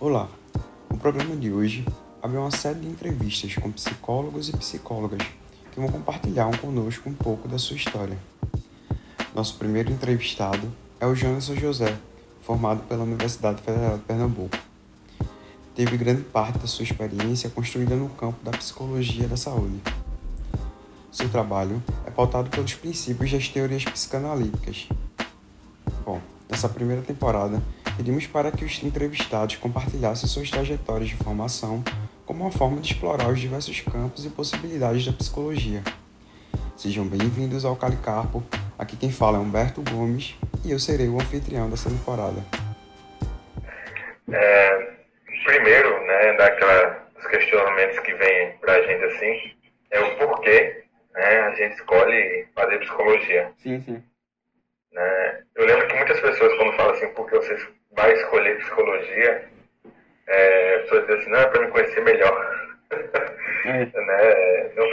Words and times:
Olá, 0.00 0.28
o 0.90 0.98
programa 0.98 1.36
de 1.36 1.52
hoje 1.52 1.86
abre 2.20 2.36
uma 2.36 2.50
série 2.50 2.80
de 2.80 2.88
entrevistas 2.88 3.54
com 3.54 3.70
psicólogos 3.70 4.48
e 4.48 4.56
psicólogas 4.56 5.24
que 5.70 5.78
vão 5.78 5.88
compartilhar 5.88 6.50
conosco 6.58 7.08
um 7.08 7.14
pouco 7.14 7.46
da 7.46 7.58
sua 7.58 7.76
história. 7.76 8.18
Nosso 9.32 9.56
primeiro 9.56 9.92
entrevistado 9.92 10.68
é 10.98 11.06
o 11.06 11.14
Jonas 11.14 11.46
José, 11.46 11.96
formado 12.42 12.82
pela 12.88 13.04
Universidade 13.04 13.62
Federal 13.62 13.96
de 13.96 14.02
Pernambuco. 14.02 14.58
Teve 15.76 15.96
grande 15.96 16.22
parte 16.22 16.58
da 16.58 16.66
sua 16.66 16.82
experiência 16.82 17.48
construída 17.48 17.94
no 17.94 18.08
campo 18.08 18.44
da 18.44 18.50
psicologia 18.50 19.28
da 19.28 19.36
saúde. 19.36 19.80
Seu 21.12 21.28
trabalho 21.28 21.80
é 22.04 22.10
pautado 22.10 22.50
pelos 22.50 22.74
princípios 22.74 23.30
das 23.30 23.48
teorias 23.48 23.84
psicanalíticas. 23.84 24.88
Bom, 26.04 26.20
nessa 26.50 26.68
primeira 26.68 27.00
temporada, 27.00 27.62
pedimos 27.96 28.26
para 28.26 28.50
que 28.50 28.64
os 28.64 28.82
entrevistados 28.82 29.56
compartilhassem 29.56 30.28
suas 30.28 30.50
trajetórias 30.50 31.08
de 31.08 31.16
formação 31.16 31.82
como 32.26 32.42
uma 32.42 32.50
forma 32.50 32.80
de 32.80 32.92
explorar 32.92 33.28
os 33.28 33.40
diversos 33.40 33.80
campos 33.80 34.24
e 34.24 34.30
possibilidades 34.30 35.06
da 35.06 35.12
psicologia. 35.12 35.82
Sejam 36.76 37.06
bem-vindos 37.06 37.64
ao 37.64 37.76
Calicarpo. 37.76 38.42
Aqui 38.78 38.96
quem 38.96 39.12
fala 39.12 39.38
é 39.38 39.40
Humberto 39.40 39.82
Gomes 39.82 40.34
e 40.64 40.72
eu 40.72 40.78
serei 40.78 41.08
o 41.08 41.16
anfitrião 41.16 41.70
dessa 41.70 41.88
temporada. 41.88 42.42
É, 44.32 44.94
primeiro, 45.44 46.04
né, 46.06 46.32
daqueles 46.36 47.26
questionamentos 47.30 47.98
que 48.00 48.14
vêm 48.14 48.52
para 48.60 48.72
a 48.72 48.82
gente 48.82 49.04
assim, 49.04 49.52
é 49.90 50.00
o 50.00 50.16
porquê 50.16 50.84
né, 51.14 51.40
a 51.40 51.54
gente 51.54 51.74
escolhe 51.74 52.48
fazer 52.54 52.78
psicologia. 52.78 53.52
Sim, 53.58 53.80
sim. 53.82 54.02
Né? 54.92 55.42
Eu 55.54 55.66
lembro 55.66 55.86
que 55.88 55.94
muitas 55.94 56.20
pessoas, 56.20 56.56
quando 56.56 56.76
falam 56.76 56.92
assim, 56.94 57.08
porque 57.14 57.36
você 57.36 57.56
vai 57.96 58.12
escolher 58.14 58.58
psicologia, 58.58 59.48
é, 60.26 60.78
pessoas 60.80 61.06
dizem 61.06 61.20
assim, 61.20 61.30
não, 61.30 61.38
é 61.38 61.46
para 61.46 61.60
me 61.60 61.68
conhecer 61.68 62.00
melhor. 62.02 62.64
É. 63.64 63.86
né? 63.86 64.72
Não 64.76 64.90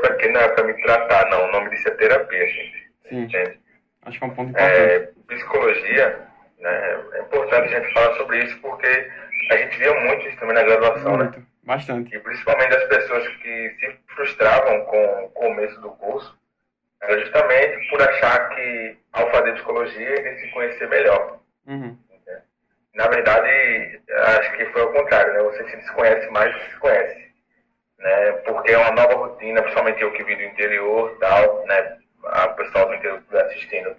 para 0.00 0.14
quê? 0.16 0.28
Não, 0.28 0.40
é 0.40 0.48
para 0.48 0.64
me 0.64 0.74
tratar. 0.82 1.28
Não, 1.30 1.48
o 1.48 1.52
nome 1.52 1.70
disso 1.70 1.88
é 1.88 1.92
terapia, 1.92 2.46
gente. 2.46 2.90
Sim. 3.08 3.22
Entende? 3.22 3.60
Acho 4.02 4.18
que 4.18 4.24
é 4.24 4.26
um 4.26 4.34
ponto 4.34 4.50
importante. 4.50 4.80
É, 4.80 5.10
psicologia, 5.26 6.18
né, 6.58 7.00
é 7.14 7.20
importante 7.20 7.74
a 7.74 7.80
gente 7.80 7.92
falar 7.92 8.14
sobre 8.16 8.44
isso 8.44 8.58
porque 8.60 9.10
a 9.50 9.56
gente 9.56 9.78
via 9.78 9.94
muito 10.00 10.28
isso 10.28 10.38
também 10.38 10.54
na 10.54 10.62
graduação, 10.62 11.16
muito. 11.16 11.38
né? 11.38 11.46
Bastante. 11.62 12.14
E 12.14 12.20
principalmente 12.20 12.74
as 12.74 12.84
pessoas 12.84 13.26
que 13.36 13.76
se 13.80 13.96
frustravam 14.14 14.84
com 14.84 15.24
o 15.24 15.28
começo 15.30 15.80
do 15.80 15.90
curso, 15.92 16.38
era 17.02 17.18
justamente 17.20 17.88
por 17.90 18.02
achar 18.02 18.50
que 18.50 18.98
ao 19.12 19.30
fazer 19.30 19.52
psicologia 19.52 20.08
eles 20.08 20.40
se 20.40 20.50
conhecer 20.50 20.88
melhor. 20.88 21.38
Uhum. 21.66 21.96
Na 22.94 23.08
verdade, 23.08 24.00
acho 24.08 24.52
que 24.56 24.66
foi 24.66 24.82
ao 24.82 24.92
contrário, 24.92 25.32
né? 25.32 25.42
Você 25.42 25.68
se 25.68 25.76
desconhece 25.78 26.30
mais 26.30 26.52
do 26.52 26.60
que 26.60 26.70
se 26.70 26.78
conhece. 26.78 27.23
Né? 27.98 28.32
Porque 28.44 28.72
é 28.72 28.78
uma 28.78 28.90
nova 28.90 29.14
rotina, 29.14 29.62
principalmente 29.62 30.02
eu 30.02 30.12
que 30.12 30.24
vim 30.24 30.36
do 30.36 30.42
interior 30.42 31.16
tal, 31.20 31.64
né? 31.66 31.98
A 32.24 32.48
pessoal 32.48 32.86
do 32.86 32.94
interior 32.94 33.18
está 33.20 33.42
assistindo. 33.42 33.96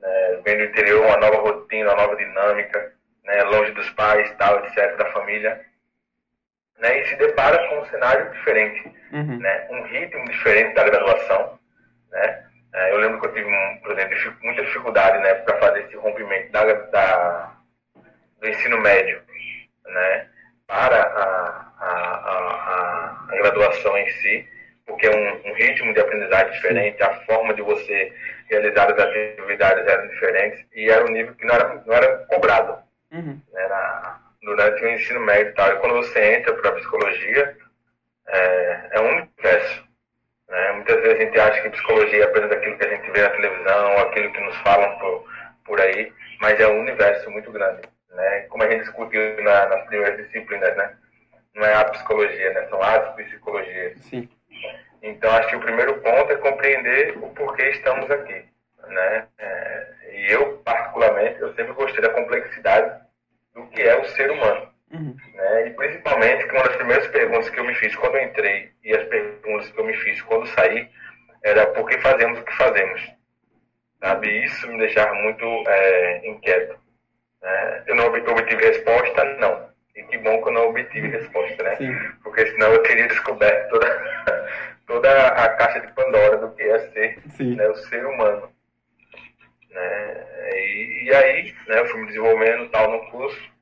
Né? 0.00 0.40
Vem 0.44 0.58
do 0.58 0.64
interior, 0.64 1.04
uma 1.04 1.16
nova 1.16 1.36
rotina, 1.38 1.92
uma 1.92 2.02
nova 2.02 2.16
dinâmica, 2.16 2.92
né? 3.24 3.42
Longe 3.44 3.72
dos 3.72 3.88
pais, 3.90 4.32
tal, 4.38 4.64
etc., 4.64 4.96
da 4.96 5.12
família. 5.12 5.64
Né? 6.78 7.00
E 7.00 7.06
se 7.06 7.16
depara 7.16 7.68
com 7.68 7.80
um 7.80 7.86
cenário 7.86 8.30
diferente, 8.32 8.92
uhum. 9.12 9.38
né? 9.38 9.66
Um 9.70 9.82
ritmo 9.84 10.24
diferente 10.26 10.74
da 10.74 10.84
graduação, 10.84 11.58
né? 12.10 12.44
É, 12.74 12.90
eu 12.90 12.98
lembro 12.98 13.20
que 13.20 13.26
eu 13.28 13.34
tive, 13.34 13.48
por 13.82 13.92
exemplo, 13.92 14.36
muita 14.42 14.64
dificuldade, 14.64 15.18
né? 15.18 15.34
Para 15.34 15.58
fazer 15.58 15.84
esse 15.84 15.96
rompimento 15.96 16.50
da, 16.50 16.64
da 16.64 17.54
do 18.40 18.48
ensino 18.48 18.78
médio 18.80 19.22
né, 19.86 20.28
para 20.66 21.02
a, 21.02 21.72
a, 21.84 23.26
a, 23.26 23.26
a 23.30 23.36
graduação 23.36 23.96
em 23.96 24.08
si, 24.10 24.48
porque 24.86 25.06
é 25.06 25.10
um, 25.10 25.50
um, 25.50 25.54
ritmo 25.54 25.92
de 25.94 26.00
aprendizagem 26.00 26.52
diferente, 26.52 27.02
a 27.02 27.14
forma 27.24 27.54
de 27.54 27.62
você 27.62 28.12
realizar 28.50 28.92
as 28.92 28.98
atividades 28.98 29.86
eram 29.86 30.08
diferentes 30.08 30.64
e 30.74 30.90
era 30.90 31.04
um 31.04 31.10
nível 31.10 31.34
que 31.34 31.46
não 31.46 31.54
era, 31.54 31.82
não 31.86 31.94
era 31.94 32.18
cobrado 32.26 32.78
uhum. 33.12 33.40
né, 33.52 33.68
durante 34.42 34.84
o 34.84 34.88
ensino 34.88 35.20
médio 35.20 35.50
e 35.50 35.54
tal. 35.54 35.72
E 35.72 35.76
quando 35.76 35.94
você 35.94 36.36
entra 36.36 36.52
para 36.54 36.70
a 36.70 36.74
psicologia, 36.74 37.56
é, 38.28 38.88
é 38.92 39.00
um 39.00 39.08
universo. 39.08 39.84
Né? 40.48 40.72
Muitas 40.72 40.96
vezes 41.02 41.18
a 41.18 41.24
gente 41.24 41.40
acha 41.40 41.62
que 41.62 41.70
psicologia 41.70 42.20
é 42.20 42.24
apenas 42.24 42.52
aquilo 42.52 42.76
que 42.76 42.86
a 42.86 42.90
gente 42.90 43.10
vê 43.10 43.22
na 43.22 43.30
televisão, 43.30 43.98
aquilo 43.98 44.32
que 44.32 44.40
nos 44.40 44.56
falam 44.58 44.98
por, 44.98 45.24
por 45.64 45.80
aí, 45.80 46.12
mas 46.40 46.60
é 46.60 46.66
um 46.68 46.80
universo 46.80 47.30
muito 47.30 47.50
grande 47.50 47.94
né? 48.14 48.40
Como 48.48 48.62
a 48.62 48.70
gente 48.70 48.82
discutiu 48.82 49.42
na, 49.42 49.66
nas 49.66 49.86
primeiras 49.86 50.16
disciplinas, 50.24 50.76
né? 50.76 50.96
Não 51.54 51.64
é 51.64 51.74
a 51.74 51.84
psicologia, 51.84 52.52
né? 52.52 52.66
São 52.68 52.82
as 52.82 53.14
psicologias. 53.14 53.98
Sim. 54.02 54.28
Então, 55.02 55.30
acho 55.32 55.48
que 55.48 55.56
o 55.56 55.60
primeiro 55.60 56.00
ponto 56.00 56.32
é 56.32 56.36
compreender 56.36 57.16
o 57.18 57.28
porquê 57.30 57.70
estamos 57.70 58.10
aqui, 58.10 58.44
né? 58.88 59.26
É, 59.38 59.86
e 60.12 60.32
eu, 60.32 60.58
particularmente, 60.64 61.40
eu 61.40 61.54
sempre 61.54 61.74
gostei 61.74 62.00
da 62.00 62.08
complexidade 62.08 63.02
do 63.54 63.66
que 63.68 63.82
é 63.82 63.96
o 63.96 64.04
ser 64.06 64.30
humano. 64.30 64.68
Uhum. 64.92 65.16
Né? 65.34 65.68
E 65.68 65.70
principalmente 65.70 66.46
que 66.46 66.54
uma 66.54 66.64
das 66.64 66.76
primeiras 66.76 67.06
perguntas 67.08 67.50
que 67.50 67.60
eu 67.60 67.64
me 67.64 67.74
fiz 67.74 67.94
quando 67.96 68.18
entrei 68.18 68.70
e 68.82 68.94
as 68.94 69.04
perguntas 69.08 69.70
que 69.70 69.78
eu 69.78 69.84
me 69.84 69.96
fiz 69.98 70.22
quando 70.22 70.46
saí 70.48 70.88
era 71.42 71.66
por 71.68 71.88
que 71.88 72.00
fazemos 72.00 72.38
o 72.38 72.42
que 72.42 72.56
fazemos. 72.56 73.02
Sabe? 74.00 74.44
Isso 74.44 74.66
me 74.68 74.78
deixava 74.78 75.12
muito 75.14 75.44
é, 75.68 76.26
inquieto. 76.28 76.78
É, 77.42 77.82
eu 77.86 77.94
não 77.94 78.06
obtive 78.06 78.64
resposta, 78.64 79.24
não. 79.38 79.73
E 79.96 80.02
que 80.04 80.18
bom 80.18 80.42
que 80.42 80.48
eu 80.48 80.52
não 80.52 80.70
obtive 80.70 81.08
resposta, 81.08 81.62
né? 81.62 81.76
Sim. 81.76 81.94
Porque 82.22 82.46
senão 82.46 82.72
eu 82.72 82.82
teria 82.82 83.06
descoberto 83.06 83.70
toda, 83.70 83.86
toda 84.86 85.28
a 85.28 85.48
caixa 85.50 85.80
de 85.80 85.92
Pandora 85.92 86.36
do 86.38 86.50
que 86.52 86.62
é 86.62 86.78
ser 86.90 87.22
né, 87.40 87.68
o 87.68 87.76
ser 87.76 88.04
humano. 88.04 88.50
Né? 89.70 90.26
E, 90.54 91.04
e, 91.04 91.14
aí, 91.14 91.54
né, 91.68 91.80
eu 91.80 91.86
fui 91.86 92.00
me 92.00 92.06
desenvolvendo 92.08 92.68
tal 92.70 92.90
no 92.90 93.10
curso. 93.10 93.54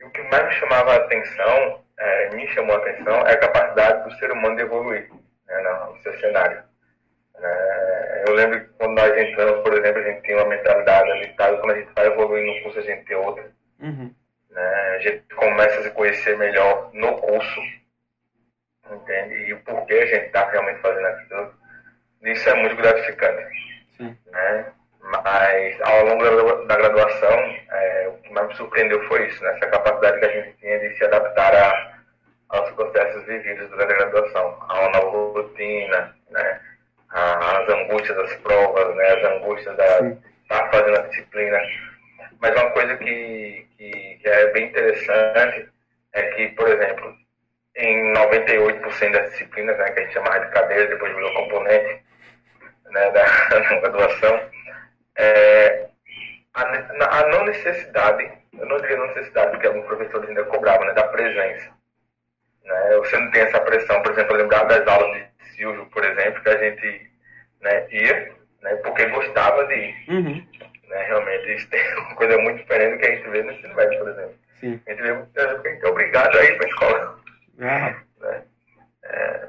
E 0.00 0.04
o 0.04 0.10
que 0.10 0.22
mais 0.24 0.46
me 0.46 0.52
chamava 0.52 0.92
a 0.92 0.96
atenção, 0.96 1.82
é, 1.98 2.34
me 2.34 2.46
chamou 2.48 2.76
a 2.76 2.78
atenção, 2.78 3.26
é 3.26 3.32
a 3.32 3.38
capacidade 3.38 4.04
do 4.04 4.16
ser 4.16 4.30
humano 4.32 4.56
de 4.56 4.62
evoluir 4.62 5.10
né, 5.46 5.86
no 5.88 6.02
seu 6.02 6.12
cenário. 6.20 6.62
É, 7.42 8.24
eu 8.26 8.34
lembro 8.34 8.60
que 8.60 8.66
quando 8.78 8.96
nós 8.96 9.16
entramos, 9.16 9.62
por 9.62 9.72
exemplo, 9.72 10.02
a 10.02 10.04
gente 10.04 10.22
tinha 10.22 10.36
uma 10.36 10.48
mentalidade 10.48 11.10
limitada, 11.12 11.56
quando 11.56 11.72
a 11.72 11.78
gente 11.78 11.92
vai 11.94 12.06
evoluindo 12.06 12.54
no 12.54 12.62
curso, 12.62 12.78
a 12.78 12.82
gente 12.82 13.04
tem 13.06 13.16
outra. 13.16 13.50
Uhum. 13.80 14.14
Né? 14.50 14.96
A 14.96 14.98
gente 14.98 15.34
começa 15.34 15.80
a 15.80 15.82
se 15.82 15.90
conhecer 15.90 16.36
melhor 16.36 16.90
no 16.92 17.16
curso, 17.18 17.60
entende? 18.90 19.34
E 19.46 19.52
o 19.52 19.60
porquê 19.60 19.94
a 19.94 20.06
gente 20.06 20.26
está 20.26 20.48
realmente 20.50 20.80
fazendo 20.80 21.06
aquilo. 21.06 21.54
Isso 22.22 22.48
é 22.48 22.54
muito 22.54 22.76
gratificante. 22.76 23.86
Sim. 23.96 24.16
Né? 24.26 24.72
Mas 25.02 25.80
ao 25.80 26.04
longo 26.04 26.66
da 26.66 26.76
graduação, 26.76 27.56
é, 27.70 28.08
o 28.08 28.22
que 28.22 28.32
mais 28.32 28.48
me 28.48 28.54
surpreendeu 28.56 29.02
foi 29.08 29.26
isso, 29.26 29.42
né? 29.42 29.50
essa 29.56 29.66
capacidade 29.68 30.18
que 30.20 30.26
a 30.26 30.32
gente 30.32 30.56
tinha 30.58 30.78
de 30.78 30.96
se 30.96 31.04
adaptar 31.04 31.54
a, 31.54 31.98
aos 32.50 32.70
processos 32.72 33.24
vividos 33.24 33.68
durante 33.70 33.92
a 33.92 33.96
graduação, 33.96 34.58
a 34.68 34.80
uma 34.80 34.90
nova 34.90 35.40
rotina, 35.40 36.16
né? 36.30 36.60
as 37.12 37.68
angústias 37.68 38.16
das 38.16 38.34
provas, 38.36 38.94
né, 38.94 39.04
as 39.04 39.24
angústias 39.32 39.76
da 39.76 39.84
estar 39.88 40.24
tá 40.48 40.70
fazendo 40.70 40.98
a 40.98 41.02
disciplina. 41.08 41.58
Mas 42.40 42.54
uma 42.54 42.70
coisa 42.70 42.96
que, 42.96 43.66
que, 43.76 44.18
que, 44.22 44.28
é 44.28 44.52
bem 44.52 44.66
interessante 44.68 45.68
é 46.12 46.22
que, 46.30 46.48
por 46.48 46.68
exemplo, 46.68 47.14
em 47.76 48.12
98% 48.14 49.12
das 49.12 49.30
disciplinas, 49.30 49.76
né, 49.78 49.90
que 49.90 50.00
a 50.00 50.02
gente 50.02 50.14
chamava 50.14 50.40
de 50.40 50.52
cadeira, 50.52 50.86
depois 50.86 51.14
virou 51.14 51.34
componente 51.34 52.02
né, 52.86 53.10
da, 53.10 53.24
da 53.48 53.78
graduação, 53.78 54.40
é, 55.16 55.86
a, 56.54 56.62
a, 56.62 57.28
não 57.28 57.44
necessidade, 57.44 58.30
eu 58.58 58.66
não 58.66 58.80
diria 58.80 58.96
não 58.96 59.06
necessidade, 59.08 59.50
porque 59.52 59.66
alguns 59.66 59.86
professores 59.86 60.28
ainda 60.28 60.44
cobravam, 60.44 60.86
né, 60.86 60.94
da 60.94 61.04
presença. 61.08 61.70
Né, 62.64 62.96
você 62.96 63.18
não 63.18 63.30
tem 63.32 63.42
essa 63.42 63.60
pressão, 63.60 64.02
por 64.02 64.12
exemplo, 64.12 64.34
eu 64.34 64.42
lembrava 64.42 64.64
das 64.66 64.88
aulas 64.88 65.14
de 65.14 65.48
Silvio, 65.56 65.86
por 65.86 66.04
exemplo, 66.04 66.42
que 66.42 66.48
a 66.48 66.56
gente 66.56 67.10
né, 67.60 67.86
ia, 67.90 68.32
né, 68.62 68.76
porque 68.76 69.06
gostava 69.06 69.66
de 69.66 69.74
ir. 69.74 70.04
Uhum. 70.08 70.46
Né, 70.90 71.04
realmente, 71.04 71.54
isso 71.54 71.68
tem 71.70 71.80
uma 71.98 72.16
coisa 72.16 72.36
muito 72.38 72.58
diferente 72.58 72.94
do 72.94 72.98
que 72.98 73.06
a 73.06 73.14
gente 73.14 73.30
vê 73.30 73.42
no 73.44 73.52
ensino 73.52 73.74
médio, 73.74 73.98
por 74.00 74.08
exemplo. 74.08 74.34
Sim. 74.58 74.80
A 74.86 74.90
gente 74.90 75.02
vê 75.02 75.12
muitas 75.12 75.44
vezes 75.44 75.62
que 75.62 75.68
a 75.68 75.70
gente 75.70 75.84
é 75.84 75.88
obrigado 75.88 76.36
a 76.36 76.44
ir 76.44 76.56
para 76.56 76.66
a 76.66 76.68
escola. 76.68 77.20
Ah. 77.62 77.94
Né? 78.20 78.42
É, 79.04 79.48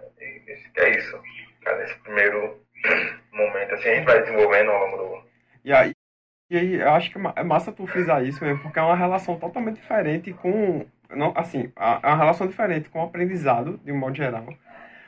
é 0.75 0.89
isso. 0.89 1.17
Nesse 1.65 1.95
primeiro 1.99 2.59
momento, 3.31 3.73
assim, 3.73 3.87
a 3.87 3.95
gente 3.95 4.05
vai 4.05 4.19
desenvolvendo 4.19 4.69
ao 4.69 4.85
longo 4.85 4.97
do. 4.97 5.23
E 5.63 5.71
aí, 5.71 5.93
e 6.49 6.57
aí, 6.57 6.75
eu 6.75 6.89
acho 6.89 7.09
que 7.09 7.17
é 7.17 7.43
massa 7.43 7.71
tu 7.71 7.87
frisar 7.87 8.21
isso 8.21 8.43
mesmo, 8.43 8.61
porque 8.61 8.77
é 8.77 8.81
uma 8.81 8.97
relação 8.97 9.39
totalmente 9.39 9.77
diferente 9.79 10.33
com. 10.33 10.85
Não, 11.09 11.31
assim, 11.37 11.71
é 11.77 12.07
uma 12.07 12.17
relação 12.17 12.47
diferente 12.47 12.89
com 12.89 12.99
o 12.99 13.05
aprendizado, 13.05 13.79
de 13.81 13.93
um 13.93 13.97
modo 13.97 14.17
geral 14.17 14.45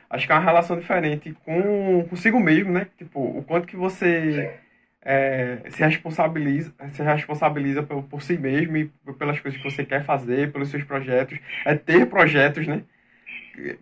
acho 0.08 0.26
que 0.26 0.32
é 0.32 0.36
uma 0.36 0.44
relação 0.44 0.78
diferente 0.78 1.36
com 1.44 2.06
consigo 2.08 2.38
mesmo, 2.40 2.72
né? 2.72 2.86
Tipo, 2.96 3.20
o 3.20 3.42
quanto 3.42 3.66
que 3.66 3.76
você 3.76 4.60
é, 5.04 5.58
se 5.68 5.84
responsabiliza, 5.84 6.72
se 6.92 7.02
responsabiliza 7.02 7.82
por, 7.82 8.02
por, 8.04 8.22
si 8.22 8.38
mesmo 8.38 8.76
e 8.76 8.90
pelas 9.18 9.38
coisas 9.38 9.60
que 9.60 9.70
você 9.70 9.84
quer 9.84 10.04
fazer, 10.04 10.50
pelos 10.50 10.70
seus 10.70 10.82
projetos, 10.82 11.38
é 11.64 11.74
ter 11.74 12.06
projetos, 12.06 12.66
né? 12.66 12.82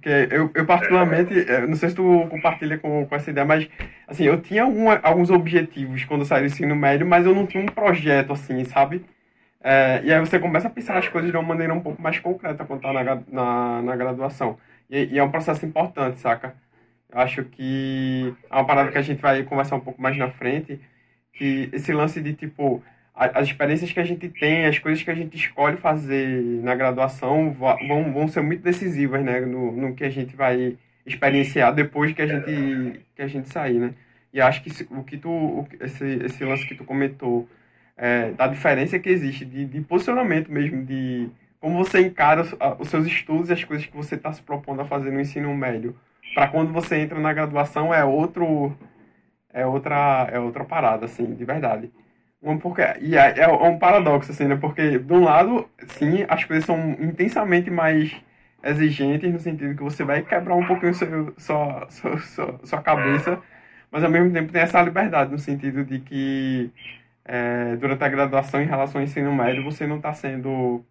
Que 0.03 0.29
eu, 0.31 0.51
eu 0.55 0.67
particularmente, 0.67 1.33
é, 1.49 1.67
não 1.67 1.77
sei 1.77 1.91
se 1.91 1.95
tu 1.95 2.27
compartilha 2.29 2.77
com, 2.79 3.07
com 3.07 3.15
essa 3.15 3.31
ideia, 3.31 3.47
mas 3.47 3.69
assim, 4.07 4.25
eu 4.25 4.41
tinha 4.41 4.65
alguns 4.65 5.31
objetivos 5.31 6.05
quando 6.05 6.23
eu 6.23 6.27
saí 6.27 6.41
do 6.43 6.47
ensino 6.47 6.77
médio, 6.77 7.07
mas 7.07 7.25
eu 7.25 7.35
não 7.35 7.47
tinha 7.47 7.63
um 7.63 7.67
projeto 7.67 8.33
assim, 8.33 8.65
sabe? 8.65 9.05
É, 9.63 10.03
e 10.05 10.13
aí 10.13 10.21
você 10.21 10.39
começa 10.39 10.67
a 10.67 10.71
pensar 10.71 10.99
as 10.99 11.09
coisas 11.09 11.31
de 11.31 11.37
uma 11.37 11.43
maneira 11.43 11.73
um 11.73 11.81
pouco 11.81 12.03
mais 12.03 12.19
concreta 12.19 12.65
quando 12.65 12.83
tá 12.83 12.93
na, 12.93 13.23
na, 13.29 13.83
na 13.83 13.97
graduação. 13.97 14.59
E, 14.91 15.05
e 15.15 15.19
é 15.19 15.25
um 15.25 15.31
processo 15.31 15.65
importante, 15.65 16.19
saca? 16.21 16.55
Eu 17.11 17.21
acho 17.21 17.45
que 17.45 18.35
é 18.51 18.55
uma 18.55 18.67
parada 18.67 18.91
que 18.91 18.99
a 18.99 19.03
gente 19.03 19.21
vai 19.23 19.43
conversar 19.45 19.77
um 19.77 19.81
pouco 19.81 20.03
mais 20.03 20.17
na 20.17 20.31
frente, 20.31 20.81
que 21.33 21.69
esse 21.73 21.93
lance 21.93 22.21
de 22.21 22.35
tipo 22.35 22.83
as 23.15 23.47
experiências 23.47 23.93
que 23.93 24.01
a 24.01 24.05
gente 24.05 24.29
tem, 24.29 24.65
as 24.65 24.79
coisas 24.79 25.03
que 25.03 25.11
a 25.11 25.15
gente 25.15 25.37
escolhe 25.37 25.77
fazer 25.77 26.43
na 26.63 26.75
graduação 26.75 27.53
vão, 27.53 28.11
vão 28.11 28.27
ser 28.27 28.41
muito 28.41 28.63
decisivas, 28.63 29.23
né, 29.23 29.41
no, 29.41 29.71
no 29.71 29.95
que 29.95 30.03
a 30.03 30.11
gente 30.11 30.35
vai 30.35 30.79
experienciar 31.05 31.75
depois 31.75 32.13
que 32.13 32.23
a 32.23 32.27
gente 32.27 33.01
que 33.15 33.23
a 33.23 33.27
gente 33.27 33.49
sair, 33.49 33.79
né? 33.79 33.93
E 34.33 34.41
acho 34.41 34.63
que 34.63 34.71
o 34.91 35.05
que 35.05 35.19
tu 35.19 35.67
esse, 35.81 36.05
esse 36.25 36.45
lance 36.45 36.67
que 36.67 36.75
tu 36.75 36.85
comentou 36.85 37.47
é, 37.97 38.31
da 38.31 38.47
diferença 38.47 38.99
que 38.99 39.11
existe 39.11 39.45
de, 39.45 39.67
de 39.67 39.81
posicionamento 39.83 40.51
mesmo 40.51 40.83
de 40.85 41.29
como 41.61 41.85
você 41.85 42.01
encara 42.01 42.41
os, 42.41 42.55
os 42.79 42.89
seus 42.89 43.07
estudos 43.07 43.51
e 43.51 43.53
as 43.53 43.63
coisas 43.63 43.87
que 43.87 43.97
você 43.97 44.15
está 44.15 44.33
se 44.33 44.43
propondo 44.43 44.81
a 44.81 44.87
fazer 44.87 45.11
no 45.11 45.21
ensino 45.21 45.55
médio 45.55 45.95
para 46.35 46.49
quando 46.49 46.73
você 46.73 46.97
entra 46.97 47.19
na 47.19 47.33
graduação 47.33 47.93
é 47.93 48.05
outro 48.05 48.75
é 49.53 49.67
outra, 49.67 50.29
é 50.33 50.39
outra 50.39 50.65
parada, 50.65 51.07
assim, 51.07 51.35
de 51.35 51.45
verdade. 51.45 51.91
Um, 52.43 52.59
porque, 52.59 52.83
e 53.01 53.17
é, 53.17 53.41
é, 53.41 53.49
um 53.49 53.79
paradoxo, 53.79 54.33
assim, 54.33 54.47
né? 54.47 54.57
Porque, 54.57 54.99
de 54.99 55.13
um 55.13 55.25
lado, 55.25 55.69
sim, 55.89 56.25
as 56.29 56.45
coisas 56.45 56.65
são 56.65 56.97
intensamente 57.01 57.71
mais 57.71 58.15
exigentes, 58.65 59.33
no 59.33 59.39
sentido 59.39 59.77
que 59.77 59.83
você 59.83 60.05
vai 60.05 60.23
quebrar 60.23 60.55
um 60.55 60.67
pouquinho 60.67 60.95
seu, 60.95 61.35
sua, 61.39 61.87
sua, 61.91 62.19
sua, 62.19 62.61
sua 62.65 62.83
cabeça, 62.83 63.41
mas 63.91 64.05
ao 64.05 64.11
mesmo 64.11 64.33
tempo 64.33 64.53
tem 64.53 64.63
essa 64.63 64.83
liberdade, 64.83 65.31
no 65.31 65.39
sentido 65.39 65.85
de 65.85 66.01
que 66.01 66.71
é, 67.25 67.77
durante 67.77 68.03
a 68.05 68.09
graduação, 68.09 68.61
em 68.63 68.67
relação 68.67 69.01
ao 69.01 69.05
ensino 69.05 69.35
médio, 69.35 69.65
você 69.65 69.87
não 69.87 69.97
está 69.97 70.13
sendo 70.13 70.85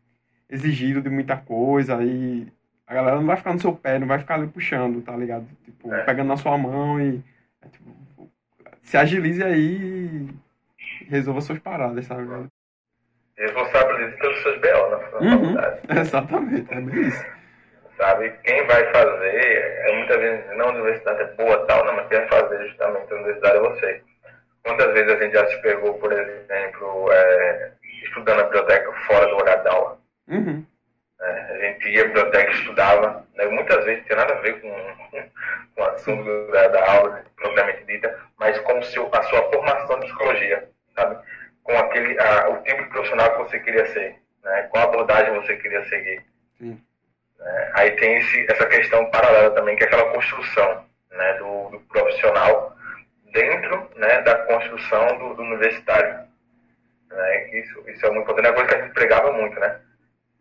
exigido 0.49 1.01
de 1.01 1.09
muita 1.09 1.37
coisa 1.37 2.03
e 2.03 2.47
a 2.85 2.93
galera 2.93 3.17
não 3.17 3.25
vai 3.25 3.37
ficar 3.37 3.53
no 3.53 3.59
seu 3.59 3.73
pé, 3.73 3.97
não 3.97 4.07
vai 4.07 4.19
ficar 4.19 4.35
ali 4.35 4.47
puxando, 4.47 5.01
tá 5.01 5.15
ligado? 5.15 5.47
Tipo, 5.63 5.93
é. 5.93 6.03
pegando 6.03 6.27
na 6.27 6.37
sua 6.37 6.57
mão 6.57 6.99
e. 6.99 7.23
É, 7.61 7.67
tipo, 7.69 7.89
se 8.81 8.97
agilize 8.97 9.43
aí 9.43 10.29
e 11.01 11.05
resolva 11.09 11.41
suas 11.41 11.59
paradas, 11.59 12.05
sabe? 12.05 12.27
Responsabilize 13.37 14.17
pelos 14.17 14.41
seus 14.41 14.61
BO 14.61 14.89
na 14.89 14.97
uhum. 14.97 15.31
faculdade. 15.31 15.79
Exatamente, 15.99 16.73
é 16.73 16.81
bem 16.81 17.01
isso. 17.07 17.25
Sabe, 17.97 18.31
quem 18.43 18.65
vai 18.65 18.91
fazer, 18.91 19.35
é, 19.35 19.97
muitas 19.97 20.17
vezes, 20.17 20.57
não 20.57 20.69
a 20.69 20.71
universidade 20.71 21.21
é 21.21 21.25
boa 21.35 21.65
tal, 21.67 21.85
não, 21.85 21.95
mas 21.95 22.07
quem 22.07 22.19
vai 22.19 22.27
fazer 22.29 22.67
justamente 22.67 23.11
a 23.11 23.15
universidade 23.15 23.57
é 23.57 23.59
você. 23.59 24.01
Quantas 24.63 24.93
vezes 24.93 25.11
a 25.11 25.23
gente 25.23 25.33
já 25.33 25.45
se 25.47 25.61
pegou, 25.61 25.93
por 25.95 26.11
exemplo, 26.11 27.11
é, 27.11 27.71
estudando 28.03 28.41
a 28.41 28.43
biblioteca 28.43 28.91
fora 29.07 29.27
do 29.27 29.35
horário 29.35 29.63
da 29.63 29.71
aula? 29.71 29.99
Uhum. 30.27 30.65
A 31.21 31.57
gente 31.59 31.88
ia 31.89 32.01
à 32.01 32.06
biblioteca, 32.07 32.51
estudava, 32.51 33.25
né, 33.35 33.45
muitas 33.45 33.85
vezes 33.85 34.00
não 34.00 34.06
tinha 34.06 34.18
nada 34.18 34.33
a 34.33 34.41
ver 34.41 34.59
com, 34.59 34.69
com 35.75 35.81
o 35.81 35.85
assunto 35.85 36.51
da, 36.51 36.68
da 36.69 36.91
aula, 36.91 37.23
propriamente 37.35 37.83
dita, 37.85 38.19
mas 38.39 38.57
com 38.59 38.81
seu, 38.81 39.07
a 39.13 39.21
sua 39.23 39.51
formação 39.51 40.00
de 40.00 40.07
psicologia, 40.07 40.68
sabe? 40.95 41.23
Com 41.63 41.77
aquele, 41.77 42.19
a, 42.19 42.50
o 42.50 42.63
tipo 42.63 42.83
de 42.83 42.89
profissional 42.89 43.31
que 43.31 43.44
você 43.44 43.59
queria 43.59 43.85
ser, 43.88 44.15
né? 44.44 44.63
qual 44.71 44.85
abordagem 44.85 45.35
você 45.35 45.56
queria 45.57 45.85
seguir. 45.85 46.23
É, 47.39 47.71
aí 47.74 47.91
tem 47.91 48.17
esse, 48.17 48.51
essa 48.51 48.65
questão 48.65 49.09
paralela 49.12 49.51
também, 49.51 49.75
que 49.75 49.83
é 49.83 49.88
aquela 49.88 50.12
construção 50.12 50.85
né, 51.12 51.33
do, 51.35 51.69
do 51.69 51.79
profissional 51.81 52.75
dentro 53.31 53.89
né, 53.95 54.21
da 54.21 54.35
construção 54.45 55.17
do, 55.17 55.35
do 55.35 55.41
universitário. 55.44 56.27
Né? 57.09 57.59
Isso, 57.59 57.83
isso 57.89 58.06
é 58.06 58.09
muito 58.09 58.24
importante, 58.24 58.47
é 58.47 58.50
uma 58.50 58.56
coisa 58.56 58.69
que 58.69 58.75
a 58.75 58.83
gente 58.85 58.94
pregava 58.94 59.31
muito, 59.33 59.59
né? 59.59 59.79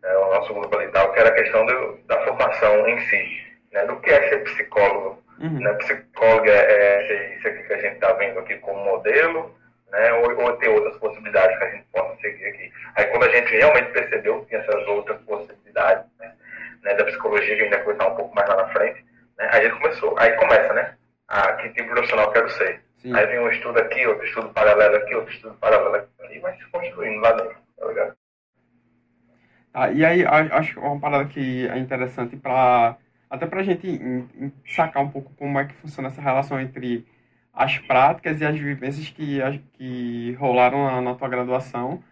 É, 0.03 0.17
o 0.17 0.33
nosso 0.33 0.53
grupo 0.53 0.75
ali 0.75 0.87
tal, 0.91 1.11
que 1.13 1.19
era 1.19 1.29
a 1.29 1.33
questão 1.33 1.65
do, 1.65 1.97
da 2.07 2.19
formação 2.25 2.87
em 2.87 2.99
si, 3.01 3.43
né? 3.71 3.85
do 3.85 3.97
que 3.97 4.09
é 4.09 4.29
ser 4.29 4.43
psicólogo. 4.43 5.21
Uhum. 5.39 5.59
Né? 5.59 5.73
Psicólogo 5.73 6.49
é, 6.49 6.51
é 6.51 7.35
isso 7.37 7.47
aqui 7.47 7.63
que 7.63 7.73
a 7.73 7.81
gente 7.81 7.93
está 7.95 8.13
vendo 8.13 8.39
aqui 8.39 8.55
como 8.57 8.83
modelo, 8.83 9.55
né? 9.91 10.13
ou, 10.13 10.41
ou 10.41 10.57
ter 10.57 10.69
outras 10.69 10.97
possibilidades 10.97 11.57
que 11.57 11.63
a 11.63 11.69
gente 11.69 11.85
possa 11.91 12.15
seguir 12.21 12.45
aqui. 12.45 12.71
Aí 12.95 13.05
quando 13.05 13.23
a 13.23 13.29
gente 13.29 13.51
realmente 13.51 13.91
percebeu 13.91 14.41
que 14.41 14.47
tinha 14.47 14.61
essas 14.61 14.87
outras 14.87 15.19
possibilidades 15.21 16.05
né? 16.19 16.93
da 16.95 17.05
psicologia, 17.05 17.55
que 17.55 17.61
a 17.61 17.65
gente 17.65 17.75
vai 17.75 17.83
conversar 17.83 18.07
um 18.07 18.15
pouco 18.15 18.35
mais 18.35 18.49
lá 18.49 18.55
na 18.55 18.69
frente, 18.69 19.05
né? 19.37 19.49
a 19.51 19.61
gente 19.61 19.79
começou, 19.79 20.15
aí 20.17 20.31
começa, 20.33 20.73
né? 20.73 20.95
a 21.31 21.53
que 21.53 21.69
tipo 21.69 21.83
de 21.83 21.89
profissional 21.89 22.31
quero 22.31 22.49
ser. 22.49 22.81
Sim. 23.01 23.15
Aí 23.15 23.25
vem 23.25 23.39
um 23.39 23.49
estudo 23.49 23.79
aqui, 23.79 24.05
outro 24.05 24.25
estudo 24.25 24.49
paralelo 24.49 24.95
aqui, 24.97 25.15
outro 25.15 25.33
estudo 25.33 25.55
paralelo 25.55 25.95
aqui, 25.95 26.35
e 26.35 26.39
vai 26.39 26.55
se 26.57 26.65
construindo 26.67 27.19
lá 27.21 27.31
dentro? 27.31 27.60
Ah, 29.73 29.91
e 29.91 30.03
aí, 30.03 30.25
acho 30.25 30.79
uma 30.79 30.99
parada 30.99 31.25
que 31.25 31.67
é 31.67 31.77
interessante 31.77 32.35
para 32.35 32.97
até 33.29 33.45
para 33.45 33.61
a 33.61 33.63
gente 33.63 33.87
sacar 34.65 35.01
um 35.01 35.09
pouco 35.09 35.31
como 35.37 35.57
é 35.57 35.65
que 35.65 35.73
funciona 35.75 36.09
essa 36.09 36.21
relação 36.21 36.59
entre 36.59 37.05
as 37.53 37.77
práticas 37.79 38.41
e 38.41 38.45
as 38.45 38.57
vivências 38.57 39.09
que, 39.09 39.39
que 39.73 40.33
rolaram 40.33 40.85
na, 40.85 41.01
na 41.01 41.15
tua 41.15 41.29
graduação 41.29 42.03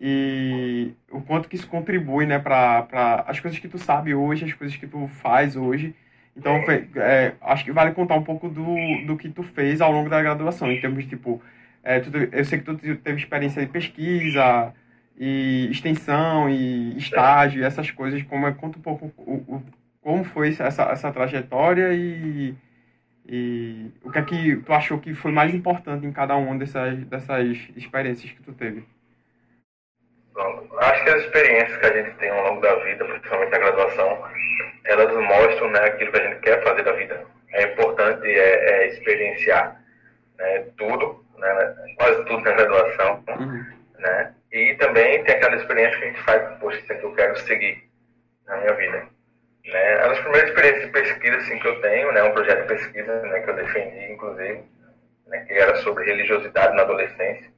e 0.00 0.94
o 1.10 1.20
quanto 1.20 1.48
que 1.48 1.56
isso 1.56 1.68
contribui, 1.68 2.26
né, 2.26 2.38
para 2.38 3.24
as 3.26 3.38
coisas 3.38 3.60
que 3.60 3.68
tu 3.68 3.78
sabe 3.78 4.14
hoje, 4.14 4.44
as 4.44 4.52
coisas 4.52 4.76
que 4.76 4.86
tu 4.86 5.06
faz 5.06 5.56
hoje. 5.56 5.94
Então, 6.36 6.56
é, 6.96 7.34
acho 7.40 7.64
que 7.64 7.70
vale 7.72 7.92
contar 7.92 8.16
um 8.16 8.24
pouco 8.24 8.48
do, 8.48 8.74
do 9.06 9.16
que 9.16 9.28
tu 9.28 9.42
fez 9.44 9.80
ao 9.80 9.92
longo 9.92 10.10
da 10.10 10.20
graduação, 10.20 10.72
em 10.72 10.80
termos 10.80 11.04
de, 11.04 11.10
tipo, 11.10 11.40
é, 11.84 12.00
tu, 12.00 12.10
eu 12.32 12.44
sei 12.44 12.58
que 12.58 12.64
tu 12.64 12.76
teve 12.76 13.18
experiência 13.18 13.64
de 13.64 13.70
pesquisa, 13.70 14.74
e 15.16 15.68
extensão, 15.70 16.48
e 16.48 16.96
estágio, 16.96 17.64
essas 17.64 17.90
coisas, 17.90 18.22
como 18.22 18.46
é, 18.46 18.52
conta 18.52 18.78
um 18.78 18.82
pouco 18.82 19.12
o, 19.18 19.34
o, 19.56 19.62
como 20.00 20.24
foi 20.24 20.48
essa, 20.48 20.82
essa 20.84 21.12
trajetória 21.12 21.92
e, 21.92 22.54
e 23.26 23.90
o 24.02 24.10
que 24.10 24.18
é 24.18 24.22
que 24.22 24.56
tu 24.56 24.72
achou 24.72 24.98
que 24.98 25.14
foi 25.14 25.30
mais 25.30 25.54
importante 25.54 26.06
em 26.06 26.12
cada 26.12 26.34
uma 26.36 26.56
dessas, 26.56 27.04
dessas 27.04 27.56
experiências 27.76 28.32
que 28.32 28.42
tu 28.42 28.52
teve. 28.52 28.84
Acho 30.78 31.04
que 31.04 31.10
as 31.10 31.22
experiências 31.22 31.78
que 31.78 31.86
a 31.86 32.02
gente 32.02 32.16
tem 32.16 32.30
ao 32.30 32.48
longo 32.48 32.60
da 32.60 32.74
vida, 32.76 33.04
principalmente 33.04 33.50
na 33.50 33.58
graduação, 33.58 34.24
elas 34.84 35.14
mostram 35.14 35.70
né, 35.70 35.80
aquilo 35.80 36.10
que 36.10 36.18
a 36.18 36.28
gente 36.28 36.40
quer 36.40 36.64
fazer 36.64 36.82
da 36.82 36.92
vida. 36.92 37.24
É 37.52 37.64
importante 37.64 38.26
é, 38.26 38.70
é 38.70 38.88
experienciar 38.88 39.80
né, 40.38 40.64
tudo, 40.76 41.24
né, 41.38 41.94
quase 41.96 42.24
tudo 42.24 42.40
na 42.40 42.52
graduação, 42.52 43.22
uhum. 43.28 43.66
né? 43.98 44.34
E 44.52 44.74
também 44.74 45.24
tem 45.24 45.34
aquela 45.34 45.56
experiência 45.56 45.98
que 45.98 46.04
a 46.04 46.08
gente 46.08 46.22
faz, 46.22 46.58
poxa, 46.58 46.78
isso 46.78 46.92
aqui 46.92 47.04
eu 47.04 47.14
quero 47.14 47.36
seguir 47.40 47.82
na 48.46 48.58
minha 48.58 48.74
vida. 48.74 49.06
Né? 49.64 49.94
As 49.94 50.18
primeiras 50.18 50.50
experiências 50.50 50.84
de 50.84 50.92
pesquisa 50.92 51.36
assim, 51.38 51.58
que 51.58 51.68
eu 51.68 51.80
tenho, 51.80 52.12
né, 52.12 52.22
um 52.22 52.32
projeto 52.32 52.62
de 52.62 52.68
pesquisa 52.68 53.22
né, 53.22 53.40
que 53.40 53.50
eu 53.50 53.54
defendi, 53.54 54.12
inclusive, 54.12 54.62
né, 55.28 55.44
que 55.46 55.54
era 55.54 55.74
sobre 55.76 56.04
religiosidade 56.04 56.76
na 56.76 56.82
adolescência. 56.82 57.50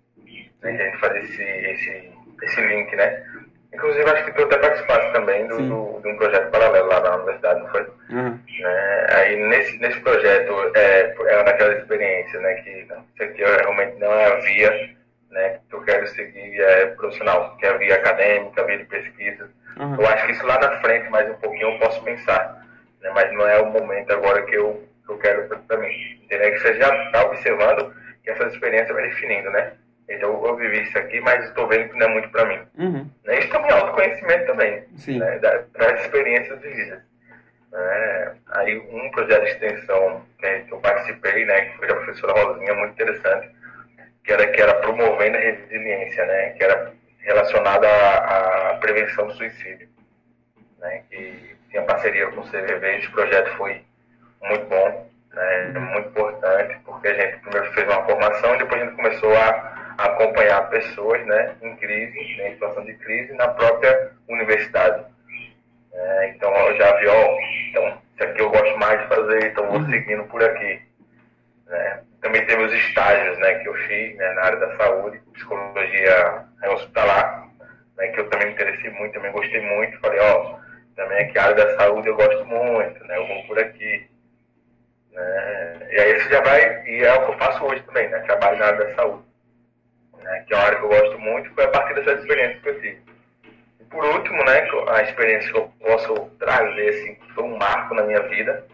Né, 0.63 0.71
a 0.71 0.71
gente 0.71 0.99
fazia 0.99 1.21
esse, 1.21 1.43
esse, 1.43 2.13
esse 2.43 2.61
link, 2.61 2.95
né? 2.95 3.25
Inclusive, 3.73 4.09
acho 4.09 4.25
que 4.27 4.33
tu 4.33 4.43
até 4.45 4.57
participaste 4.59 5.13
também 5.13 5.49
do, 5.49 5.57
do, 5.59 6.01
de 6.01 6.09
um 6.09 6.17
projeto 6.17 6.49
paralelo 6.53 6.87
lá 6.87 7.01
na 7.01 7.17
universidade, 7.17 7.61
não 7.61 7.69
foi? 7.71 7.83
Uhum. 8.11 8.39
Né? 8.61 9.07
Aí, 9.11 9.37
nesse, 9.49 9.77
nesse 9.79 9.99
projeto, 10.01 10.73
é, 10.77 11.13
é 11.27 11.35
uma 11.35 11.45
daquelas 11.45 11.79
experiências, 11.81 12.41
né, 12.41 12.55
que 12.63 12.85
não, 12.85 13.05
isso 13.13 13.23
aqui 13.25 13.43
realmente 13.43 13.99
não 13.99 14.13
é 14.13 14.27
a 14.27 14.37
via 14.37 14.95
né, 15.35 15.59
que 15.69 15.75
eu 15.75 15.83
quero 15.83 16.07
seguir 16.09 16.61
é, 16.61 16.87
profissional, 16.87 17.57
que 17.57 17.67
é 17.67 17.71
a 17.71 17.77
via 17.77 17.97
acadêmica, 17.97 18.65
via 18.65 18.79
de 18.79 18.85
pesquisa. 18.85 19.51
Uhum. 19.77 19.97
Eu 20.01 20.07
acho 20.07 20.27
que 20.27 20.33
isso 20.33 20.47
lá 20.47 20.59
na 20.61 20.81
frente, 20.81 21.11
mais 21.11 21.29
um 21.29 21.35
pouquinho, 21.35 21.73
eu 21.73 21.79
posso 21.81 22.03
pensar, 22.05 22.65
né, 23.03 23.11
mas 23.13 23.33
não 23.33 23.47
é 23.47 23.61
o 23.61 23.67
momento 23.67 24.13
agora 24.13 24.43
que 24.43 24.55
eu, 24.55 24.89
que 25.05 25.13
eu 25.13 25.19
quero 25.19 25.49
para 25.49 25.77
mim. 25.79 26.21
Entendeu? 26.23 26.53
Que 26.53 26.59
você 26.61 26.75
já 26.75 27.05
está 27.07 27.25
observando 27.25 27.93
que 28.23 28.31
essa 28.31 28.45
experiência 28.45 28.95
vai 28.95 29.03
definindo, 29.09 29.51
né? 29.51 29.73
Então, 30.09 30.47
eu 30.47 30.57
vivi 30.57 30.83
isso 30.83 30.97
aqui, 30.97 31.21
mas 31.21 31.45
estou 31.45 31.67
vendo 31.67 31.89
que 31.89 31.99
não 31.99 32.07
é 32.07 32.11
muito 32.11 32.29
para 32.29 32.45
mim. 32.45 32.61
Uhum. 32.79 33.11
Né? 33.25 33.39
Isso 33.39 33.49
também 33.49 33.71
é 33.71 33.75
autoconhecimento 33.75 34.47
também, 34.47 34.85
Sim. 34.97 35.19
Né? 35.19 35.39
das 35.39 36.01
experiências 36.01 36.61
vividas. 36.61 37.01
É, 37.73 38.33
aí, 38.53 38.79
um 38.79 39.11
projeto 39.11 39.43
de 39.43 39.51
extensão 39.51 40.23
que 40.39 40.73
eu 40.73 40.79
participei, 40.79 41.45
né, 41.45 41.63
que 41.63 41.79
foi 41.79 41.89
da 41.89 41.95
professora 41.97 42.33
Rosinha, 42.33 42.75
muito 42.75 42.93
interessante, 42.93 43.51
que 44.25 44.33
era, 44.33 44.47
que 44.47 44.61
era 44.61 44.75
promovendo 44.77 45.37
a 45.37 45.41
resiliência, 45.41 46.25
né, 46.25 46.51
que 46.51 46.65
era 46.65 46.93
relacionada 47.19 47.87
à, 47.87 48.71
à 48.71 48.75
prevenção 48.79 49.27
do 49.27 49.35
suicídio. 49.35 49.89
Né, 50.79 51.03
que 51.11 51.57
tinha 51.71 51.83
parceria 51.83 52.27
com 52.29 52.41
o 52.41 52.49
CVV, 52.49 52.99
esse 52.99 53.11
projeto 53.11 53.57
foi 53.57 53.83
muito 54.43 54.67
bom. 54.67 55.11
Né? 55.33 55.73
Muito 55.79 56.09
importante, 56.09 56.79
porque 56.85 57.09
a 57.09 57.15
gente 57.15 57.39
primeiro 57.41 57.73
fez 57.73 57.87
uma 57.89 58.05
formação 58.05 58.55
e 58.55 58.59
depois 58.59 58.81
a 58.81 58.85
gente 58.85 58.97
começou 58.97 59.37
a, 59.37 59.95
a 59.99 60.05
acompanhar 60.07 60.71
pessoas 60.71 61.25
né, 61.27 61.55
em 61.61 61.77
crise, 61.77 62.37
né, 62.37 62.51
em 62.51 62.53
situação 62.55 62.85
de 62.85 62.95
crise, 62.95 63.33
na 63.35 63.49
própria 63.49 64.13
universidade. 64.29 65.05
É, 65.93 66.29
então 66.31 66.53
eu 66.55 66.77
já 66.77 66.97
vi, 66.99 67.09
ó, 67.09 67.39
então, 67.71 67.99
isso 68.15 68.25
aqui 68.25 68.41
eu 68.41 68.51
gosto 68.51 68.79
mais 68.79 69.01
de 69.01 69.09
fazer, 69.09 69.47
então 69.47 69.67
vou 69.67 69.79
uhum. 69.79 69.91
seguindo 69.91 70.25
por 70.25 70.43
aqui. 70.43 70.81
Né? 71.67 72.03
Também 72.25 72.47
teve 72.47 72.63
os 72.63 72.73
estágios 72.73 73.37
né, 73.37 73.57
que 73.57 73.69
eu 73.69 73.75
fiz 73.75 74.17
né, 74.17 74.33
na 74.33 74.45
área 74.45 74.59
da 74.59 74.75
saúde, 74.79 75.21
psicologia 75.35 76.43
hospitalar, 76.73 77.51
né, 77.99 78.09
que 78.09 78.19
eu 78.19 78.31
também 78.31 78.47
me 78.47 78.55
interessei 78.55 78.91
muito, 78.93 79.13
também 79.13 79.31
gostei 79.31 79.61
muito. 79.61 80.01
Falei, 80.01 80.19
ó, 80.21 80.57
também 80.97 81.19
aqui 81.19 81.39
a 81.39 81.45
área 81.45 81.55
da 81.55 81.77
saúde 81.77 82.09
eu 82.09 82.17
gosto 82.17 82.43
muito, 82.47 83.05
né, 83.05 83.19
eu 83.19 83.27
vou 83.27 83.47
por 83.47 83.59
aqui. 83.59 84.09
Né? 85.13 85.89
E 85.91 86.01
aí 86.01 86.17
isso 86.17 86.31
já 86.31 86.41
vai, 86.41 86.87
e 86.87 87.05
é 87.05 87.13
o 87.13 87.27
que 87.27 87.33
eu 87.33 87.39
faço 87.39 87.63
hoje 87.63 87.83
também, 87.83 88.09
né, 88.09 88.19
trabalho 88.21 88.59
na 88.59 88.67
área 88.69 88.87
da 88.87 88.95
saúde. 88.95 89.25
Né, 90.23 90.45
que 90.49 90.55
é 90.55 90.57
uma 90.57 90.65
área 90.65 90.79
que 90.79 90.85
eu 90.85 90.89
gosto 90.89 91.19
muito, 91.19 91.55
foi 91.55 91.65
a 91.65 91.69
partir 91.69 91.95
dessas 91.95 92.21
experiências 92.21 92.63
que 92.63 92.69
eu 92.71 92.81
tive. 92.81 93.03
E 93.81 93.85
por 93.85 94.03
último, 94.03 94.43
né, 94.47 94.67
a 94.89 95.03
experiência 95.03 95.53
que 95.53 95.59
eu 95.59 95.71
posso 95.79 96.15
trazer, 96.39 96.89
assim, 96.89 97.19
foi 97.35 97.45
um 97.45 97.59
marco 97.59 97.95
na 97.95 98.05
minha 98.05 98.23
vida, 98.29 98.67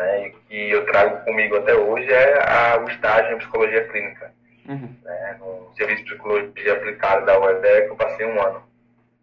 né, 0.00 0.26
e 0.26 0.30
que 0.30 0.70
eu 0.70 0.86
trago 0.86 1.22
comigo 1.24 1.56
até 1.56 1.74
hoje 1.74 2.10
é 2.10 2.42
a, 2.48 2.78
o 2.78 2.88
estágio 2.88 3.34
em 3.34 3.38
psicologia 3.38 3.84
clínica. 3.88 4.32
Uhum. 4.66 4.96
Né, 5.04 5.36
no 5.38 5.72
serviço 5.76 6.04
de 6.04 6.10
psicologia 6.10 6.72
aplicada 6.72 7.26
da 7.26 7.38
UEDEC, 7.38 7.88
eu 7.88 7.96
passei 7.96 8.24
um 8.24 8.40
ano, 8.40 8.62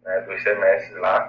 né, 0.04 0.20
dois 0.20 0.42
semestres 0.42 0.96
lá, 0.98 1.28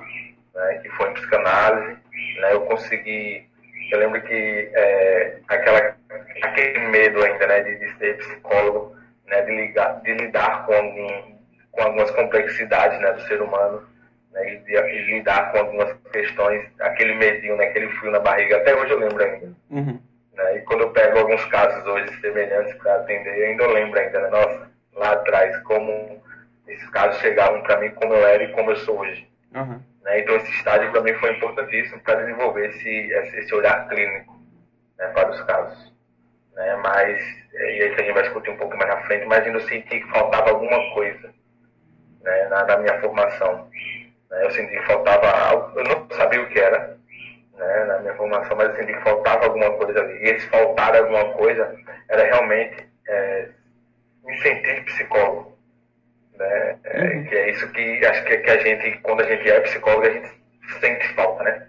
né, 0.54 0.80
que 0.84 0.90
foi 0.90 1.10
em 1.10 1.14
psicanálise. 1.14 1.98
Né, 2.40 2.54
eu 2.54 2.62
consegui, 2.62 3.50
eu 3.92 4.00
lembro 4.00 4.22
que 4.22 4.70
é, 4.74 5.40
aquela, 5.48 5.96
aquele 6.44 6.80
medo 6.88 7.24
ainda 7.24 7.48
né, 7.48 7.62
de, 7.62 7.76
de 7.80 7.98
ser 7.98 8.18
psicólogo, 8.18 8.96
né, 9.26 9.42
de, 9.42 9.52
ligar, 9.52 10.00
de 10.02 10.14
lidar 10.14 10.66
com, 10.68 10.74
algum, 10.74 11.38
com 11.72 11.82
algumas 11.82 12.12
complexidades 12.12 13.00
né, 13.00 13.14
do 13.14 13.22
ser 13.22 13.42
humano, 13.42 13.88
né, 14.32 14.62
e, 14.68 14.74
e 14.74 15.06
lidar 15.14 15.52
com 15.52 15.60
algumas 15.60 15.94
questões, 16.12 16.70
aquele 16.80 17.16
medinho, 17.16 17.58
né, 17.58 17.66
aquele 17.66 17.90
frio 17.98 18.12
na 18.12 18.20
barriga, 18.20 18.58
até 18.58 18.76
hoje 18.76 18.92
eu 18.92 19.00
lembro 19.00 19.24
ainda. 19.24 19.54
Uhum. 19.70 20.00
Né, 20.34 20.58
e 20.58 20.62
quando 20.62 20.82
eu 20.82 20.92
pego 20.92 21.20
alguns 21.20 21.44
casos 21.46 21.86
hoje 21.86 22.20
semelhantes 22.22 22.74
para 22.76 22.96
atender, 22.96 23.38
eu 23.38 23.48
ainda 23.48 23.68
lembro 23.68 24.00
ainda, 24.00 24.20
né, 24.20 24.30
nossa, 24.30 24.72
lá 24.94 25.14
atrás, 25.14 25.58
como 25.64 26.22
esses 26.68 26.90
casos 26.90 27.20
chegavam 27.22 27.62
para 27.64 27.80
mim, 27.80 27.90
como 27.92 28.14
eu 28.14 28.26
era 28.28 28.44
e 28.44 28.52
como 28.54 28.72
eu 28.72 28.76
sou 28.78 29.00
hoje. 29.00 29.28
Uhum. 29.56 29.82
Né, 30.04 30.20
então 30.20 30.36
esse 30.36 30.52
estágio 30.52 30.92
para 30.92 31.02
mim 31.02 31.14
foi 31.16 31.32
importantíssimo 31.32 32.00
para 32.02 32.22
desenvolver 32.22 32.70
esse, 32.70 32.90
esse 32.90 33.54
olhar 33.56 33.88
clínico 33.90 34.40
né, 34.98 35.08
para 35.08 35.32
os 35.32 35.42
casos. 35.44 35.94
Né, 36.54 36.76
mas, 36.78 37.20
e 37.54 37.58
aí 37.58 37.96
que 37.96 38.02
a 38.02 38.04
gente 38.04 38.14
vai 38.14 38.24
discutir 38.24 38.50
um 38.52 38.58
pouco 38.58 38.78
mais 38.78 38.90
na 38.90 39.02
frente, 39.04 39.26
mas 39.26 39.46
ainda 39.46 39.60
senti 39.62 40.02
que 40.02 40.12
faltava 40.12 40.50
alguma 40.50 40.94
coisa 40.94 41.34
né, 42.22 42.48
na, 42.50 42.66
na 42.66 42.78
minha 42.78 43.00
formação. 43.02 43.70
Né? 44.30 44.46
Eu 44.46 44.52
senti 44.52 44.72
que 44.72 44.86
faltava 44.86 45.28
algo, 45.28 45.80
eu 45.80 45.84
não 45.86 46.08
sabia 46.12 46.42
o 46.42 46.48
que 46.48 46.60
era 46.60 46.98
né, 47.58 47.86
na 47.86 48.00
minha 48.00 48.16
formação, 48.16 48.56
mas 48.56 48.70
eu 48.70 48.76
senti 48.78 48.94
que 48.94 49.02
faltava 49.02 49.46
alguma 49.46 49.72
coisa 49.72 50.00
ali. 50.00 50.14
E 50.24 50.30
esse 50.30 50.48
faltar 50.48 50.96
alguma 50.96 51.26
coisa 51.34 51.76
era 52.10 52.24
realmente 52.24 52.88
é, 53.08 53.50
me 54.24 54.38
sentir 54.42 54.84
psicólogo. 54.86 55.58
Né? 56.38 56.78
É, 56.86 57.04
uhum. 57.04 57.24
Que 57.26 57.36
é 57.36 57.50
isso 57.52 57.72
que 57.72 58.06
acho 58.06 58.24
que, 58.24 58.38
que 58.38 58.50
a 58.50 58.58
gente, 58.58 58.98
quando 59.00 59.22
a 59.22 59.26
gente 59.26 59.50
é 59.50 59.60
psicólogo, 59.62 60.08
a 60.08 60.12
gente 60.12 60.30
sente 60.80 61.08
falta, 61.14 61.44
né? 61.44 61.68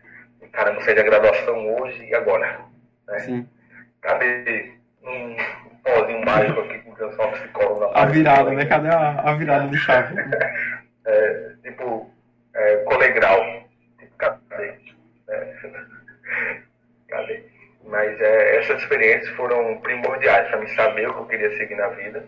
Cara, 0.52 0.72
não 0.72 0.80
sei 0.82 0.98
a 0.98 1.02
graduação 1.02 1.74
hoje 1.76 2.04
e 2.04 2.14
agora. 2.14 2.60
Né? 3.08 3.18
Sim. 3.20 3.48
Cadê 4.02 4.72
um 5.02 5.36
pozinho 5.82 6.24
mágico 6.24 6.60
aqui 6.60 6.78
com 6.78 6.96
sou 6.96 7.26
um 7.26 7.32
psicólogo 7.32 7.90
A 7.94 8.04
virada, 8.06 8.50
né? 8.50 8.64
Cadê 8.66 8.88
a, 8.88 9.20
a 9.20 9.34
virada 9.34 9.68
de 9.68 9.78
chave? 9.78 10.14
é, 11.06 11.52
tipo, 11.62 12.10
é, 12.54 12.76
colegrau. 12.78 13.64
Cadê? 14.18 14.74
É? 15.28 15.54
Mas 17.84 18.20
é, 18.20 18.58
essas 18.58 18.82
experiências 18.82 19.34
foram 19.36 19.80
primordiais 19.80 20.48
para 20.48 20.60
me 20.60 20.74
saber 20.74 21.08
o 21.08 21.14
que 21.14 21.20
eu 21.20 21.26
queria 21.26 21.58
seguir 21.58 21.74
na 21.74 21.88
vida. 21.88 22.24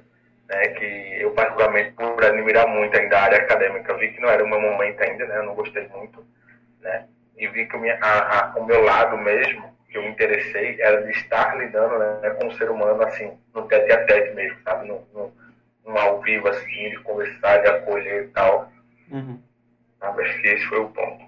Né, 0.49 0.69
que 0.69 1.23
eu, 1.23 1.31
particularmente, 1.31 1.93
por 1.93 2.23
admirar 2.23 2.67
muito 2.67 2.99
ainda 2.99 3.17
a 3.17 3.23
área 3.23 3.39
acadêmica, 3.39 3.95
vi 3.95 4.13
que 4.13 4.21
não 4.21 4.29
era 4.29 4.45
o 4.45 4.49
meu 4.49 4.61
momento 4.61 5.01
ainda, 5.01 5.25
né, 5.25 5.39
eu 5.39 5.45
não 5.45 5.55
gostei 5.55 5.89
muito. 5.89 6.27
Né, 6.81 7.07
e 7.39 7.47
vi 7.49 7.67
que 7.67 7.77
minha, 7.77 7.97
a, 8.03 8.51
a, 8.51 8.55
o 8.57 8.67
meu 8.67 8.83
lado 8.83 9.17
mesmo, 9.19 9.73
que 9.89 9.97
eu 9.97 10.03
me 10.03 10.09
interessei, 10.09 10.81
era 10.81 11.03
de 11.03 11.13
estar 11.13 11.57
lidando 11.57 11.99
né, 12.21 12.31
com 12.31 12.49
o 12.49 12.57
ser 12.57 12.71
humano, 12.71 13.03
assim, 13.03 13.39
no 13.55 13.67
tete 13.69 13.93
a 13.93 14.05
tete 14.05 14.35
mesmo, 14.35 14.59
sabe? 14.65 14.89
No, 14.89 15.07
no, 15.15 15.33
no 15.87 15.99
ao 15.99 16.21
vivo, 16.21 16.49
assim, 16.49 16.91
de 16.91 16.99
conversar, 17.01 17.59
de 17.59 17.69
acolher 17.69 18.25
e 18.25 18.29
tal. 18.29 18.71
Uhum. 19.11 19.41
Acho 20.03 20.41
que 20.41 20.49
esse 20.49 20.67
foi 20.67 20.81
o 20.81 20.89
ponto. 20.89 21.25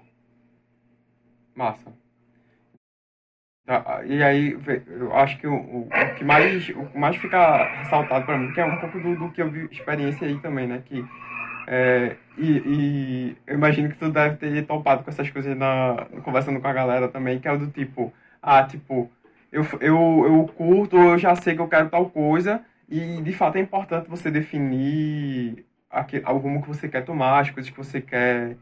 Massa. 1.55 1.93
Tá, 3.65 4.03
e 4.05 4.21
aí, 4.21 4.55
eu 4.87 5.15
acho 5.15 5.39
que 5.39 5.47
o, 5.47 5.55
o, 5.55 5.89
que 6.17 6.23
mais, 6.23 6.69
o 6.69 6.85
que 6.85 6.97
mais 6.97 7.15
fica 7.15 7.63
ressaltado 7.79 8.23
para 8.23 8.37
mim, 8.37 8.51
que 8.53 8.61
é 8.61 8.65
um 8.65 8.77
pouco 8.77 8.99
do, 8.99 9.15
do 9.15 9.31
que 9.31 9.41
eu 9.41 9.49
vi 9.49 9.67
experiência 9.71 10.27
aí 10.27 10.37
também, 10.39 10.67
né? 10.67 10.83
Que, 10.85 11.03
é, 11.65 12.15
e, 12.37 12.57
e, 12.57 13.37
eu 13.47 13.55
imagino 13.55 13.89
que 13.89 13.97
tu 13.97 14.11
deve 14.11 14.35
ter 14.35 14.65
topado 14.67 15.03
com 15.03 15.09
essas 15.09 15.29
coisas 15.31 15.57
na, 15.57 16.05
conversando 16.23 16.59
com 16.59 16.67
a 16.67 16.73
galera 16.73 17.07
também, 17.07 17.39
que 17.39 17.47
é 17.47 17.51
o 17.51 17.57
do 17.57 17.67
tipo, 17.71 18.13
ah, 18.39 18.63
tipo, 18.63 19.09
eu, 19.51 19.65
eu, 19.81 20.23
eu 20.25 20.53
curto, 20.55 20.97
eu 20.97 21.17
já 21.17 21.35
sei 21.35 21.55
que 21.55 21.61
eu 21.61 21.67
quero 21.67 21.89
tal 21.89 22.09
coisa, 22.09 22.63
e 22.87 23.19
de 23.21 23.33
fato 23.33 23.55
é 23.55 23.61
importante 23.61 24.09
você 24.09 24.29
definir 24.29 25.65
aquele, 25.89 26.25
o 26.25 26.37
rumo 26.37 26.61
que 26.61 26.67
você 26.67 26.87
quer 26.87 27.03
tomar, 27.03 27.39
as 27.39 27.49
coisas 27.49 27.71
que 27.71 27.77
você 27.77 28.01
quer 28.01 28.57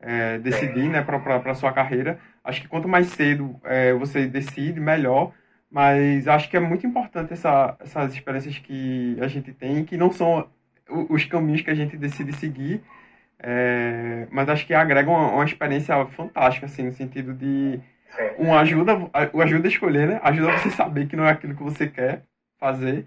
é, 0.00 0.38
decidir 0.38 0.88
né, 0.88 1.02
para 1.02 1.50
a 1.50 1.54
sua 1.54 1.72
carreira. 1.72 2.18
Acho 2.42 2.62
que 2.62 2.68
quanto 2.68 2.88
mais 2.88 3.08
cedo 3.08 3.60
é, 3.64 3.92
você 3.92 4.26
decide, 4.26 4.80
melhor. 4.80 5.32
Mas 5.70 6.26
acho 6.26 6.50
que 6.50 6.56
é 6.56 6.60
muito 6.60 6.86
importante 6.86 7.32
essa, 7.32 7.76
essas 7.78 8.12
experiências 8.12 8.58
que 8.58 9.16
a 9.20 9.28
gente 9.28 9.52
tem, 9.52 9.84
que 9.84 9.96
não 9.96 10.10
são 10.10 10.48
os 11.08 11.24
caminhos 11.24 11.62
que 11.62 11.70
a 11.70 11.74
gente 11.74 11.96
decide 11.96 12.32
seguir, 12.32 12.82
é, 13.38 14.26
mas 14.30 14.48
acho 14.48 14.66
que 14.66 14.74
agregam 14.74 15.14
uma, 15.14 15.30
uma, 15.32 15.44
experiência 15.44 16.04
fantástica, 16.06 16.66
assim, 16.66 16.82
no 16.82 16.92
sentido 16.92 17.32
de 17.32 17.80
uma 18.36 18.60
ajuda, 18.60 18.98
ajuda 19.12 19.68
a 19.68 19.70
escolher, 19.70 20.08
né? 20.08 20.20
Ajuda 20.22 20.58
você 20.58 20.70
saber 20.70 21.06
que 21.06 21.16
não 21.16 21.24
é 21.24 21.30
aquilo 21.30 21.54
que 21.54 21.62
você 21.62 21.86
quer 21.86 22.24
fazer, 22.58 23.06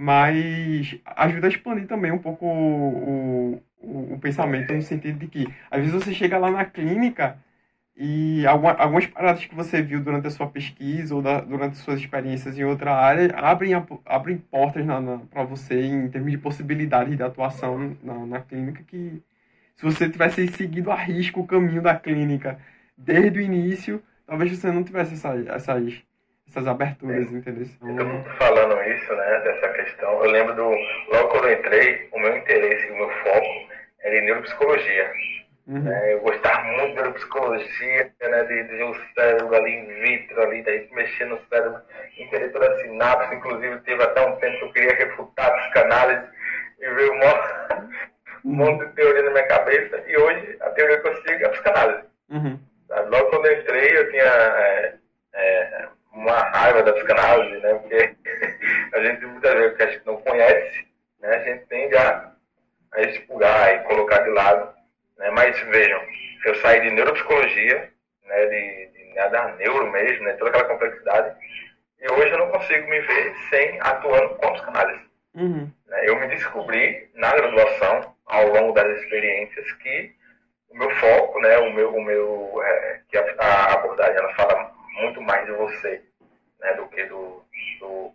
mas 0.00 0.96
ajuda 1.04 1.48
a 1.48 1.50
expandir 1.50 1.88
também 1.88 2.12
um 2.12 2.18
pouco 2.18 2.46
o, 2.46 3.60
o, 3.80 4.14
o, 4.14 4.18
pensamento 4.20 4.72
no 4.72 4.80
sentido 4.80 5.18
de 5.18 5.26
que 5.26 5.48
às 5.68 5.80
vezes 5.80 5.92
você 5.92 6.14
chega 6.14 6.38
lá 6.38 6.52
na 6.52 6.64
clínica 6.64 7.36
e 7.96 8.46
alguma, 8.46 8.74
algumas 8.74 9.06
paradas 9.06 9.44
que 9.44 9.54
você 9.56 9.82
viu 9.82 10.00
durante 10.00 10.28
a 10.28 10.30
sua 10.30 10.46
pesquisa 10.48 11.16
ou 11.16 11.20
da, 11.20 11.40
durante 11.40 11.78
suas 11.78 11.98
experiências 11.98 12.56
em 12.56 12.64
outra 12.64 12.94
área 12.94 13.34
abrem, 13.36 13.72
abrem 14.06 14.38
portas 14.38 14.86
para 15.30 15.42
você 15.42 15.82
em 15.86 16.08
termos 16.08 16.30
de 16.30 16.38
possibilidade 16.38 17.16
de 17.16 17.22
atuação 17.24 17.96
na, 18.00 18.24
na 18.24 18.40
clínica 18.40 18.84
que 18.84 19.20
se 19.76 19.84
você 19.84 20.08
tivesse 20.08 20.46
seguido 20.48 20.92
a 20.92 20.96
risco 20.96 21.40
o 21.40 21.46
caminho 21.46 21.82
da 21.82 21.96
clínica 21.96 22.60
desde 22.96 23.40
o 23.40 23.42
início, 23.42 24.00
talvez 24.26 24.56
você 24.56 24.70
não 24.70 24.84
tivesse 24.84 25.14
essas, 25.14 25.46
essas 25.48 26.04
essas 26.48 26.66
aberturas, 26.66 27.30
entendeu? 27.30 27.66
Então, 27.82 28.24
falando 28.38 28.80
isso, 28.90 29.14
né, 29.14 29.40
dessa 29.40 29.68
questão, 29.68 30.24
eu 30.24 30.30
lembro 30.30 30.54
do, 30.54 30.70
logo 31.12 31.28
quando 31.28 31.48
eu 31.48 31.58
entrei, 31.58 32.08
o 32.12 32.18
meu 32.18 32.36
interesse, 32.36 32.90
o 32.90 32.96
meu 32.96 33.10
foco 33.10 33.68
era 34.00 34.16
em 34.16 34.24
neuropsicologia. 34.24 35.12
Uhum. 35.66 35.82
Né, 35.82 36.14
eu 36.14 36.20
gostava 36.20 36.62
muito 36.64 36.88
de 36.88 36.94
neuropsicologia, 36.94 38.12
né, 38.22 38.44
de, 38.44 38.62
de 38.64 38.82
um 38.82 38.94
cérebro 39.14 39.54
ali 39.54 39.70
in 39.70 39.86
vitro, 40.00 40.42
ali, 40.42 40.62
daí 40.62 40.88
mexer 40.92 41.26
no 41.26 41.38
cérebro, 41.50 41.80
entender 42.16 42.48
toda 42.48 42.72
a 42.72 42.78
sinapse, 42.78 43.34
inclusive 43.34 43.80
teve 43.80 44.02
até 44.02 44.26
um 44.26 44.36
tempo 44.36 44.58
que 44.58 44.64
eu 44.64 44.72
queria 44.72 44.96
refutar 44.96 45.46
a 45.46 45.56
psicanálise 45.58 46.26
e 46.80 46.90
ver 46.90 47.10
um 47.10 47.18
monte, 47.18 47.98
um 48.44 48.52
monte 48.54 48.86
de 48.86 48.92
teoria 48.94 49.22
na 49.24 49.30
minha 49.30 49.46
cabeça, 49.46 50.02
e 50.06 50.16
hoje 50.16 50.56
a 50.62 50.70
teoria 50.70 51.00
que 51.00 51.08
eu 51.08 51.14
sigo 51.16 51.44
é 51.44 51.46
a 51.46 51.50
psicanálise. 51.50 52.08
Uhum. 52.30 52.58
Logo 53.10 53.26
quando 53.26 53.46
eu 53.46 53.60
entrei, 53.60 53.98
eu 53.98 54.10
tinha 54.10 54.24
é, 54.24 54.94
é, 55.34 55.88
uma 56.12 56.38
raiva 56.50 56.82
da 56.82 56.92
psicanálise, 56.92 57.60
né? 57.60 57.74
Porque 57.74 58.14
a 58.94 59.04
gente 59.04 59.26
muitas 59.26 59.54
vezes 59.54 59.76
que 59.76 59.82
a 59.82 59.90
gente 59.90 60.06
não 60.06 60.16
conhece, 60.18 60.86
né? 61.20 61.34
A 61.34 61.44
gente 61.44 61.66
tende 61.66 61.96
a, 61.96 62.32
a 62.92 63.00
expurgar 63.02 63.74
e 63.74 63.78
colocar 63.84 64.18
de 64.20 64.30
lado, 64.30 64.74
né? 65.18 65.30
Mas 65.30 65.58
vejam, 65.60 66.00
eu 66.44 66.54
saí 66.56 66.80
de 66.80 66.90
neuropsicologia, 66.90 67.90
né? 68.24 68.46
De, 68.46 68.86
de 68.92 69.14
né, 69.14 69.28
da 69.28 69.48
neuro 69.56 69.90
mesmo, 69.90 70.24
né? 70.24 70.32
Toda 70.34 70.50
aquela 70.50 70.68
complexidade. 70.68 71.36
E 72.00 72.12
hoje 72.12 72.30
eu 72.30 72.38
não 72.38 72.50
consigo 72.50 72.88
me 72.88 73.00
ver 73.00 73.34
sem 73.50 73.80
atuando 73.80 74.36
com 74.36 74.52
psicanálise. 74.52 75.08
Uhum. 75.34 75.70
Né? 75.86 76.00
Eu 76.04 76.18
me 76.18 76.28
descobri 76.28 77.10
na 77.14 77.34
graduação, 77.34 78.14
ao 78.26 78.48
longo 78.48 78.72
das 78.72 78.86
experiências, 79.00 79.72
que 79.72 80.12
o 80.70 80.76
meu 80.76 80.90
foco, 80.96 81.40
né? 81.40 81.58
O 81.58 81.72
meu, 81.72 81.94
o 81.94 82.02
meu, 82.02 82.62
é, 82.62 83.00
que 83.08 83.18
a, 83.18 83.24
a 83.38 83.74
abordagem 83.74 84.16
ela 84.16 84.34
fala 84.34 84.77
muito 84.94 85.20
mais 85.22 85.46
de 85.46 85.52
você 85.52 86.02
né, 86.60 86.74
do 86.74 86.86
que 86.88 87.04
do, 87.04 87.42
do 87.80 88.12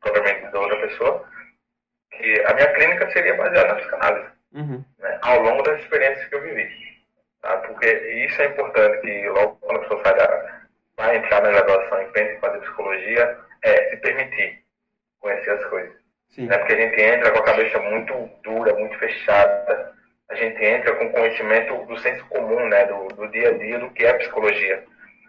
propriamente 0.00 0.52
da 0.52 0.60
outra 0.60 0.80
pessoa, 0.80 1.24
que 2.12 2.44
a 2.46 2.54
minha 2.54 2.72
clínica 2.74 3.10
seria 3.10 3.34
baseada 3.34 3.68
na 3.68 3.74
psicanálise, 3.76 4.28
uhum. 4.52 4.84
né, 4.98 5.18
ao 5.22 5.40
longo 5.40 5.62
das 5.62 5.80
experiências 5.80 6.26
que 6.28 6.34
eu 6.34 6.42
vivi. 6.42 6.68
Tá? 7.40 7.56
Porque 7.58 7.86
isso 8.26 8.40
é 8.42 8.46
importante, 8.46 9.00
que 9.00 9.28
logo 9.28 9.56
quando 9.60 9.78
a 9.78 9.80
pessoa 9.80 10.02
sai 10.04 10.16
da, 10.16 10.62
vai 10.96 11.16
entrar 11.16 11.42
na 11.42 11.50
graduação 11.50 12.02
e 12.02 12.06
pensa 12.06 12.32
em 12.32 12.40
fazer 12.40 12.60
psicologia, 12.60 13.38
é 13.62 13.90
se 13.90 13.96
permitir 13.96 14.62
conhecer 15.20 15.50
as 15.50 15.64
coisas. 15.66 16.04
Né? 16.36 16.58
Porque 16.58 16.72
a 16.74 16.80
gente 16.80 17.00
entra 17.00 17.30
com 17.30 17.38
a 17.38 17.44
cabeça 17.44 17.78
muito 17.80 18.30
dura, 18.42 18.74
muito 18.74 18.98
fechada, 18.98 19.94
a 20.28 20.34
gente 20.34 20.64
entra 20.64 20.94
com 20.96 21.12
conhecimento 21.12 21.84
do 21.86 21.98
senso 21.98 22.24
comum, 22.26 22.66
né, 22.68 22.86
do, 22.86 23.08
do 23.08 23.28
dia 23.28 23.50
a 23.50 23.52
dia, 23.58 23.78
do 23.78 23.90
que 23.90 24.04
é 24.04 24.14
psicologia. 24.14 24.84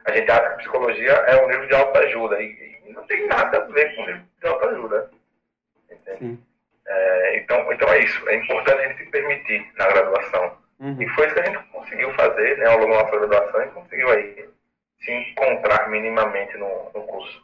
A 0.06 0.12
gente 0.12 0.30
acha 0.32 0.50
que 0.52 0.58
psicologia 0.58 1.12
é 1.12 1.44
um 1.44 1.50
livro 1.50 1.68
de 1.68 1.76
autoajuda 1.76 2.42
e, 2.42 2.80
e 2.86 2.94
não 2.94 3.04
tem 3.08 3.28
nada 3.28 3.58
a 3.58 3.66
ver 3.66 3.96
com 3.96 4.04
um 4.04 4.06
livro 4.06 4.24
de 4.40 4.48
autoajuda. 4.48 5.12
É, 6.88 7.38
então, 7.38 7.74
então 7.74 7.90
é 7.90 8.00
isso. 8.04 8.30
É 8.30 8.36
importante 8.36 8.82
a 8.82 8.88
gente 8.88 9.04
se 9.04 9.10
permitir 9.10 9.72
na 9.78 9.88
graduação. 9.88 10.58
Uhum. 10.80 11.02
E 11.02 11.10
foi 11.10 11.26
isso 11.26 11.36
que 11.36 11.42
a 11.42 11.46
gente 11.46 11.64
conseguiu 11.70 12.14
fazer 12.14 12.58
né, 12.58 12.66
ao 12.68 12.80
longo 12.80 12.94
da 12.94 13.04
nossa 13.04 13.18
graduação 13.18 13.64
e 13.64 13.68
conseguiu 13.68 14.10
aí 14.12 14.50
se 15.00 15.12
encontrar 15.12 15.90
minimamente 15.90 16.58
no, 16.58 16.92
no 16.94 17.02
curso. 17.04 17.44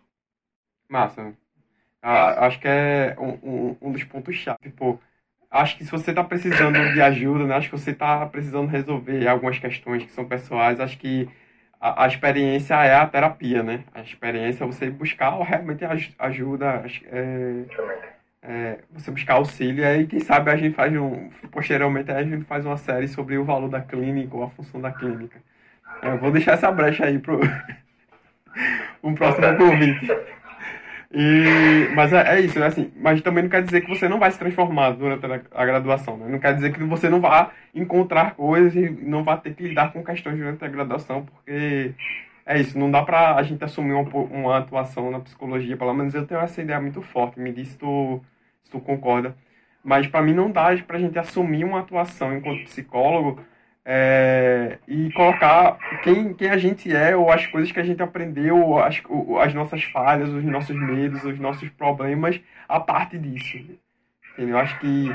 Massa. 0.88 1.34
Ah, 2.02 2.48
acho 2.48 2.60
que 2.60 2.68
é 2.68 3.16
um, 3.18 3.40
um, 3.44 3.78
um 3.82 3.92
dos 3.92 4.04
pontos 4.04 4.36
chave. 4.36 4.58
Tipo, 4.64 5.00
acho 5.50 5.78
que 5.78 5.86
se 5.86 5.92
você 5.92 6.12
está 6.12 6.24
precisando 6.24 6.94
de 6.94 7.02
ajuda, 7.02 7.46
né? 7.46 7.56
acho 7.56 7.70
que 7.70 7.78
você 7.78 7.92
está 7.92 8.26
precisando 8.26 8.68
resolver 8.68 9.28
algumas 9.28 9.60
questões 9.60 10.04
que 10.04 10.12
são 10.12 10.26
pessoais, 10.26 10.80
acho 10.80 10.98
que 10.98 11.30
a, 11.82 12.04
a, 12.04 12.08
experiência 12.08 12.76
é 12.76 12.94
a 12.94 13.08
terapia, 13.08 13.64
né? 13.64 13.84
A 13.94 14.02
experiência 14.02 14.64
é 14.64 14.68
você 14.68 14.90
buscar 14.92 15.32
realmente 15.42 15.84
ajuda, 16.20 16.84
é, 17.12 17.66
é, 18.44 18.78
você 18.92 19.10
buscar 19.10 19.34
auxílio, 19.34 19.84
e 19.84 20.06
quem 20.06 20.20
sabe 20.20 20.52
a 20.52 20.56
gente 20.56 20.76
faz 20.76 20.96
um, 20.96 21.30
posteriormente 21.52 22.12
a 22.12 22.24
gente 22.24 22.46
faz 22.46 22.66
uma 22.66 22.78
série 22.78 23.08
sobre 23.08 23.36
o 23.38 23.44
valor 23.44 23.68
da 23.68 23.82
clínica 23.82 24.38
ou 24.38 24.44
a 24.44 24.50
função 24.52 24.80
da 24.80 24.92
clínica. 24.92 25.42
Eu 26.04 26.18
vou 26.20 26.32
deixar 26.32 26.54
essa 26.54 26.72
brecha 26.72 27.06
aí 27.06 27.18
para 27.18 27.34
um 29.04 29.16
próximo 29.16 29.58
convite. 29.58 30.08
E, 31.14 31.90
mas 31.94 32.14
é, 32.14 32.38
é, 32.38 32.40
isso, 32.40 32.58
é 32.58 32.66
assim, 32.66 32.90
mas 32.96 33.22
também 33.22 33.44
não 33.44 33.50
quer 33.50 33.62
dizer 33.64 33.82
que 33.82 33.90
você 33.90 34.08
não 34.08 34.18
vai 34.18 34.32
se 34.32 34.40
transformar 34.40 34.92
durante 34.92 35.26
a, 35.26 35.42
a 35.62 35.66
graduação, 35.66 36.18
né? 36.18 36.28
Não 36.30 36.40
quer 36.40 36.56
dizer 36.56 36.72
que 36.72 36.82
você 36.84 37.10
não 37.10 37.20
vá 37.20 37.52
encontrar 37.76 38.36
coisas 38.36 38.74
e 38.76 38.90
não 38.90 39.24
vá 39.24 39.36
ter 39.36 39.54
que 39.54 39.68
lidar 39.68 39.92
com 39.92 40.04
questões 40.04 40.38
durante 40.38 40.64
a 40.64 40.70
graduação, 40.70 41.26
porque 41.26 41.94
é 42.46 42.60
isso, 42.60 42.80
não 42.80 42.90
dá 42.90 43.04
pra 43.04 43.36
a 43.36 43.44
gente 43.44 43.64
assumir 43.64 43.94
uma, 43.94 44.10
uma 44.10 44.58
atuação 44.58 45.12
na 45.12 45.20
psicologia, 45.20 45.76
pelo 45.76 45.94
menos 45.94 46.14
eu 46.14 46.26
tenho 46.26 46.40
essa 46.40 46.62
ideia 46.62 46.80
muito 46.80 47.02
forte, 47.02 47.40
me 47.40 47.52
diz 47.52 47.70
se 47.70 47.78
tu, 47.78 48.22
se 48.64 48.72
tu 48.72 48.80
concorda. 48.80 49.36
Mas 49.84 50.08
para 50.08 50.22
mim 50.22 50.34
não 50.34 50.52
dá 50.52 50.76
pra 50.88 51.00
gente 51.00 51.18
assumir 51.20 51.66
uma 51.66 51.80
atuação 51.82 52.36
enquanto 52.38 52.64
psicólogo 52.66 53.42
é, 53.84 54.78
e 54.88 55.12
colocar 55.14 55.78
quem, 56.04 56.34
quem 56.34 56.50
a 56.50 56.58
gente 56.58 56.94
é, 56.96 57.16
ou 57.16 57.32
as 57.32 57.48
coisas 57.48 57.72
que 57.72 57.80
a 57.80 57.84
gente 57.84 58.02
aprendeu, 58.02 58.78
as, 58.80 59.02
as 59.42 59.54
nossas 59.54 59.84
falhas, 59.86 60.30
os 60.30 60.44
nossos 60.44 60.76
medos, 60.76 61.24
os 61.24 61.40
nossos 61.40 61.70
problemas, 61.70 62.40
a 62.68 62.80
parte 62.80 63.18
disso. 63.18 63.58
Entendeu? 64.34 64.56
Eu 64.56 64.60
acho 64.60 64.80
que 64.80 65.10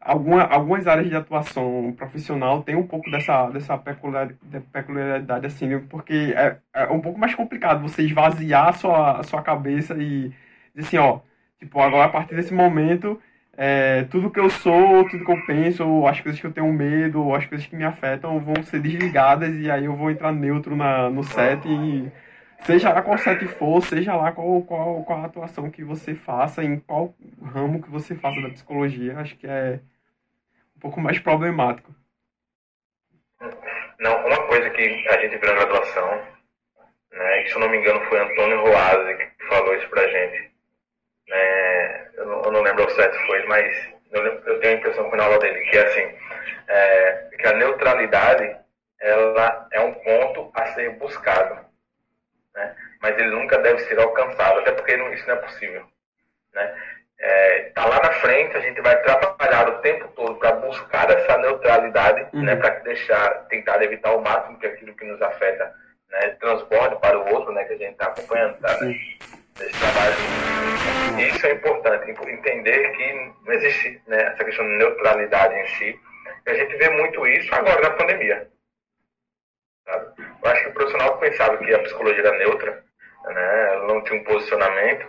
alguma, 0.00 0.42
algumas 0.42 0.86
áreas 0.86 1.08
de 1.08 1.14
atuação 1.16 1.94
profissional 1.96 2.62
tem 2.62 2.74
um 2.74 2.86
pouco 2.86 3.10
dessa, 3.10 3.48
dessa 3.50 3.78
peculiaridade 3.78 5.46
assim, 5.46 5.78
porque 5.88 6.34
é, 6.36 6.58
é 6.74 6.86
um 6.86 7.00
pouco 7.00 7.18
mais 7.18 7.34
complicado 7.34 7.82
você 7.82 8.02
esvaziar 8.02 8.68
a 8.68 8.72
sua, 8.72 9.20
a 9.20 9.22
sua 9.22 9.42
cabeça 9.42 9.94
e 9.94 10.32
dizer 10.74 10.88
assim, 10.88 10.98
ó, 10.98 11.20
tipo, 11.58 11.80
agora 11.80 12.06
a 12.06 12.08
partir 12.08 12.34
desse 12.34 12.52
momento 12.52 13.20
é, 13.56 14.04
tudo 14.04 14.30
que 14.30 14.40
eu 14.40 14.48
sou, 14.48 15.08
tudo 15.08 15.24
que 15.24 15.30
eu 15.30 15.46
penso, 15.46 16.06
as 16.06 16.20
coisas 16.20 16.40
que 16.40 16.46
eu 16.46 16.52
tenho 16.52 16.72
medo, 16.72 17.34
as 17.34 17.44
coisas 17.46 17.66
que 17.66 17.76
me 17.76 17.84
afetam 17.84 18.40
vão 18.40 18.62
ser 18.62 18.80
desligadas 18.80 19.54
e 19.56 19.70
aí 19.70 19.84
eu 19.84 19.94
vou 19.94 20.10
entrar 20.10 20.32
neutro 20.32 20.74
na, 20.74 21.10
no 21.10 21.22
set 21.22 21.68
e 21.68 22.10
seja 22.60 22.92
lá 22.92 23.02
qual 23.02 23.18
set 23.18 23.44
for, 23.46 23.82
seja 23.82 24.16
lá 24.16 24.32
qual, 24.32 24.62
qual, 24.62 25.04
qual 25.04 25.20
a 25.20 25.26
atuação 25.26 25.70
que 25.70 25.84
você 25.84 26.14
faça, 26.14 26.64
em 26.64 26.78
qual 26.80 27.14
ramo 27.42 27.82
que 27.82 27.90
você 27.90 28.14
faça 28.14 28.40
da 28.40 28.48
psicologia, 28.48 29.18
acho 29.18 29.36
que 29.36 29.46
é 29.46 29.80
um 30.76 30.80
pouco 30.80 31.00
mais 31.00 31.18
problemático. 31.18 31.94
Não, 34.00 34.26
uma 34.26 34.46
coisa 34.46 34.70
que 34.70 34.82
a 35.08 35.20
gente 35.20 35.36
viu 35.36 35.54
na 35.54 35.64
graduação, 35.64 36.22
né, 37.12 37.44
se 37.46 37.54
eu 37.54 37.60
não 37.60 37.68
me 37.68 37.78
engano 37.78 38.00
foi 38.06 38.18
Antônio 38.18 38.62
Roase 38.62 39.14
que 39.14 39.46
falou 39.46 39.74
isso 39.74 39.88
pra 39.90 40.08
gente, 40.08 40.51
é, 41.30 42.08
eu, 42.14 42.26
não, 42.26 42.42
eu, 42.42 42.52
não, 42.52 42.62
lembro 42.62 42.84
ao 42.84 42.90
certo 42.90 43.16
foi, 43.26 43.44
mas 43.46 43.88
eu, 44.10 44.24
eu, 44.24 44.60
tenho 44.60 44.74
a 44.74 44.78
impressão 44.78 45.10
que 45.10 45.16
na 45.16 45.24
aula 45.24 45.38
dele, 45.38 45.60
que 45.70 45.78
é 45.78 45.86
assim, 45.86 46.18
é, 46.68 47.28
que 47.38 47.46
a 47.46 47.52
neutralidade 47.54 48.56
ela 49.00 49.68
é 49.72 49.80
um 49.80 49.94
ponto 49.94 50.50
a 50.54 50.66
ser 50.66 50.90
buscado, 50.90 51.64
né? 52.54 52.76
mas 53.00 53.18
ele 53.18 53.30
nunca 53.30 53.58
deve 53.58 53.80
ser 53.80 53.98
alcançado, 53.98 54.60
até 54.60 54.72
porque 54.72 54.96
não, 54.96 55.12
isso 55.12 55.26
não 55.26 55.34
é 55.34 55.38
possível. 55.38 55.84
Né? 56.54 56.74
É, 57.18 57.62
tá 57.74 57.86
lá 57.86 58.00
na 58.00 58.12
frente, 58.14 58.56
a 58.56 58.60
gente 58.60 58.80
vai 58.80 59.00
trabalhar 59.02 59.68
o 59.68 59.78
tempo 59.78 60.08
todo 60.08 60.36
para 60.36 60.52
buscar 60.52 61.10
essa 61.10 61.38
neutralidade, 61.38 62.26
uhum. 62.32 62.42
né, 62.42 62.56
para 62.56 62.70
deixar, 62.80 63.46
tentar 63.48 63.82
evitar 63.82 64.14
o 64.14 64.20
máximo 64.20 64.58
que 64.58 64.66
aquilo 64.66 64.94
que 64.94 65.04
nos 65.04 65.20
afeta 65.22 65.72
né, 66.10 66.36
transborde 66.40 66.96
para 67.00 67.18
o 67.18 67.34
outro, 67.34 67.52
né, 67.52 67.64
que 67.64 67.74
a 67.74 67.78
gente 67.78 67.92
está 67.92 68.06
acompanhando, 68.06 68.58
tá, 68.58 68.76
né? 68.80 68.94
Desse 69.56 69.78
trabalho. 69.78 70.14
E 71.18 71.28
isso 71.28 71.46
é 71.46 71.52
importante, 71.52 71.82
entender 72.10 72.92
que 72.92 73.14
não 73.44 73.52
existe 73.52 74.02
né, 74.06 74.22
essa 74.22 74.44
questão 74.44 74.66
de 74.66 74.78
neutralidade 74.78 75.54
em 75.54 75.66
si. 75.66 76.00
E 76.46 76.50
a 76.50 76.54
gente 76.54 76.76
vê 76.76 76.88
muito 76.90 77.26
isso 77.26 77.54
agora 77.54 77.80
na 77.80 77.90
pandemia. 77.90 78.48
Sabe? 79.84 80.14
Eu 80.42 80.50
acho 80.50 80.62
que 80.62 80.68
o 80.68 80.74
profissional 80.74 81.18
que 81.18 81.30
pensava 81.30 81.56
que 81.58 81.74
a 81.74 81.82
psicologia 81.82 82.20
era 82.20 82.38
neutra, 82.38 82.84
né, 83.24 83.76
não 83.86 84.02
tinha 84.04 84.20
um 84.20 84.24
posicionamento, 84.24 85.06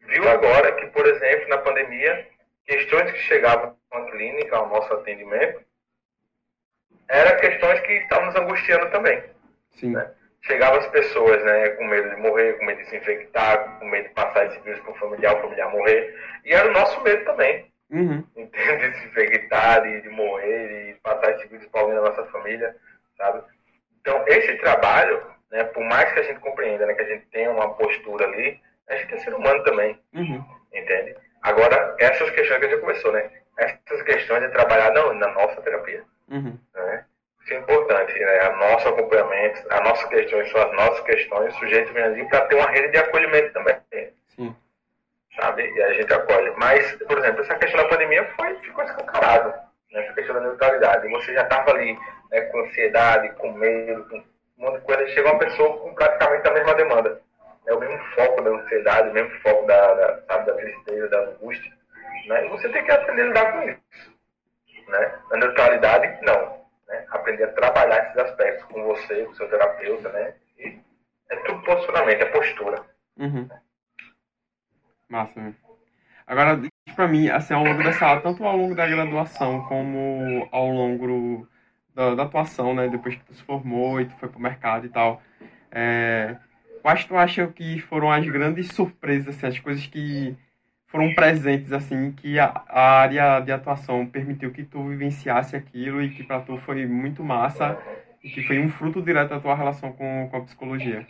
viu 0.00 0.28
agora 0.28 0.72
que, 0.72 0.86
por 0.86 1.06
exemplo, 1.06 1.48
na 1.48 1.58
pandemia, 1.58 2.28
questões 2.66 3.10
que 3.12 3.18
chegavam 3.18 3.76
à 3.90 4.00
clínica, 4.10 4.56
ao 4.56 4.68
nosso 4.68 4.92
atendimento, 4.92 5.62
eram 7.08 7.38
questões 7.38 7.80
que 7.80 7.92
estavam 7.92 8.26
nos 8.26 8.36
angustiando 8.36 8.90
também. 8.90 9.22
Sim. 9.76 9.92
Né? 9.92 10.10
Chegavam 10.46 10.78
as 10.78 10.86
pessoas, 10.88 11.42
né, 11.42 11.70
com 11.70 11.84
medo 11.84 12.10
de 12.10 12.16
morrer, 12.16 12.58
com 12.58 12.66
medo 12.66 12.78
de 12.78 12.88
se 12.88 12.96
infectar, 12.96 13.78
com 13.78 13.86
medo 13.86 14.08
de 14.08 14.14
passar 14.14 14.46
esse 14.46 14.60
vírus 14.60 14.80
para 14.80 14.92
o 14.92 14.96
familiar, 14.96 15.36
o 15.36 15.40
familiar 15.40 15.70
morrer. 15.70 16.14
E 16.44 16.52
era 16.52 16.68
o 16.68 16.72
nosso 16.72 17.00
medo 17.02 17.24
também. 17.24 17.72
Uhum. 17.90 18.24
De 18.34 18.98
se 18.98 19.06
infectar, 19.06 19.82
de, 19.82 20.02
de 20.02 20.08
morrer, 20.10 20.92
de 20.94 21.00
passar 21.00 21.32
esse 21.32 21.46
vírus 21.48 21.66
para 21.68 21.80
alguém 21.80 21.96
da 21.96 22.02
nossa 22.02 22.24
família, 22.26 22.74
sabe? 23.16 23.42
Então, 24.00 24.22
esse 24.26 24.56
trabalho, 24.58 25.22
né, 25.50 25.64
por 25.64 25.82
mais 25.84 26.12
que 26.12 26.20
a 26.20 26.22
gente 26.22 26.40
compreenda, 26.40 26.86
né, 26.86 26.94
que 26.94 27.02
a 27.02 27.08
gente 27.08 27.26
tenha 27.26 27.50
uma 27.50 27.74
postura 27.74 28.26
ali, 28.26 28.60
a 28.88 28.96
gente 28.96 29.14
é 29.14 29.18
ser 29.18 29.34
humano 29.34 29.62
também, 29.64 29.98
uhum. 30.14 30.44
entende? 30.72 31.16
Agora, 31.42 31.96
essas 31.98 32.30
questões 32.30 32.58
que 32.58 32.66
a 32.66 32.68
gente 32.68 32.80
começou, 32.80 33.12
né? 33.12 33.30
Essas 33.58 34.02
questões 34.02 34.42
de 34.42 34.48
trabalhar 34.48 34.92
não, 34.92 35.14
na 35.14 35.28
nossa 35.28 35.60
terapia, 35.62 36.02
uhum. 36.28 36.58
né? 36.74 37.04
Isso 37.44 37.52
é 37.52 37.58
importante, 37.58 38.18
né? 38.18 38.48
O 38.48 38.56
nosso 38.56 38.88
acompanhamento, 38.88 39.66
as 39.68 39.80
nossas 39.82 40.08
questões 40.08 40.50
são 40.50 40.62
as 40.62 40.72
nossas 40.72 41.00
questões, 41.00 41.54
o 41.54 41.58
sujeito 41.58 41.92
vem 41.92 42.02
ali 42.02 42.28
para 42.30 42.46
ter 42.46 42.54
uma 42.54 42.70
rede 42.70 42.88
de 42.88 42.98
acolhimento 42.98 43.52
também. 43.52 43.76
Sim. 44.34 44.56
Sabe? 45.38 45.70
E 45.70 45.82
a 45.82 45.92
gente 45.92 46.12
acolhe. 46.14 46.50
Mas, 46.56 46.96
por 47.02 47.18
exemplo, 47.18 47.42
essa 47.42 47.54
questão 47.56 47.82
da 47.82 47.88
pandemia 47.90 48.24
foi, 48.34 48.54
ficou 48.60 48.82
escancarado. 48.82 49.52
Né? 49.92 50.04
Essa 50.04 50.14
questão 50.14 50.34
da 50.36 50.40
neutralidade. 50.40 51.08
Você 51.08 51.34
já 51.34 51.42
estava 51.42 51.70
ali 51.72 51.98
né, 52.30 52.40
com 52.42 52.60
ansiedade, 52.60 53.28
com 53.34 53.52
medo, 53.52 54.08
com 54.08 54.16
um 54.16 54.24
monte 54.56 54.80
de 54.80 54.86
coisa. 54.86 55.06
Chega 55.08 55.30
uma 55.30 55.38
pessoa 55.38 55.78
com 55.80 55.94
praticamente 55.94 56.48
a 56.48 56.52
mesma 56.52 56.74
demanda. 56.74 57.20
É 57.66 57.74
o 57.74 57.80
mesmo 57.80 57.98
foco 58.14 58.40
da 58.40 58.50
ansiedade, 58.50 59.10
o 59.10 59.12
mesmo 59.12 59.30
foco 59.40 59.66
da, 59.66 59.94
da, 59.94 60.22
sabe, 60.28 60.46
da 60.46 60.54
tristeza, 60.54 61.08
da 61.08 61.20
angústia. 61.20 61.72
Né? 62.26 62.46
E 62.46 62.48
você 62.48 62.70
tem 62.70 62.82
que 62.84 62.90
aprender 62.90 63.22
a 63.22 63.26
lidar 63.26 63.52
com 63.52 63.68
isso. 63.68 64.14
Né? 64.88 65.18
A 65.30 65.36
neutralidade, 65.36 66.18
não 66.22 66.63
né? 66.88 67.04
aprender 67.10 67.44
a 67.44 67.52
trabalhar 67.52 68.04
esses 68.04 68.16
aspectos 68.16 68.64
com 68.66 68.84
você, 68.84 69.24
com 69.24 69.32
o 69.32 69.34
seu 69.34 69.48
terapeuta, 69.48 70.08
né? 70.10 70.34
E 70.58 70.78
é 71.30 71.36
tudo 71.36 71.62
posicionamento, 71.62 72.22
é 72.22 72.26
postura. 72.26 72.84
Uhum. 73.18 73.48
Massa, 75.08 75.40
né? 75.40 75.54
Agora, 76.26 76.60
para 76.96 77.08
mim, 77.08 77.28
assim, 77.28 77.54
ao 77.54 77.64
longo 77.64 77.82
dessa 77.82 78.20
tanto 78.20 78.44
ao 78.44 78.56
longo 78.56 78.74
da 78.74 78.86
graduação 78.86 79.62
como 79.64 80.48
ao 80.50 80.68
longo 80.68 81.46
da, 81.94 82.14
da, 82.14 82.22
atuação, 82.22 82.74
né, 82.74 82.88
depois 82.88 83.14
que 83.14 83.24
tu 83.24 83.34
se 83.34 83.42
formou 83.42 84.00
e 84.00 84.06
tu 84.06 84.14
foi 84.16 84.28
pro 84.28 84.40
mercado 84.40 84.86
e 84.86 84.88
tal, 84.88 85.22
é, 85.70 86.36
quais 86.82 87.04
tu 87.04 87.16
acha 87.16 87.46
que 87.48 87.78
foram 87.80 88.10
as 88.10 88.26
grandes 88.26 88.68
surpresas, 88.68 89.36
assim, 89.36 89.46
as 89.46 89.58
coisas 89.58 89.86
que 89.86 90.36
foram 90.94 91.12
presentes, 91.12 91.72
assim, 91.72 92.12
que 92.12 92.38
a, 92.38 92.62
a, 92.68 93.00
área 93.00 93.40
de 93.40 93.50
atuação 93.50 94.06
permitiu 94.06 94.52
que 94.52 94.62
tu 94.62 94.90
vivenciasse 94.90 95.56
aquilo 95.56 96.00
e 96.00 96.14
que 96.14 96.22
para 96.22 96.38
tu 96.38 96.56
foi 96.58 96.86
muito 96.86 97.20
massa 97.24 97.76
e 98.22 98.30
que 98.30 98.46
foi 98.46 98.60
um 98.60 98.70
fruto 98.70 99.02
direto 99.02 99.30
da 99.30 99.40
tua 99.40 99.56
relação 99.56 99.92
com, 99.92 100.28
com 100.30 100.36
a 100.36 100.42
psicologia? 100.42 101.04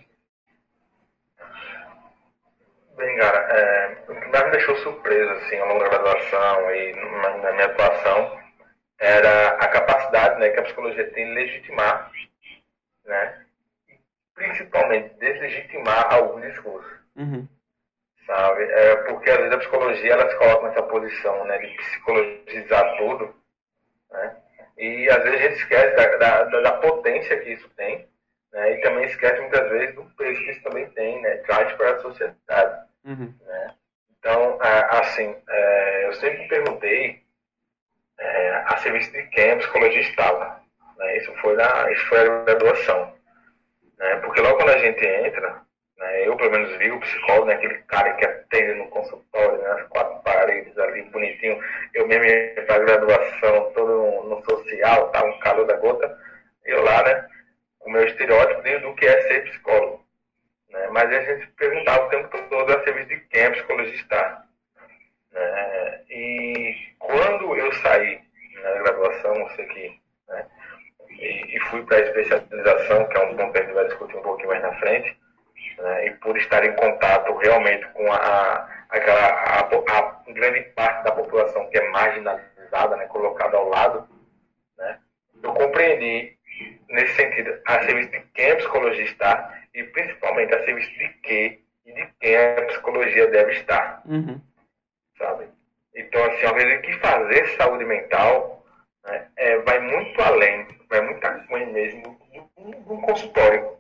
Bem, 2.97 3.19
cara, 3.19 3.37
é, 3.37 4.05
o 4.09 4.15
que 4.19 4.29
mais 4.29 4.45
me 4.47 4.51
deixou 4.53 4.75
surpreso 4.77 5.31
assim, 5.33 5.59
ao 5.59 5.69
longo 5.69 5.81
da 5.81 5.91
graduação 5.91 6.71
e 6.71 6.93
na, 6.95 7.37
na 7.37 7.53
minha 7.53 7.67
atuação 7.67 8.41
era 8.99 9.49
a 9.49 9.69
capacidade 9.69 10.41
né, 10.41 10.49
que 10.49 10.61
a 10.61 10.63
psicologia 10.63 11.11
tem 11.11 11.27
de 11.27 11.35
legitimar, 11.35 12.11
né, 13.05 13.45
principalmente 14.35 15.15
deslegitimar 15.17 16.11
algum 16.11 16.41
discurso. 16.41 16.89
Uhum. 17.17 17.47
Sabe? 18.27 18.63
É, 18.65 18.97
porque 18.97 19.31
às 19.31 19.37
vezes 19.37 19.53
a 19.53 19.59
psicologia 19.59 20.13
ela 20.13 20.31
se 20.31 20.37
coloca 20.37 20.69
nessa 20.69 20.83
posição 20.83 21.45
né, 21.45 21.59
de 21.59 21.77
psicologizar 21.77 22.97
tudo. 22.97 23.35
Né? 24.11 24.37
E 24.79 25.09
às 25.11 25.23
vezes 25.23 25.41
a 25.41 25.43
gente 25.43 25.57
esquece 25.57 25.95
da, 25.97 26.17
da, 26.45 26.61
da 26.61 26.73
potência 26.79 27.39
que 27.41 27.53
isso 27.53 27.69
tem. 27.77 28.09
Né? 28.53 28.73
E 28.75 28.81
também 28.81 29.05
esquece 29.05 29.41
muitas 29.41 29.69
vezes 29.71 29.95
do 29.95 30.05
peso 30.17 30.41
que 30.41 30.51
isso 30.53 30.63
também 30.63 30.89
tem, 30.91 31.21
né? 31.21 31.37
traz 31.39 31.73
para 31.75 31.93
a 31.93 32.01
sociedade. 32.01 32.87
Uhum. 33.05 33.35
Né? 33.47 33.75
Então, 34.19 34.59
assim, 34.61 35.37
é, 35.49 36.07
eu 36.07 36.15
sempre 36.15 36.49
perguntei 36.49 37.23
é, 38.19 38.51
a 38.67 38.77
serviço 38.79 39.13
de 39.13 39.23
quem 39.25 39.53
a 39.53 39.57
psicologia 39.57 40.01
estava. 40.01 40.63
Né? 40.97 41.19
Isso, 41.19 41.35
foi 41.43 41.57
na, 41.57 41.93
isso 41.93 42.07
foi 42.07 42.21
a 42.21 42.45
graduação. 42.45 43.13
Né? 43.99 44.17
Porque 44.17 44.41
logo 44.41 44.57
quando 44.57 44.71
a 44.71 44.79
gente 44.79 45.05
entra, 45.05 45.61
né, 45.99 46.27
eu 46.27 46.37
pelo 46.37 46.51
menos 46.51 46.77
vi 46.79 46.91
o 46.91 47.01
psicólogo, 47.01 47.47
né, 47.47 47.55
aquele 47.55 47.79
cara 47.83 48.15
que 48.15 48.25
atende 48.25 48.75
no 48.75 48.89
consultório, 48.89 49.59
né, 49.59 49.87
quatro 49.91 50.23
paredes 50.23 50.77
ali, 50.79 51.03
bonitinho. 51.11 51.59
Eu 51.95 52.07
mesmo 52.09 52.25
ia 52.25 52.65
para 52.67 52.85
graduação, 52.85 53.73
todo 53.73 54.29
no, 54.29 54.45
social, 54.45 55.11
tá, 55.11 55.25
um 55.25 55.39
calor 55.39 55.67
da 55.67 55.77
gota. 55.77 56.19
Eu 56.65 56.83
lá, 56.83 57.03
né, 57.05 57.29
o 57.81 57.91
meu 57.91 58.05
estereótipo 58.05 58.63
do 58.81 58.95
que 58.95 59.07
é 59.07 59.21
ser 59.29 59.45
psicólogo. 59.45 60.05
Né? 60.71 60.89
Mas 60.91 61.13
a 61.13 61.21
gente 61.23 61.47
perguntava 61.53 62.07
o 62.07 62.09
tempo 62.09 62.49
todo 62.49 62.73
a 62.73 62.83
serviço 62.83 63.09
de 63.09 63.21
quem 63.21 63.47
a 63.47 63.51
psicologia 63.53 63.95
está. 63.95 64.45
Né? 65.33 66.01
E 66.11 66.75
quando 66.99 67.57
eu 67.57 67.73
saí 67.75 68.21
na 68.63 68.71
graduação, 68.83 69.39
não 69.39 69.49
sei 69.51 69.67
que, 69.67 70.01
né? 70.29 70.47
e, 71.11 71.57
e 71.57 71.61
fui 71.71 71.85
para 71.85 71.99
a 71.99 72.01
especialização, 72.01 73.07
que 73.09 73.17
é 73.17 73.21
um 73.21 73.37
ponto 73.37 73.53
que 73.53 73.59
a 73.59 73.63
gente 73.63 73.75
vai 73.75 73.87
discutir 73.87 74.17
um 74.17 74.23
pouquinho 74.23 74.49
mais 74.49 74.63
na 74.63 74.75
frente, 74.81 75.24
né? 75.79 76.07
e 76.07 76.11
por 76.13 76.37
estar 76.37 76.65
em 76.65 76.75
contato 76.77 77.35
realmente 77.37 77.87
com 77.89 78.13
a, 78.13 78.69
aquela, 78.89 79.27
a, 79.27 79.61
a 79.61 80.33
grande 80.33 80.63
parte 80.71 81.05
da 81.05 81.13
população 81.13 81.69
que 81.71 81.79
é 81.79 81.89
marginalizada, 81.91 82.97
né? 82.97 83.07
colocada 83.07 83.57
ao 83.57 83.69
lado, 83.69 84.09
né? 84.79 84.99
eu 85.43 85.53
compreendi 85.53 86.37
nesse 86.89 87.15
sentido, 87.17 87.61
a 87.67 87.83
serviço 87.85 88.11
de 88.11 88.21
quem 88.35 88.53
a 88.53 88.57
psicologia 88.57 89.05
está 89.05 89.63
e 89.75 89.83
principalmente 89.83 90.55
a 90.55 90.65
serviço 90.65 90.91
de 90.91 91.09
que 91.23 91.65
e 91.87 91.93
de 91.93 92.07
quem 92.21 92.37
a 92.37 92.63
psicologia 92.67 93.27
deve 93.31 93.53
estar. 93.53 94.03
Uhum. 94.07 94.41
Sabe? 95.19 95.49
Então, 95.95 96.25
assim, 96.25 96.47
ao 96.47 96.55
invés 96.55 96.81
de 96.81 96.87
que 96.87 96.99
fazer 96.99 97.47
saúde 97.57 97.85
mental, 97.85 98.65
né, 99.05 99.29
é, 99.37 99.59
vai 99.59 99.79
muito 99.81 100.21
além, 100.23 100.67
vai 100.89 101.01
muito 101.03 101.25
além 101.25 101.73
mesmo 101.73 102.19
do, 102.57 102.71
do 102.71 103.03
consultório. 103.03 103.77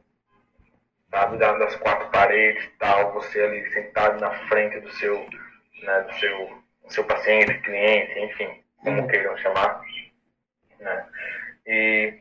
Sabe? 1.14 1.36
Das 1.36 1.76
quatro 1.76 2.10
paredes 2.10 2.68
tal, 2.80 3.12
você 3.12 3.40
ali 3.40 3.72
sentado 3.72 4.20
na 4.20 4.32
frente 4.48 4.80
do 4.80 4.90
seu, 4.94 5.24
né, 5.84 6.00
do 6.00 6.14
seu, 6.14 6.62
do 6.82 6.92
seu 6.92 7.04
paciente, 7.04 7.54
cliente, 7.60 8.18
enfim, 8.18 8.64
como 8.82 9.00
uhum. 9.00 9.06
queiram 9.06 9.36
chamar. 9.38 9.80
Né? 10.80 11.06
E 11.68 12.14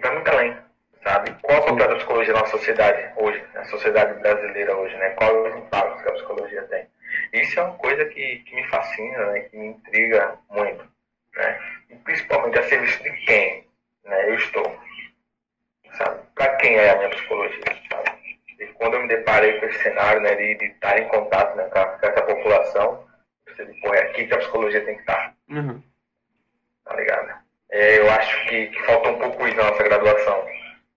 vai 0.00 0.12
muito 0.14 0.30
além, 0.30 0.56
sabe? 1.02 1.34
Qual 1.42 1.58
é 1.58 1.60
o 1.60 1.64
papel 1.64 1.88
da 1.88 1.96
psicologia 1.96 2.32
na 2.32 2.46
sociedade 2.46 3.12
hoje, 3.16 3.44
na 3.52 3.64
sociedade 3.64 4.20
brasileira 4.20 4.76
hoje, 4.76 4.96
né? 4.96 5.10
Qual 5.10 5.44
é 5.44 5.50
os 5.50 5.56
impactos 5.56 6.02
que 6.02 6.08
a 6.08 6.12
psicologia 6.12 6.62
tem? 6.62 6.86
Isso 7.32 7.58
é 7.58 7.64
uma 7.64 7.76
coisa 7.78 8.04
que, 8.04 8.38
que 8.38 8.54
me 8.54 8.66
fascina, 8.68 9.26
né? 9.32 9.40
Que 9.40 9.56
me 9.56 9.66
intriga 9.66 10.38
muito, 10.50 10.86
né? 11.34 11.60
E 11.90 11.96
principalmente 11.96 12.60
a 12.60 12.62
serviço 12.62 13.02
de 13.02 13.10
quem, 13.26 13.66
né? 14.04 14.28
Eu 14.28 14.36
estou? 14.36 14.80
Para 16.34 16.56
quem 16.56 16.76
é 16.76 16.90
a 16.90 16.96
minha 16.96 17.10
psicologia, 17.10 17.60
sabe? 17.90 18.38
E 18.58 18.66
quando 18.74 18.94
eu 18.94 19.02
me 19.02 19.08
deparei 19.08 19.58
com 19.58 19.66
esse 19.66 19.82
cenário, 19.82 20.20
né? 20.20 20.34
De, 20.34 20.54
de 20.56 20.66
estar 20.66 20.98
em 20.98 21.08
contato 21.08 21.56
né, 21.56 21.64
com, 21.64 21.84
com 21.84 22.06
essa 22.06 22.22
população, 22.22 23.04
você 23.46 23.64
pô, 23.80 23.94
é 23.94 24.02
aqui 24.02 24.26
que 24.26 24.34
a 24.34 24.38
psicologia 24.38 24.84
tem 24.84 24.94
que 24.94 25.00
estar. 25.00 25.34
Uhum. 25.50 25.82
Tá 26.84 26.96
ligado? 26.96 27.42
É, 27.70 27.98
eu 27.98 28.10
acho 28.10 28.48
que, 28.48 28.66
que, 28.66 28.82
falta 28.82 29.10
um 29.10 29.18
pouco 29.18 29.46
isso 29.46 29.56
na 29.56 29.70
nossa 29.70 29.82
graduação. 29.82 30.46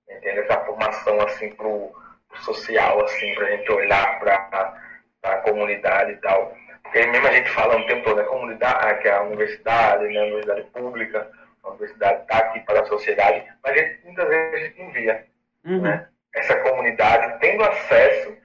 Entende? 0.09 0.39
Essa 0.39 0.59
formação 0.61 1.21
assim 1.21 1.49
pro, 1.51 1.91
pro 2.29 2.43
social, 2.43 3.03
assim, 3.03 3.33
pra 3.35 3.51
gente 3.51 3.71
olhar 3.71 4.19
pra, 4.19 4.77
pra 5.21 5.37
comunidade 5.37 6.11
e 6.11 6.17
tal. 6.17 6.55
Porque 6.83 7.05
mesmo 7.07 7.27
a 7.27 7.31
gente 7.31 7.49
fala 7.49 7.77
o 7.77 7.87
tempo 7.87 8.03
todo, 8.03 8.17
né? 8.17 8.23
Comunidade, 8.23 9.01
que 9.01 9.07
é 9.07 9.15
a 9.15 9.23
universidade, 9.23 10.07
né? 10.07 10.19
A 10.19 10.23
universidade 10.23 10.63
pública, 10.71 11.31
a 11.65 11.69
universidade 11.71 12.21
está 12.21 12.37
aqui 12.37 12.59
para 12.61 12.81
a 12.81 12.85
sociedade, 12.85 13.45
mas 13.63 13.75
gente, 13.75 14.05
muitas 14.05 14.27
vezes 14.27 14.53
a 14.53 14.57
gente 14.57 14.81
não 14.81 14.91
via. 14.91 15.25
Uhum. 15.65 15.81
Né? 15.81 16.07
Essa 16.33 16.55
comunidade 16.57 17.39
tendo 17.39 17.63
acesso 17.63 18.37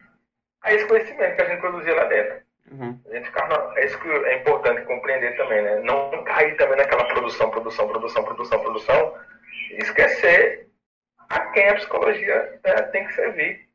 a 0.62 0.72
esse 0.72 0.86
conhecimento 0.86 1.36
que 1.36 1.42
a 1.42 1.48
gente 1.48 1.60
produzia 1.60 1.94
lá 1.94 2.04
dentro. 2.04 2.40
Uhum. 2.70 3.00
A 3.10 3.14
gente 3.14 3.26
ficar, 3.26 3.72
é 3.76 3.84
isso 3.84 3.98
que 3.98 4.08
é 4.08 4.36
importante 4.36 4.82
compreender 4.82 5.36
também, 5.36 5.60
né? 5.62 5.80
Não 5.80 6.22
cair 6.24 6.56
também 6.56 6.76
naquela 6.76 7.04
produção, 7.06 7.50
produção, 7.50 7.88
produção, 7.88 8.22
produção, 8.22 8.60
produção, 8.60 9.14
e 9.72 9.82
esquecer 9.82 10.68
a 11.28 11.40
quem 11.46 11.68
a 11.68 11.74
psicologia 11.74 12.60
né, 12.64 12.82
tem 12.92 13.06
que 13.06 13.14
servir. 13.14 13.68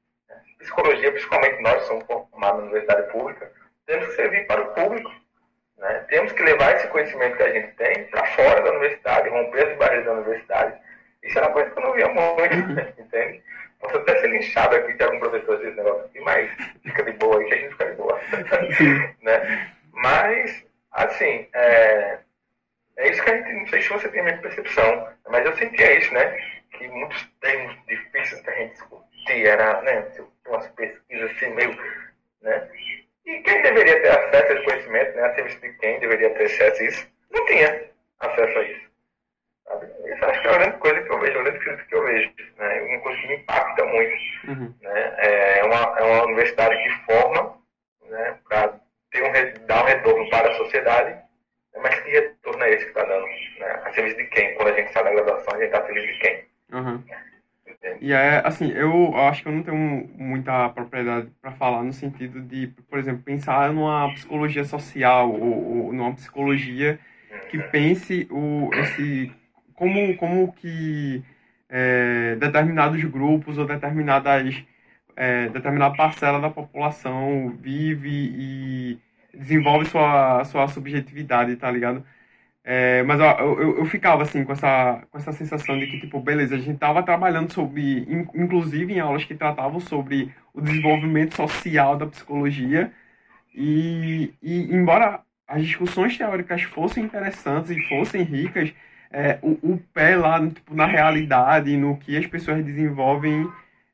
Psicologia, 0.60 1.12
principalmente 1.12 1.62
nós 1.62 1.82
que 1.82 1.88
somos 1.88 2.06
formados 2.06 2.58
na 2.58 2.64
universidade 2.64 3.12
pública, 3.12 3.52
temos 3.86 4.08
que 4.08 4.16
servir 4.16 4.48
para 4.48 4.62
o 4.62 4.74
público. 4.74 5.12
Né? 5.78 6.06
Temos 6.10 6.32
que 6.32 6.44
levar 6.44 6.76
esse 6.76 6.88
conhecimento 6.88 7.38
que 7.38 7.44
a 7.44 7.52
gente 7.52 7.76
tem 7.76 8.06
para 8.06 8.26
fora 8.28 8.62
da 8.62 8.72
universidade, 8.72 9.30
romper 9.30 9.68
as 9.68 9.78
barreiras 9.78 10.06
da 10.06 10.14
universidade. 10.14 10.80
Isso 11.24 11.40
é 11.40 11.42
uma 11.42 11.52
coisa 11.52 11.70
que 11.72 11.80
eu 11.80 11.84
não 11.84 11.94
via 11.94 12.08
muito, 12.08 12.56
uhum. 12.56 12.94
entende? 13.04 13.44
Posso 13.80 13.98
até 13.98 14.20
ser 14.20 14.28
linchado 14.28 14.76
aqui 14.76 14.94
de 14.94 15.04
algum 15.04 15.20
professor 15.20 15.58
desse 15.58 15.76
negócio 15.76 16.06
aqui, 16.06 16.20
mas 16.22 16.50
fica 16.84 17.04
de 17.04 17.12
boa 17.14 17.40
aí 17.40 17.46
que 17.48 17.54
a 17.54 17.58
gente 17.58 17.72
fica 17.72 17.86
de 17.86 17.96
boa. 17.96 18.20
né? 19.22 19.72
Mas, 19.92 20.66
assim, 20.92 21.48
é, 21.54 22.20
é 22.98 23.10
isso 23.10 23.24
que 23.24 23.30
a 23.30 23.36
gente, 23.36 23.54
não 23.54 23.68
sei 23.68 23.82
se 23.82 23.90
você 23.90 24.08
tem 24.10 24.22
a 24.22 24.24
minha 24.24 24.38
percepção, 24.38 25.10
mas 25.30 25.46
eu 25.46 25.56
sentia 25.58 25.98
isso, 25.98 26.14
né? 26.14 26.38
Que 26.72 26.88
muitos 26.88 27.28
termos 27.42 27.76
difíceis 27.88 28.42
da 28.44 28.52
gente 28.54 28.74
discutir, 28.74 29.46
era, 29.46 29.82
né? 29.82 30.08
Umas 30.48 30.68
pesquisas 30.70 31.32
assim, 31.32 31.50
meio, 31.54 31.78
né? 32.42 32.70
E 33.26 33.40
quem 33.42 33.62
deveria 33.62 34.00
ter 34.02 34.10
acesso 34.10 34.52
a 34.52 34.56
esse 34.56 34.64
conhecimento, 34.64 35.16
né? 35.16 35.24
A 35.24 35.36
serviço 35.36 35.60
de 35.60 35.70
a 36.46 36.84
isso, 36.84 37.08
não 37.32 37.46
tinha 37.46 37.90
acesso 38.20 38.60
a 38.60 38.64
isso. 38.64 38.86
Sabe? 39.66 39.88
Isso 40.06 40.26
acho 40.26 40.42
que 40.42 40.48
é 40.48 40.52
a 40.52 40.58
grande 40.58 40.78
coisa 40.78 41.02
que 41.02 41.12
eu 41.12 41.20
vejo, 41.20 41.40
a 41.40 41.44
grande 41.44 41.60
crítica 41.60 41.86
que 41.88 41.96
eu 41.96 42.04
vejo. 42.04 42.34
Né? 42.58 42.82
Uma 42.82 43.00
coisa 43.00 43.22
que 43.22 43.28
me 43.28 43.36
impacta 43.36 43.86
muito. 43.86 44.16
Uhum. 44.48 44.74
Né? 44.82 45.14
É, 45.18 45.64
uma, 45.64 46.00
é 46.00 46.04
uma 46.04 46.24
universidade 46.26 46.78
que 46.84 47.06
forma 47.06 47.58
né, 48.10 48.38
para 48.48 48.74
um, 48.74 49.66
dar 49.66 49.84
um 49.84 49.88
retorno 49.88 50.30
para 50.30 50.52
a 50.52 50.56
sociedade, 50.56 51.18
mas 51.82 52.00
que 52.00 52.12
retorno 52.12 52.64
é 52.64 52.70
esse 52.72 52.84
que 52.84 52.92
está 52.92 53.04
dando? 53.04 53.26
Né? 53.26 53.82
A 53.84 53.94
serviço 53.94 54.18
de 54.18 54.26
quem? 54.26 54.56
Quando 54.56 54.70
a 54.70 54.74
gente 54.74 54.92
sai 54.92 55.04
da 55.04 55.12
graduação, 55.12 55.54
a 55.54 55.58
gente 55.58 55.68
está 55.68 55.82
feliz 55.86 56.04
de 56.04 56.20
quem? 56.20 56.46
Uhum. 56.72 57.04
E 58.02 58.14
é 58.14 58.42
assim, 58.44 58.72
eu 58.72 59.16
acho 59.16 59.44
que 59.44 59.48
eu 59.48 59.54
não 59.54 59.64
tenho 59.64 59.78
muita 60.16 60.70
no 61.86 61.94
sentido 61.94 62.42
de, 62.42 62.68
por 62.90 63.00
exemplo, 63.00 63.24
pensar 63.24 63.72
numa 63.72 64.12
psicologia 64.14 64.66
social 64.66 65.32
ou, 65.32 65.86
ou 65.86 65.94
numa 65.94 66.14
psicologia 66.14 67.00
que 67.50 67.58
pense 67.60 68.28
o, 68.32 68.70
esse 68.74 69.32
como, 69.76 70.16
como 70.18 70.54
que 70.54 71.24
é, 71.70 72.36
determinados 72.38 73.04
grupos 73.04 73.58
ou 73.58 73.66
determinadas, 73.66 74.64
é, 75.16 75.50
determinada 75.50 75.96
parcela 75.96 76.40
da 76.40 76.50
população 76.50 77.56
vive 77.60 78.10
e 78.10 79.00
desenvolve 79.34 79.86
sua, 79.86 80.44
sua 80.46 80.68
subjetividade, 80.68 81.56
tá 81.58 81.70
ligado? 81.70 82.04
É, 82.68 83.04
mas 83.04 83.20
ó, 83.22 83.38
eu, 83.40 83.78
eu 83.78 83.86
ficava 83.86 84.24
assim 84.24 84.44
com 84.44 84.52
essa, 84.52 85.04
com 85.12 85.18
essa 85.20 85.32
sensação 85.32 85.78
de 85.78 85.86
que, 85.86 86.00
tipo, 86.00 86.20
beleza, 86.20 86.56
a 86.56 86.60
gente 86.60 86.80
tava 86.80 87.04
trabalhando 87.04 87.54
sobre, 87.54 88.08
inclusive 88.34 88.92
em 88.92 89.00
aulas 89.00 89.24
que 89.24 89.36
tratavam 89.36 89.80
sobre 89.80 90.34
o 90.52 90.60
desenvolvimento 90.60 91.36
social 91.36 91.96
da 91.96 92.08
psicologia, 92.08 92.92
e, 93.54 94.34
e 94.42 94.64
embora 94.76 95.22
as 95.48 95.64
discussões 95.64 96.18
teóricas 96.18 96.64
fossem 96.64 97.04
interessantes 97.04 97.70
e 97.70 97.80
fossem 97.88 98.24
ricas, 98.24 98.74
é, 99.12 99.38
o, 99.44 99.52
o, 99.74 99.78
pé 99.94 100.16
lá 100.18 100.40
tipo, 100.50 100.74
na 100.74 100.88
realidade, 100.88 101.78
no 101.78 101.98
que 101.98 102.18
as 102.18 102.26
pessoas 102.26 102.66
desenvolvem 102.66 103.48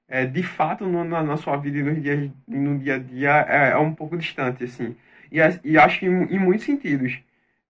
é, 0.08 0.26
de 0.26 0.44
fato 0.44 0.86
no, 0.88 1.04
na, 1.04 1.22
na, 1.22 1.38
sua 1.38 1.58
vida 1.58 1.78
e 1.80 1.84
no 1.84 1.96
dia, 2.00 2.32
no 2.48 2.80
dia 2.80 2.96
a 2.96 3.00
dia 3.00 3.46
é, 3.50 3.72
é 3.72 3.78
um 3.78 3.94
pouco 3.94 4.18
distante, 4.18 4.64
assim. 4.64 4.96
E, 5.32 5.40
e 5.64 5.78
acho 5.78 6.00
que 6.00 6.06
em, 6.06 6.24
em 6.36 6.40
muitos 6.40 6.66
sentidos. 6.66 7.22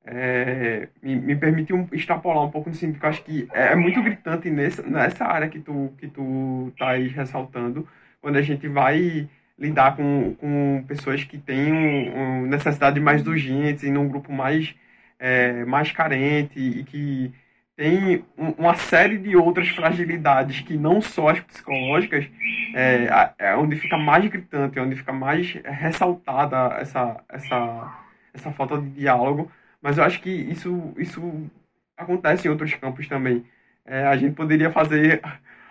É, 0.05 0.89
me, 1.01 1.15
me 1.15 1.35
permite 1.35 1.73
um, 1.73 1.87
extrapolar 1.91 2.43
um 2.43 2.51
pouco 2.51 2.69
no 2.69 2.75
sentido 2.75 2.99
que 2.99 3.05
eu 3.05 3.09
acho 3.09 3.23
que 3.23 3.47
é, 3.53 3.73
é 3.73 3.75
muito 3.75 4.01
gritante 4.01 4.49
nessa, 4.49 4.81
nessa 4.81 5.25
área 5.25 5.47
que 5.47 5.59
tu, 5.59 5.93
que 5.97 6.07
tu 6.07 6.73
tá 6.77 6.89
aí 6.91 7.07
ressaltando, 7.07 7.87
quando 8.19 8.37
a 8.37 8.41
gente 8.41 8.67
vai 8.67 9.29
lidar 9.59 9.95
com, 9.95 10.35
com 10.39 10.83
pessoas 10.87 11.23
que 11.23 11.37
têm 11.37 11.71
um, 11.71 12.19
um 12.19 12.45
necessidade 12.47 12.99
mais 12.99 13.25
urgentes 13.27 13.83
e 13.83 13.91
num 13.91 14.07
grupo 14.07 14.31
mais, 14.33 14.73
é, 15.19 15.63
mais 15.65 15.91
carente 15.91 16.59
e 16.59 16.83
que 16.83 17.31
tem 17.75 18.23
uma 18.37 18.75
série 18.75 19.17
de 19.17 19.35
outras 19.35 19.69
fragilidades 19.69 20.61
que 20.61 20.77
não 20.77 21.01
só 21.01 21.29
as 21.29 21.39
psicológicas, 21.39 22.27
é, 22.75 23.33
é 23.39 23.55
onde 23.55 23.75
fica 23.75 23.97
mais 23.97 24.25
gritante, 24.27 24.79
onde 24.79 24.95
fica 24.95 25.11
mais 25.11 25.53
ressaltada 25.63 26.75
essa, 26.79 27.23
essa, 27.29 28.03
essa 28.33 28.51
falta 28.51 28.77
de 28.79 28.89
diálogo. 28.91 29.51
Mas 29.81 29.97
eu 29.97 30.03
acho 30.03 30.21
que 30.21 30.29
isso, 30.29 30.93
isso 30.97 31.49
acontece 31.97 32.47
em 32.47 32.51
outros 32.51 32.73
campos 32.75 33.07
também. 33.07 33.45
É, 33.85 34.05
a 34.07 34.15
gente 34.17 34.35
poderia 34.35 34.71
fazer, 34.71 35.21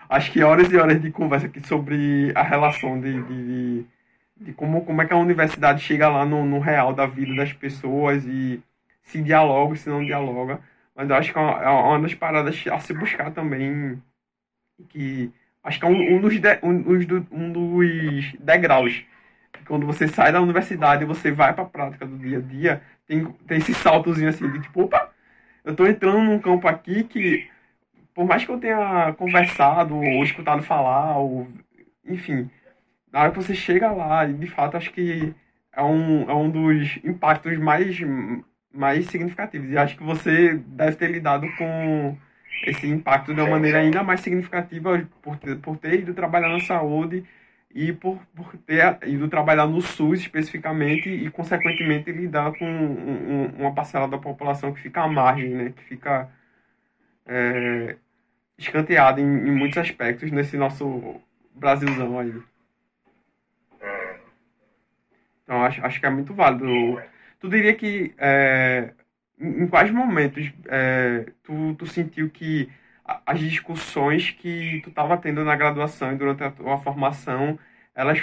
acho 0.09 0.31
que 0.31 0.43
horas 0.43 0.71
e 0.71 0.77
horas 0.77 1.01
de 1.01 1.11
conversa 1.11 1.47
aqui 1.47 1.65
sobre 1.65 2.31
a 2.35 2.43
relação 2.43 2.99
de, 2.99 3.21
de, 3.23 3.85
de 4.37 4.53
como, 4.53 4.85
como 4.85 5.01
é 5.01 5.05
que 5.05 5.13
a 5.13 5.17
universidade 5.17 5.81
chega 5.83 6.09
lá 6.09 6.25
no, 6.25 6.45
no 6.45 6.59
real 6.59 6.93
da 6.93 7.05
vida 7.05 7.35
das 7.35 7.53
pessoas 7.53 8.25
e 8.25 8.61
se 9.03 9.21
dialoga, 9.21 9.75
se 9.75 9.89
não 9.89 10.03
dialoga. 10.03 10.59
Mas 10.95 11.09
eu 11.09 11.15
acho 11.15 11.33
que 11.33 11.39
é 11.39 11.41
uma, 11.41 11.97
é 11.97 12.01
das 12.01 12.13
paradas 12.13 12.63
a 12.67 12.79
se 12.79 12.93
buscar 12.93 13.31
também. 13.31 14.01
Que 14.89 15.31
acho 15.63 15.79
que 15.79 15.85
é 15.85 15.89
um, 15.89 16.15
um, 16.17 16.21
dos, 16.21 16.39
de, 16.39 16.59
um, 16.63 16.69
um 17.31 17.51
dos 17.51 18.33
degraus. 18.39 19.03
Quando 19.71 19.85
você 19.85 20.05
sai 20.05 20.33
da 20.33 20.41
universidade 20.41 21.03
e 21.03 21.07
você 21.07 21.31
vai 21.31 21.53
para 21.53 21.63
a 21.63 21.65
prática 21.65 22.05
do 22.05 22.17
dia 22.17 22.39
a 22.39 22.41
dia, 22.41 22.81
tem, 23.07 23.25
tem 23.47 23.57
esse 23.57 23.73
saltozinho 23.73 24.27
assim 24.27 24.51
de 24.51 24.59
tipo, 24.59 24.81
opa, 24.81 25.09
eu 25.63 25.71
estou 25.71 25.87
entrando 25.87 26.19
num 26.19 26.39
campo 26.39 26.67
aqui 26.67 27.05
que, 27.05 27.49
por 28.13 28.25
mais 28.25 28.43
que 28.43 28.51
eu 28.51 28.59
tenha 28.59 29.13
conversado 29.13 29.95
ou 29.95 30.25
escutado 30.25 30.61
falar, 30.61 31.17
ou, 31.19 31.47
enfim, 32.05 32.49
na 33.13 33.21
hora 33.21 33.31
que 33.31 33.37
você 33.37 33.55
chega 33.55 33.89
lá, 33.93 34.25
de 34.25 34.47
fato 34.47 34.75
acho 34.75 34.91
que 34.91 35.33
é 35.71 35.81
um, 35.81 36.29
é 36.29 36.35
um 36.35 36.49
dos 36.49 36.99
impactos 37.05 37.57
mais 37.57 37.97
mais 38.73 39.05
significativos. 39.05 39.71
E 39.71 39.77
acho 39.77 39.95
que 39.95 40.03
você 40.03 40.55
deve 40.67 40.97
ter 40.97 41.09
lidado 41.09 41.47
com 41.57 42.17
esse 42.67 42.87
impacto 42.87 43.33
de 43.33 43.39
uma 43.39 43.51
maneira 43.51 43.79
ainda 43.79 44.03
mais 44.03 44.19
significativa 44.19 45.01
por 45.21 45.37
ter, 45.37 45.55
por 45.59 45.77
ter 45.77 46.01
ido 46.01 46.13
trabalhar 46.13 46.49
na 46.49 46.59
saúde 46.59 47.23
e 47.73 47.93
por, 47.93 48.19
por 48.35 48.55
ter 48.57 48.99
ido 49.07 49.27
trabalhar 49.27 49.67
no 49.67 49.81
SUS 49.81 50.21
especificamente 50.21 51.09
e, 51.09 51.29
consequentemente, 51.29 52.11
lidar 52.11 52.51
com 52.53 52.65
um, 52.65 53.45
uma 53.59 53.73
parcela 53.73 54.07
da 54.07 54.17
população 54.17 54.73
que 54.73 54.81
fica 54.81 55.01
à 55.01 55.07
margem, 55.07 55.49
né? 55.49 55.73
que 55.75 55.83
fica 55.83 56.29
é, 57.25 57.95
escanteada 58.57 59.21
em, 59.21 59.25
em 59.25 59.51
muitos 59.51 59.77
aspectos 59.77 60.31
nesse 60.31 60.57
nosso 60.57 61.21
Brasilzão 61.55 62.19
aí. 62.19 62.33
Então, 65.43 65.63
acho, 65.63 65.85
acho 65.85 65.99
que 65.99 66.05
é 66.05 66.09
muito 66.09 66.33
válido 66.33 67.01
Tu 67.39 67.49
diria 67.49 67.73
que 67.75 68.13
é, 68.17 68.93
em 69.39 69.67
quais 69.67 69.91
momentos 69.91 70.53
é, 70.67 71.25
tu, 71.43 71.73
tu 71.75 71.87
sentiu 71.87 72.29
que 72.29 72.69
as 73.25 73.39
discussões 73.39 74.31
que 74.31 74.81
tu 74.83 74.89
estava 74.89 75.17
tendo 75.17 75.43
na 75.43 75.55
graduação 75.55 76.11
e 76.11 76.15
durante 76.15 76.43
a 76.43 76.51
tua 76.51 76.77
formação, 76.77 77.57
elas, 77.95 78.21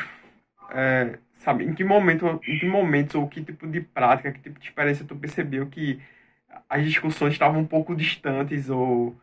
é, 0.70 1.18
sabe, 1.35 1.64
em 1.64 1.74
que 1.74 1.85
momento, 1.85 2.40
em 2.46 2.59
que 2.59 2.66
momentos 2.66 3.14
ou 3.14 3.29
que 3.29 3.42
tipo 3.42 3.66
de 3.66 3.81
prática, 3.81 4.33
que 4.33 4.40
tipo 4.40 4.59
de 4.59 4.66
experiência 4.66 5.05
tu 5.05 5.16
percebeu 5.16 5.66
que 5.66 6.01
as 6.68 6.85
discussões 6.85 7.33
estavam 7.33 7.61
um 7.61 7.66
pouco 7.66 7.94
distantes 7.94 8.70
ou 8.70 9.16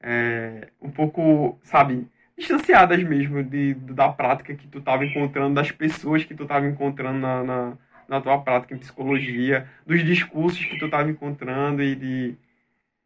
é, 0.00 0.68
um 0.80 0.90
pouco, 0.90 1.58
sabe, 1.62 2.08
distanciadas 2.36 3.02
mesmo 3.02 3.42
de, 3.42 3.74
da 3.74 4.08
prática 4.08 4.54
que 4.54 4.66
tu 4.68 4.78
estava 4.78 5.04
encontrando, 5.04 5.54
das 5.54 5.70
pessoas 5.70 6.24
que 6.24 6.34
tu 6.34 6.44
estava 6.44 6.66
encontrando 6.66 7.18
na, 7.20 7.44
na 7.44 7.78
na 8.12 8.20
tua 8.20 8.38
prática 8.38 8.74
em 8.74 8.78
psicologia, 8.78 9.66
dos 9.86 10.04
discursos 10.04 10.62
que 10.64 10.78
tu 10.78 10.84
estava 10.84 11.10
encontrando 11.10 11.82
e 11.82 11.94
de, 11.94 12.36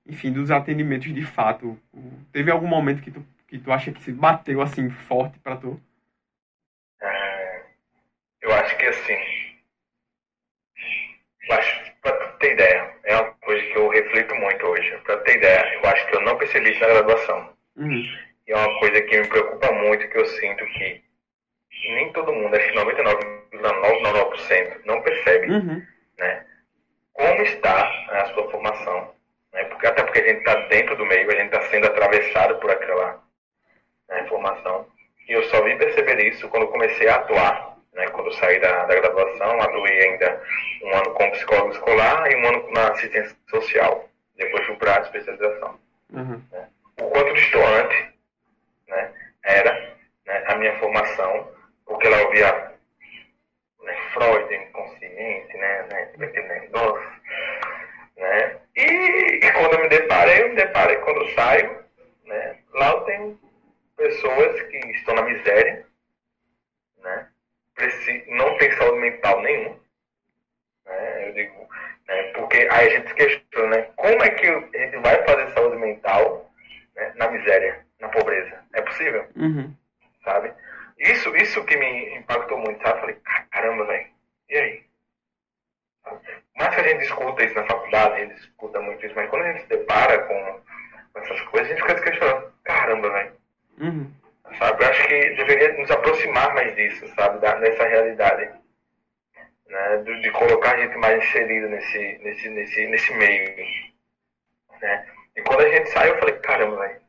enfim, 0.08 0.32
dos 0.32 0.50
atendimentos 0.50 1.12
de 1.12 1.24
fato. 1.24 1.78
Teve 2.32 2.50
algum 2.50 2.66
momento 2.66 3.02
que 3.02 3.10
tu, 3.10 3.24
que 3.48 3.58
tu 3.58 3.72
acha 3.72 3.92
que 3.92 4.02
se 4.02 4.12
bateu 4.12 4.60
assim 4.60 4.90
forte 4.90 5.38
para 5.38 5.56
tu? 5.56 5.80
É, 7.00 7.62
eu 8.42 8.54
acho 8.54 8.76
que 8.76 8.86
assim, 8.86 9.18
eu 11.48 11.56
acho, 11.56 11.92
pra 12.02 12.12
ter 12.38 12.52
ideia, 12.52 12.94
é 13.04 13.16
uma 13.16 13.32
coisa 13.34 13.66
que 13.66 13.76
eu 13.76 13.88
reflito 13.88 14.34
muito 14.34 14.66
hoje. 14.66 14.96
Pra 15.04 15.16
ter 15.18 15.36
ideia, 15.36 15.74
eu 15.74 15.90
acho 15.90 16.06
que 16.08 16.16
eu 16.16 16.20
não 16.22 16.38
percebi 16.38 16.70
isso 16.70 16.80
na 16.80 16.88
graduação. 16.88 17.56
Uhum. 17.76 18.02
E 18.46 18.52
é 18.52 18.56
uma 18.56 18.78
coisa 18.78 19.02
que 19.02 19.20
me 19.20 19.28
preocupa 19.28 19.72
muito, 19.72 20.08
que 20.08 20.18
eu 20.18 20.26
sinto 20.26 20.64
que 20.66 21.04
nem 21.88 22.12
todo 22.12 22.32
mundo, 22.32 22.54
acho 22.54 22.68
que 22.68 22.78
99,99% 22.78 24.80
não 24.84 25.02
percebe 25.02 25.52
uhum. 25.52 25.84
né, 26.18 26.46
como 27.12 27.42
está 27.42 27.88
a 28.10 28.26
sua 28.34 28.50
formação. 28.50 29.15
Né, 29.56 29.64
porque, 29.64 29.86
até 29.86 30.02
porque 30.02 30.20
a 30.20 30.24
gente 30.24 30.38
está 30.38 30.54
dentro 30.66 30.94
do 30.96 31.06
meio, 31.06 31.30
a 31.30 31.34
gente 31.34 31.46
está 31.46 31.62
sendo 31.70 31.86
atravessado 31.86 32.56
por 32.56 32.70
aquela 32.70 33.22
né, 34.06 34.26
formação. 34.28 34.86
E 35.26 35.32
eu 35.32 35.42
só 35.44 35.62
vim 35.62 35.78
perceber 35.78 36.22
isso 36.28 36.46
quando 36.50 36.68
comecei 36.68 37.08
a 37.08 37.16
atuar. 37.16 37.74
Né, 37.94 38.06
quando 38.08 38.30
saí 38.34 38.60
da, 38.60 38.84
da 38.84 38.94
graduação, 38.94 39.62
atuei 39.62 40.08
ainda 40.08 40.42
um 40.82 40.94
ano 40.94 41.14
como 41.14 41.32
psicólogo 41.32 41.72
escolar 41.72 42.30
e 42.30 42.36
um 42.36 42.46
ano 42.46 42.70
na 42.70 42.90
assistência 42.90 43.34
social. 43.48 44.06
Depois 44.36 44.66
fui 44.66 44.76
para 44.76 44.98
a 44.98 45.00
especialização. 45.00 45.80
Uhum. 46.12 46.42
Né. 46.52 46.68
O 47.00 47.08
quanto 47.08 47.32
distante 47.32 48.14
né, 48.88 49.10
era 49.42 49.96
né, 50.26 50.44
a 50.48 50.56
minha 50.56 50.78
formação 50.78 51.50
porque 51.86 52.06
ela 52.06 52.26
ouvia 52.26 52.72
né, 53.82 53.96
Freud, 54.12 54.54
inconsciente, 54.54 55.56
né, 55.56 55.86
né, 55.88 56.12
negócio, 56.18 57.02
né, 58.16 58.60
e, 58.76 59.40
quando 59.52 59.74
eu 59.74 59.82
me 59.82 59.88
deparei, 59.88 60.42
eu 60.42 60.48
me 60.50 60.56
deparei 60.56 60.96
quando 60.98 61.22
eu 61.22 61.34
saio, 61.34 61.84
né, 62.24 62.58
lá 62.74 62.90
eu 62.90 63.00
tenho 63.02 63.40
pessoas 63.96 64.62
que 64.62 64.76
estão 64.92 65.14
na 65.14 65.22
miséria, 65.22 65.86
né, 67.02 67.28
não 68.28 68.56
tem 68.58 68.70
saúde 68.72 69.00
mental 69.00 69.42
nenhuma, 69.42 69.76
né, 70.86 71.28
eu 71.28 71.32
digo, 71.34 71.68
né, 72.08 72.22
porque 72.32 72.56
aí 72.70 72.86
a 72.86 72.90
gente 72.90 73.08
se 73.08 73.14
questiona, 73.14 73.76
né, 73.76 73.82
como 73.96 74.22
é 74.22 74.30
que 74.30 74.46
a 74.46 74.78
gente 74.78 74.96
vai 74.98 75.22
fazer 75.24 75.52
saúde 75.52 75.76
mental 75.76 76.50
né, 76.96 77.12
na 77.16 77.30
miséria, 77.30 77.84
na 78.00 78.08
pobreza? 78.08 78.64
É 78.72 78.82
possível? 78.82 79.26
Uhum. 79.36 79.74
Sabe? 80.24 80.52
Isso, 80.98 81.34
isso 81.36 81.64
que 81.64 81.76
me 81.76 82.16
impactou 82.16 82.58
muito, 82.58 82.82
sabe? 82.82 82.96
Eu 82.96 83.00
falei, 83.00 83.16
caramba, 83.50 83.84
velho, 83.84 84.06
e 84.48 84.56
aí? 84.56 84.85
Mais 86.56 86.74
que 86.74 86.80
a 86.80 86.88
gente 86.88 87.04
escuta 87.04 87.44
isso 87.44 87.54
na 87.54 87.66
faculdade, 87.66 88.14
a 88.14 88.18
gente 88.24 88.40
escuta 88.40 88.80
muito 88.80 89.04
isso, 89.04 89.14
mas 89.14 89.28
quando 89.28 89.42
a 89.42 89.52
gente 89.52 89.62
se 89.62 89.68
depara 89.68 90.18
com, 90.20 90.60
essas 91.16 91.40
coisas, 91.42 91.68
a 91.68 91.74
gente 91.74 91.82
fica 91.82 91.98
se 91.98 92.04
questionando, 92.04 92.52
caramba, 92.64 93.10
velho. 93.10 93.32
Uhum. 93.80 94.12
Sabe? 94.58 94.84
Eu 94.84 94.88
acho 94.88 95.08
que 95.08 95.30
deveria 95.30 95.72
nos 95.78 95.90
aproximar 95.90 96.54
mais 96.54 96.74
disso, 96.76 97.06
sabe? 97.14 97.40
Da, 97.40 97.54
dessa 97.56 97.86
realidade. 97.86 98.50
Né? 99.68 99.96
De, 100.04 100.22
de, 100.22 100.30
colocar 100.30 100.74
a 100.74 100.78
gente 100.78 100.96
mais 100.98 101.22
inserido 101.22 101.68
nesse, 101.68 102.18
nesse, 102.22 102.48
nesse, 102.50 102.86
nesse 102.86 103.14
meio. 103.14 103.66
Né? 104.80 105.06
E 105.36 105.42
quando 105.42 105.60
a 105.60 105.68
gente 105.68 105.88
sai, 105.90 106.10
eu 106.10 106.18
falei, 106.18 106.34
caramba, 106.38 106.76
velho 106.76 107.06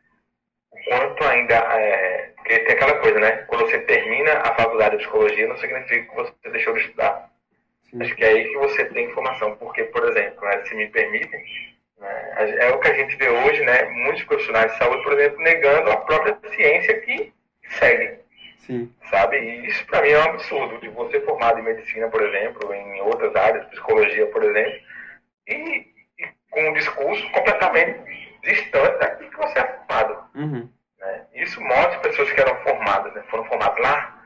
quanto 0.88 1.24
ainda. 1.26 1.56
É, 1.56 2.32
porque 2.36 2.60
tem 2.60 2.76
aquela 2.76 3.00
coisa, 3.00 3.20
né? 3.20 3.32
Quando 3.48 3.66
você 3.66 3.80
termina 3.80 4.34
a 4.40 4.56
faculdade 4.56 4.98
de 4.98 5.04
psicologia, 5.04 5.48
não 5.48 5.58
significa 5.58 6.10
que 6.10 6.16
você 6.16 6.34
deixou 6.52 6.74
de 6.74 6.82
estudar. 6.82 7.30
Sim. 7.92 8.02
Acho 8.02 8.16
que 8.16 8.24
é 8.24 8.28
aí 8.30 8.44
que 8.46 8.58
você 8.58 8.86
tem 8.86 9.06
informação. 9.06 9.56
Porque, 9.56 9.84
por 9.86 10.04
exemplo, 10.10 10.42
né, 10.46 10.64
se 10.66 10.76
me 10.76 10.88
permitem, 10.88 11.44
né, 12.00 12.34
é 12.60 12.70
o 12.70 12.80
que 12.80 12.90
a 12.90 12.94
gente 12.94 13.16
vê 13.16 13.30
hoje, 13.30 13.64
né? 13.64 13.86
Muitos 13.86 14.24
profissionais 14.24 14.72
de 14.72 14.78
saúde, 14.78 15.04
por 15.04 15.14
exemplo, 15.14 15.40
negando 15.42 15.92
a 15.92 15.98
própria 15.98 16.38
ciência 16.54 17.00
que 17.02 17.34
segue. 17.80 18.20
Sim. 18.60 18.94
Sabe? 19.10 19.38
E 19.40 19.68
isso 19.68 19.86
para 19.86 20.02
mim 20.02 20.10
é 20.10 20.20
um 20.20 20.24
absurdo. 20.24 20.78
De 20.80 20.90
você 20.90 21.22
formado 21.22 21.60
em 21.60 21.64
medicina, 21.64 22.10
por 22.10 22.22
exemplo, 22.22 22.74
em 22.74 23.02
outras 23.02 23.34
áreas, 23.36 23.66
psicologia, 23.68 24.28
por 24.28 24.44
exemplo, 24.44 24.80
e, 25.48 25.54
e 26.20 26.28
com 26.52 26.70
um 26.70 26.74
discurso 26.74 27.32
completamente 27.32 28.00
distante 28.44 29.00
daquilo 29.00 29.30
que 29.30 29.38
você 29.38 29.60
é 29.60 29.68
formado. 29.68 30.30
Uhum. 30.36 30.70
Né? 31.00 31.26
Isso 31.36 31.62
mostra 31.62 32.00
pessoas 32.00 32.32
que 32.32 32.42
eram 32.42 32.56
formadas, 32.58 33.14
né? 33.14 33.24
foram 33.30 33.46
formadas 33.46 33.80
lá 33.80 34.17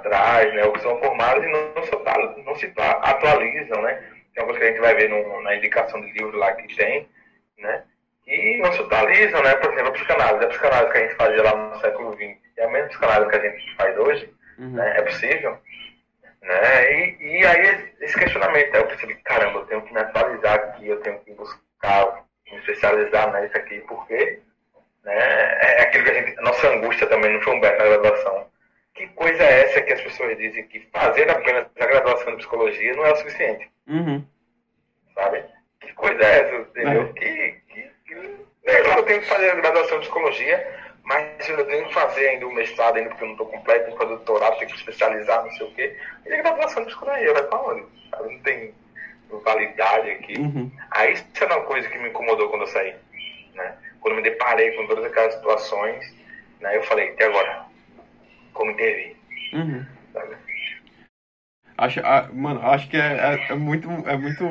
atrás, 0.00 0.52
né? 0.54 0.64
ou 0.64 0.72
que 0.72 0.80
são 0.80 0.98
formadas 0.98 1.44
e 1.44 1.48
não, 1.48 1.84
se, 1.84 2.42
não 2.44 2.54
se 2.56 2.72
atualizam. 2.76 3.82
Né? 3.82 3.94
Tem 4.34 4.42
algumas 4.42 4.58
que 4.58 4.64
a 4.64 4.68
gente 4.68 4.80
vai 4.80 4.94
ver 4.94 5.08
no, 5.08 5.42
na 5.42 5.54
indicação 5.56 6.00
de 6.00 6.12
livro 6.12 6.36
lá 6.36 6.52
que 6.52 6.74
tem, 6.74 7.08
né? 7.58 7.84
e 8.26 8.58
não 8.58 8.72
se 8.72 8.80
atualizam, 8.80 9.42
né? 9.42 9.54
por 9.56 9.72
exemplo, 9.72 9.88
a 9.88 9.92
psicanálise. 9.92 10.44
A 10.44 10.48
psicanálise 10.48 10.92
que 10.92 10.98
a 10.98 11.02
gente 11.02 11.14
fazia 11.14 11.42
lá 11.42 11.56
no 11.56 11.80
século 11.80 12.12
XX 12.14 12.36
é 12.56 12.64
a 12.64 12.70
mesma 12.70 12.88
psicanálise 12.88 13.30
que 13.30 13.36
a 13.36 13.50
gente 13.50 13.76
faz 13.76 13.98
hoje, 13.98 14.34
uhum. 14.58 14.74
né? 14.74 14.94
é 14.96 15.02
possível. 15.02 15.58
Né? 16.42 16.92
E, 16.92 17.40
e 17.40 17.46
aí 17.46 17.94
esse 18.00 18.18
questionamento, 18.18 18.74
eu 18.74 18.86
percebi, 18.86 19.14
caramba, 19.16 19.60
eu 19.60 19.66
tenho 19.66 19.82
que 19.82 19.92
me 19.92 20.00
atualizar 20.00 20.54
aqui, 20.54 20.88
eu 20.88 21.00
tenho 21.00 21.18
que 21.20 21.32
buscar 21.34 22.24
me 22.50 22.58
especializar 22.58 23.40
nisso 23.40 23.56
aqui, 23.56 23.80
porque 23.86 24.40
né, 25.04 25.58
é 25.60 25.82
aquilo 25.82 26.04
que 26.04 26.10
a 26.10 26.14
gente. 26.14 26.40
Nossa 26.42 26.68
angústia 26.68 27.06
também 27.06 27.32
não 27.32 27.40
foi 27.40 27.54
um 27.54 27.60
na 27.60 27.70
graduação. 27.70 28.49
Que 28.94 29.06
coisa 29.08 29.42
é 29.42 29.64
essa 29.64 29.82
que 29.82 29.92
as 29.92 30.00
pessoas 30.00 30.36
dizem 30.36 30.66
que 30.66 30.80
fazer 30.92 31.30
apenas 31.30 31.66
a 31.78 31.86
graduação 31.86 32.32
de 32.32 32.38
psicologia 32.38 32.94
não 32.94 33.06
é 33.06 33.12
o 33.12 33.16
suficiente? 33.16 33.70
Uhum. 33.86 34.24
Sabe? 35.14 35.44
Que 35.80 35.92
coisa 35.94 36.22
é 36.22 36.40
essa, 36.40 36.56
entendeu? 36.56 37.02
É. 37.02 37.12
Que, 37.12 37.52
que, 37.68 37.90
que, 38.06 38.40
eu 38.64 39.02
tenho 39.04 39.20
que 39.20 39.28
fazer 39.28 39.50
a 39.50 39.54
graduação 39.54 39.98
de 39.98 40.06
psicologia, 40.06 40.80
mas 41.04 41.48
eu 41.48 41.66
tenho 41.66 41.86
que 41.86 41.94
fazer 41.94 42.28
ainda 42.28 42.46
o 42.46 42.52
mestrado, 42.52 42.96
ainda 42.96 43.10
porque 43.10 43.24
eu 43.24 43.28
não 43.28 43.34
estou 43.34 43.48
completo, 43.48 43.84
tenho 43.84 43.96
que 43.96 44.02
fazer 44.02 44.12
o 44.12 44.16
doutorado, 44.16 44.58
tenho 44.58 44.70
que 44.70 44.76
especializar, 44.76 45.44
não 45.44 45.52
sei 45.52 45.66
o 45.66 45.74
quê. 45.74 45.96
E 46.26 46.32
a 46.32 46.42
graduação 46.42 46.82
de 46.82 46.88
psicologia 46.88 47.32
vai 47.32 47.42
para 47.44 47.62
onde? 47.62 47.86
Sabe? 48.10 48.34
Não 48.34 48.42
tem 48.42 48.74
validade 49.38 50.10
aqui. 50.10 50.38
Uhum. 50.38 50.70
Aí 50.90 51.12
isso 51.12 51.24
é 51.40 51.46
uma 51.46 51.62
coisa 51.62 51.88
que 51.88 51.98
me 51.98 52.08
incomodou 52.08 52.48
quando 52.48 52.62
eu 52.62 52.68
saí. 52.68 52.94
Né? 53.54 53.74
Quando 54.00 54.16
me 54.16 54.22
deparei 54.22 54.72
com 54.72 54.86
todas 54.86 55.04
aquelas 55.04 55.34
situações, 55.34 56.14
né, 56.60 56.76
eu 56.76 56.82
falei, 56.84 57.10
até 57.10 57.24
agora? 57.24 57.69
Como 58.60 58.72
intervir? 58.72 59.16
Uhum. 59.54 59.86
Acho, 61.78 62.00
ah, 62.00 62.28
mano, 62.30 62.60
acho 62.60 62.90
que 62.90 62.96
é, 62.98 63.00
é, 63.00 63.52
é, 63.52 63.54
muito, 63.54 63.88
é 64.06 64.14
muito. 64.18 64.44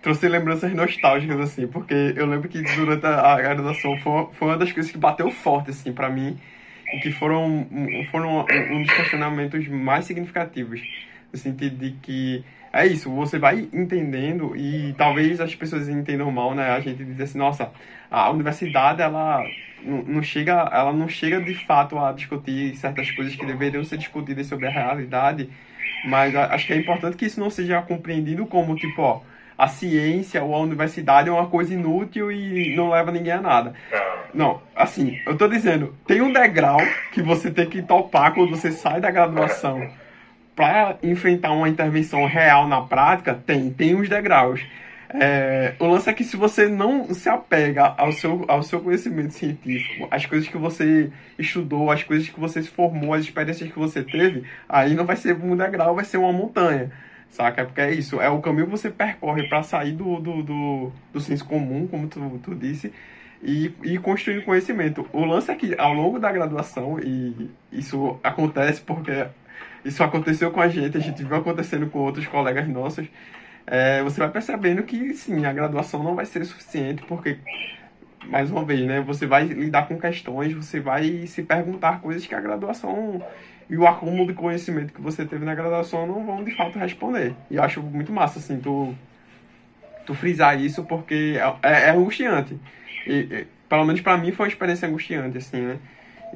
Trouxe 0.00 0.26
lembranças 0.26 0.72
nostálgicas, 0.72 1.38
assim, 1.40 1.66
porque 1.66 2.14
eu 2.16 2.24
lembro 2.24 2.48
que 2.48 2.62
durante 2.74 3.04
a, 3.04 3.34
a 3.34 3.42
graduação 3.42 3.98
foi, 3.98 4.28
foi 4.32 4.48
uma 4.48 4.56
das 4.56 4.72
coisas 4.72 4.90
que 4.90 4.96
bateu 4.96 5.30
forte, 5.30 5.68
assim, 5.68 5.92
pra 5.92 6.08
mim, 6.08 6.40
e 6.94 7.00
que 7.00 7.12
foram, 7.12 7.68
foram 8.10 8.46
um 8.70 8.82
dos 8.82 8.94
questionamentos 8.94 9.68
mais 9.68 10.06
significativos, 10.06 10.80
no 11.30 11.38
sentido 11.38 11.76
de 11.76 11.90
que 12.00 12.42
é 12.72 12.86
isso, 12.86 13.10
você 13.10 13.38
vai 13.38 13.68
entendendo 13.74 14.56
e 14.56 14.94
talvez 14.96 15.38
as 15.38 15.54
pessoas 15.54 15.86
entendam 15.86 16.30
mal, 16.32 16.54
né? 16.54 16.70
A 16.70 16.80
gente 16.80 17.04
diz 17.04 17.20
assim, 17.20 17.36
nossa, 17.36 17.70
a 18.10 18.30
universidade 18.30 19.02
ela 19.02 19.44
não 19.84 20.22
chega, 20.22 20.68
ela 20.72 20.92
não 20.92 21.08
chega 21.08 21.40
de 21.40 21.54
fato 21.66 21.98
a 21.98 22.12
discutir 22.12 22.74
certas 22.76 23.10
coisas 23.10 23.34
que 23.34 23.46
deveriam 23.46 23.84
ser 23.84 23.98
discutidas 23.98 24.46
sobre 24.46 24.66
a 24.66 24.70
realidade, 24.70 25.48
mas 26.04 26.34
acho 26.34 26.66
que 26.66 26.72
é 26.72 26.76
importante 26.76 27.16
que 27.16 27.26
isso 27.26 27.40
não 27.40 27.50
seja 27.50 27.80
compreendido 27.82 28.46
como 28.46 28.74
tipo, 28.76 29.02
ó, 29.02 29.20
a 29.56 29.68
ciência 29.68 30.42
ou 30.42 30.54
a 30.54 30.58
universidade 30.58 31.28
é 31.28 31.32
uma 31.32 31.46
coisa 31.46 31.74
inútil 31.74 32.32
e 32.32 32.74
não 32.74 32.88
leva 32.88 33.12
ninguém 33.12 33.32
a 33.32 33.40
nada. 33.40 33.74
Não, 34.32 34.62
assim, 34.74 35.20
eu 35.26 35.36
tô 35.36 35.46
dizendo, 35.48 35.94
tem 36.06 36.22
um 36.22 36.32
degrau 36.32 36.78
que 37.12 37.20
você 37.20 37.50
tem 37.50 37.68
que 37.68 37.82
topar 37.82 38.32
quando 38.32 38.50
você 38.50 38.72
sai 38.72 39.00
da 39.00 39.10
graduação 39.10 39.86
para 40.56 40.96
enfrentar 41.02 41.52
uma 41.52 41.68
intervenção 41.68 42.26
real 42.26 42.66
na 42.68 42.80
prática, 42.82 43.34
tem, 43.34 43.70
tem 43.70 43.94
os 43.94 44.08
degraus. 44.08 44.60
É, 45.12 45.74
o 45.80 45.86
lance 45.86 46.08
é 46.08 46.12
que 46.12 46.22
se 46.22 46.36
você 46.36 46.68
não 46.68 47.12
se 47.12 47.28
apega 47.28 47.94
ao 47.98 48.12
seu, 48.12 48.44
ao 48.46 48.62
seu 48.62 48.80
conhecimento 48.80 49.32
científico, 49.32 50.06
as 50.10 50.24
coisas 50.24 50.48
que 50.48 50.56
você 50.56 51.10
estudou, 51.36 51.90
as 51.90 52.04
coisas 52.04 52.28
que 52.28 52.38
você 52.38 52.62
se 52.62 52.68
formou, 52.68 53.12
as 53.12 53.24
experiências 53.24 53.70
que 53.72 53.78
você 53.78 54.04
teve, 54.04 54.44
aí 54.68 54.94
não 54.94 55.04
vai 55.04 55.16
ser 55.16 55.34
um 55.34 55.56
degrau, 55.56 55.96
vai 55.96 56.04
ser 56.04 56.16
uma 56.18 56.32
montanha. 56.32 56.92
Saca? 57.28 57.64
Porque 57.64 57.80
é 57.80 57.92
isso, 57.92 58.20
é 58.20 58.28
o 58.28 58.40
caminho 58.40 58.66
que 58.66 58.72
você 58.72 58.90
percorre 58.90 59.48
para 59.48 59.62
sair 59.62 59.92
do, 59.92 60.20
do, 60.20 60.42
do, 60.42 60.92
do 61.12 61.20
senso 61.20 61.44
comum, 61.44 61.86
como 61.86 62.08
tu, 62.08 62.40
tu 62.42 62.54
disse, 62.54 62.92
e, 63.42 63.72
e 63.82 63.98
construir 63.98 64.44
conhecimento. 64.44 65.08
O 65.12 65.24
lance 65.24 65.50
é 65.50 65.54
que 65.54 65.74
ao 65.78 65.92
longo 65.92 66.18
da 66.18 66.30
graduação, 66.30 66.98
e 67.00 67.50
isso 67.72 68.18
acontece 68.22 68.80
porque 68.80 69.26
isso 69.84 70.02
aconteceu 70.02 70.50
com 70.50 70.60
a 70.60 70.68
gente, 70.68 70.96
a 70.96 71.00
gente 71.00 71.22
viu 71.24 71.36
acontecendo 71.36 71.88
com 71.88 72.00
outros 72.00 72.26
colegas 72.26 72.68
nossos. 72.68 73.08
É, 73.66 74.02
você 74.02 74.18
vai 74.18 74.30
percebendo 74.30 74.82
que 74.82 75.14
sim, 75.14 75.44
a 75.44 75.52
graduação 75.52 76.02
não 76.02 76.14
vai 76.14 76.26
ser 76.26 76.44
suficiente, 76.44 77.02
porque, 77.06 77.38
mais 78.26 78.50
uma 78.50 78.64
vez, 78.64 78.86
né, 78.86 79.00
você 79.00 79.26
vai 79.26 79.44
lidar 79.44 79.86
com 79.86 79.98
questões, 79.98 80.52
você 80.52 80.80
vai 80.80 81.26
se 81.26 81.42
perguntar 81.42 82.00
coisas 82.00 82.26
que 82.26 82.34
a 82.34 82.40
graduação 82.40 83.22
e 83.68 83.76
o 83.76 83.86
acúmulo 83.86 84.26
de 84.26 84.34
conhecimento 84.34 84.92
que 84.92 85.00
você 85.00 85.24
teve 85.24 85.44
na 85.44 85.54
graduação 85.54 86.06
não 86.06 86.26
vão 86.26 86.42
de 86.42 86.50
fato 86.56 86.78
responder. 86.78 87.34
E 87.50 87.56
eu 87.56 87.62
acho 87.62 87.80
muito 87.80 88.12
massa, 88.12 88.40
assim, 88.40 88.58
tu, 88.58 88.94
tu 90.04 90.14
frisar 90.14 90.60
isso, 90.60 90.84
porque 90.84 91.38
é, 91.62 91.86
é 91.86 91.90
angustiante. 91.90 92.58
E, 93.06 93.46
pelo 93.68 93.84
menos 93.84 94.00
para 94.00 94.18
mim 94.18 94.32
foi 94.32 94.46
uma 94.46 94.52
experiência 94.52 94.88
angustiante, 94.88 95.38
assim, 95.38 95.60
né? 95.60 95.78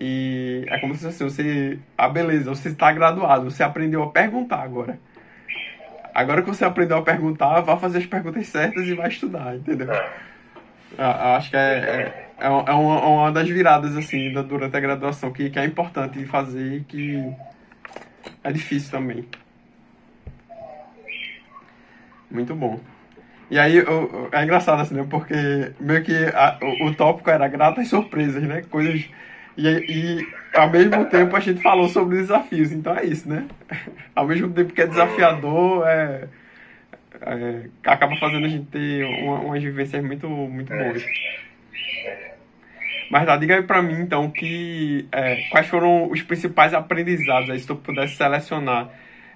E 0.00 0.64
é 0.68 0.78
como 0.78 0.94
se 0.94 1.06
assim, 1.06 1.24
você. 1.24 1.78
Ah, 1.96 2.08
beleza, 2.08 2.50
você 2.50 2.68
está 2.68 2.92
graduado, 2.92 3.50
você 3.50 3.62
aprendeu 3.62 4.02
a 4.02 4.10
perguntar 4.10 4.62
agora. 4.62 4.98
Agora 6.14 6.42
que 6.42 6.48
você 6.48 6.64
aprendeu 6.64 6.96
a 6.96 7.03
perguntar, 7.03 7.61
vá 7.62 7.77
fazer 7.77 7.98
as 7.98 8.07
perguntas 8.07 8.46
certas 8.46 8.87
e 8.87 8.94
vai 8.94 9.09
estudar, 9.09 9.57
entendeu? 9.57 9.88
Ah, 10.96 11.37
acho 11.37 11.50
que 11.50 11.57
é, 11.57 11.61
é, 11.61 12.31
é, 12.38 12.48
uma, 12.48 12.70
é 12.70 12.72
uma 12.72 13.33
das 13.33 13.48
viradas, 13.48 13.96
assim, 13.96 14.33
durante 14.33 14.77
a 14.77 14.81
graduação, 14.81 15.33
que, 15.33 15.50
que 15.50 15.59
é 15.59 15.64
importante 15.64 16.24
fazer 16.27 16.77
e 16.77 16.85
que 16.85 17.35
é 18.44 18.53
difícil 18.53 18.92
também. 18.92 19.27
Muito 22.31 22.55
bom. 22.55 22.79
E 23.50 23.59
aí, 23.59 23.83
é 24.33 24.42
engraçado, 24.44 24.81
assim, 24.81 24.94
né? 24.94 25.07
Porque 25.11 25.72
meio 25.81 26.03
que 26.05 26.27
a, 26.27 26.59
o, 26.62 26.87
o 26.87 26.94
tópico 26.94 27.29
era 27.29 27.48
gratas 27.48 27.88
surpresas, 27.88 28.42
né? 28.42 28.62
Coisas 28.70 29.05
e, 29.56 29.68
e 29.68 30.28
ao 30.54 30.70
mesmo 30.70 31.04
tempo 31.06 31.36
a 31.36 31.40
gente 31.40 31.62
falou 31.62 31.88
sobre 31.88 32.16
desafios, 32.16 32.72
então 32.72 32.96
é 32.96 33.04
isso, 33.04 33.28
né? 33.28 33.46
Ao 34.14 34.26
mesmo 34.26 34.52
tempo 34.52 34.72
que 34.72 34.82
é 34.82 34.86
desafiador, 34.86 35.86
é, 35.86 36.28
é 37.20 37.66
acaba 37.86 38.16
fazendo 38.16 38.46
a 38.46 38.48
gente 38.48 38.66
ter 38.66 39.04
uma, 39.04 39.40
umas 39.40 39.62
vivências 39.62 40.04
muito, 40.04 40.28
muito 40.28 40.68
boas. 40.68 41.04
Mas 43.10 43.26
tá, 43.26 43.36
diga 43.36 43.56
aí 43.56 43.62
pra 43.62 43.82
mim 43.82 44.00
então 44.00 44.30
que 44.30 45.06
é, 45.12 45.44
quais 45.50 45.66
foram 45.66 46.10
os 46.10 46.22
principais 46.22 46.72
aprendizados, 46.74 47.50
aí, 47.50 47.58
se 47.58 47.66
tu 47.66 47.76
pudesse 47.76 48.16
selecionar 48.16 48.90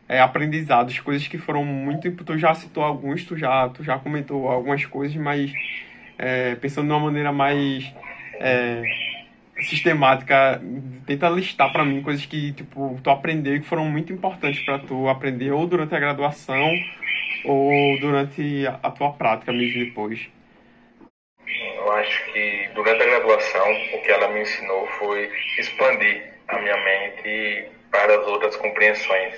é, 0.08 0.20
aprendizados, 0.20 0.98
coisas 1.00 1.28
que 1.28 1.36
foram 1.36 1.64
muito. 1.64 2.10
Tu 2.10 2.38
já 2.38 2.54
citou 2.54 2.82
alguns, 2.82 3.24
tu 3.24 3.36
já, 3.36 3.68
tu 3.68 3.84
já 3.84 3.98
comentou 3.98 4.48
algumas 4.48 4.84
coisas, 4.86 5.14
mas 5.16 5.52
é, 6.18 6.54
pensando 6.56 6.86
de 6.86 6.92
uma 6.92 7.00
maneira 7.00 7.30
mais 7.30 7.92
é, 8.40 8.82
sistemática, 9.60 10.60
tenta 11.06 11.28
listar 11.28 11.72
para 11.72 11.84
mim 11.84 12.02
coisas 12.02 12.24
que 12.24 12.52
tipo 12.52 12.98
tu 13.02 13.10
aprendeu 13.10 13.56
e 13.56 13.60
que 13.60 13.66
foram 13.66 13.84
muito 13.84 14.12
importantes 14.12 14.64
para 14.64 14.78
tu 14.78 15.08
aprender 15.08 15.50
ou 15.50 15.66
durante 15.66 15.94
a 15.94 15.98
graduação 15.98 16.72
ou 17.44 17.98
durante 18.00 18.66
a 18.66 18.90
tua 18.90 19.12
prática 19.12 19.52
mesmo 19.52 19.84
depois. 19.84 20.28
Eu 21.76 21.92
acho 21.92 22.32
que 22.32 22.68
durante 22.74 23.02
a 23.02 23.06
graduação 23.06 23.72
o 23.94 24.02
que 24.02 24.10
ela 24.10 24.28
me 24.28 24.42
ensinou 24.42 24.86
foi 24.98 25.30
expandir 25.58 26.34
a 26.48 26.58
minha 26.58 26.76
mente 26.76 27.66
para 27.90 28.20
as 28.20 28.26
outras 28.26 28.56
compreensões, 28.56 29.34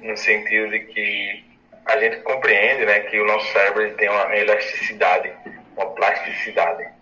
no 0.00 0.16
sentido 0.16 0.70
de 0.70 0.80
que 0.80 1.44
a 1.86 1.98
gente 1.98 2.16
compreende, 2.22 2.86
né, 2.86 3.00
que 3.00 3.18
o 3.18 3.26
nosso 3.26 3.52
cérebro 3.52 3.94
tem 3.96 4.08
uma 4.08 4.36
elasticidade, 4.36 5.30
uma 5.76 5.86
plasticidade 5.86 6.99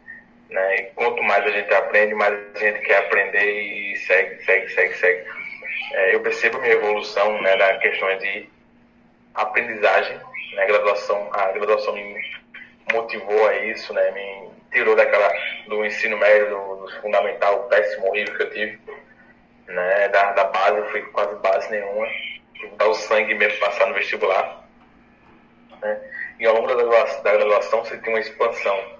né? 0.51 0.77
E 0.77 0.83
quanto 0.95 1.23
mais 1.23 1.45
a 1.45 1.51
gente 1.51 1.73
aprende, 1.73 2.15
mais 2.15 2.35
a 2.55 2.59
gente 2.59 2.81
quer 2.81 2.99
aprender 2.99 3.45
e 3.45 3.97
segue, 3.97 4.43
segue, 4.45 4.69
segue, 4.71 4.95
segue. 4.95 5.25
É, 5.93 6.15
eu 6.15 6.21
percebo 6.21 6.59
minha 6.61 6.75
evolução 6.75 7.41
né, 7.43 7.55
na 7.57 7.79
questão 7.79 8.17
de 8.19 8.49
aprendizagem. 9.35 10.19
Né? 10.55 10.67
Graduação, 10.67 11.29
a 11.33 11.53
graduação 11.53 11.95
me 11.95 12.17
motivou 12.93 13.47
a 13.47 13.57
isso, 13.57 13.93
né? 13.93 14.11
me 14.11 14.51
tirou 14.73 14.97
daquela, 14.97 15.31
do 15.67 15.85
ensino 15.85 16.17
médio, 16.17 16.51
do, 16.51 16.87
do 16.87 17.01
fundamental, 17.01 17.65
péssimo, 17.65 18.09
horrível 18.09 18.37
que 18.37 18.43
eu 18.43 18.51
tive. 18.51 18.81
Né? 19.67 20.09
Da, 20.09 20.33
da 20.33 20.45
base, 20.45 20.79
eu 20.79 20.91
fui 20.91 21.03
quase 21.03 21.35
base 21.37 21.71
nenhuma. 21.71 22.07
Tive 22.55 22.71
que 22.71 22.77
dar 22.77 22.89
o 22.89 22.95
sangue 22.95 23.35
mesmo 23.35 23.59
passar 23.61 23.87
no 23.87 23.95
vestibular. 23.95 24.67
Né? 25.81 26.01
E 26.41 26.47
ao 26.47 26.55
longo 26.55 26.69
da 26.69 26.75
graduação, 26.75 27.23
da 27.23 27.33
graduação 27.33 27.85
você 27.85 27.99
tem 27.99 28.13
uma 28.13 28.21
expansão 28.21 28.98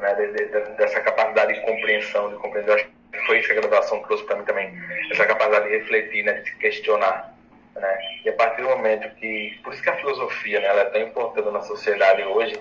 né, 0.00 0.14
de, 0.14 0.32
de, 0.32 0.76
dessa 0.76 1.00
capacidade 1.00 1.54
de 1.54 1.60
compreensão, 1.60 2.30
de 2.30 2.36
compreender. 2.36 2.74
Acho 2.74 2.86
que 3.12 3.26
foi 3.26 3.38
isso 3.38 3.48
que 3.48 3.52
a 3.52 3.60
graduação 3.60 4.02
trouxe 4.02 4.24
para 4.24 4.36
mim 4.36 4.44
também, 4.44 4.72
essa 5.10 5.26
capacidade 5.26 5.68
de 5.68 5.78
refletir, 5.78 6.24
né, 6.24 6.34
de 6.34 6.54
questionar. 6.56 7.34
Né? 7.74 7.98
E 8.24 8.28
a 8.28 8.32
partir 8.32 8.62
do 8.62 8.68
momento 8.68 9.08
que. 9.16 9.58
Por 9.62 9.72
isso 9.72 9.82
que 9.82 9.90
a 9.90 9.96
filosofia 9.96 10.60
né, 10.60 10.66
ela 10.66 10.80
é 10.82 10.84
tão 10.86 11.00
importante 11.00 11.50
na 11.50 11.62
sociedade 11.62 12.22
hoje 12.22 12.60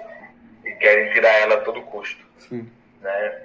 e 0.65 0.71
querem 0.73 1.11
tirar 1.13 1.33
ela 1.39 1.55
a 1.55 1.61
todo 1.61 1.81
custo. 1.83 2.23
Sim. 2.39 2.69
Né? 3.01 3.41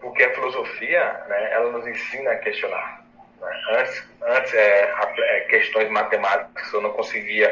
Porque 0.00 0.22
a 0.22 0.34
filosofia 0.34 1.24
né, 1.28 1.52
ela 1.52 1.72
nos 1.72 1.86
ensina 1.86 2.32
a 2.32 2.36
questionar. 2.36 3.04
Né? 3.40 3.62
Antes, 3.70 4.04
antes 4.22 4.54
é, 4.54 4.94
é, 5.18 5.40
questões 5.48 5.88
matemáticas 5.90 6.72
eu 6.72 6.82
não 6.82 6.92
conseguia, 6.92 7.48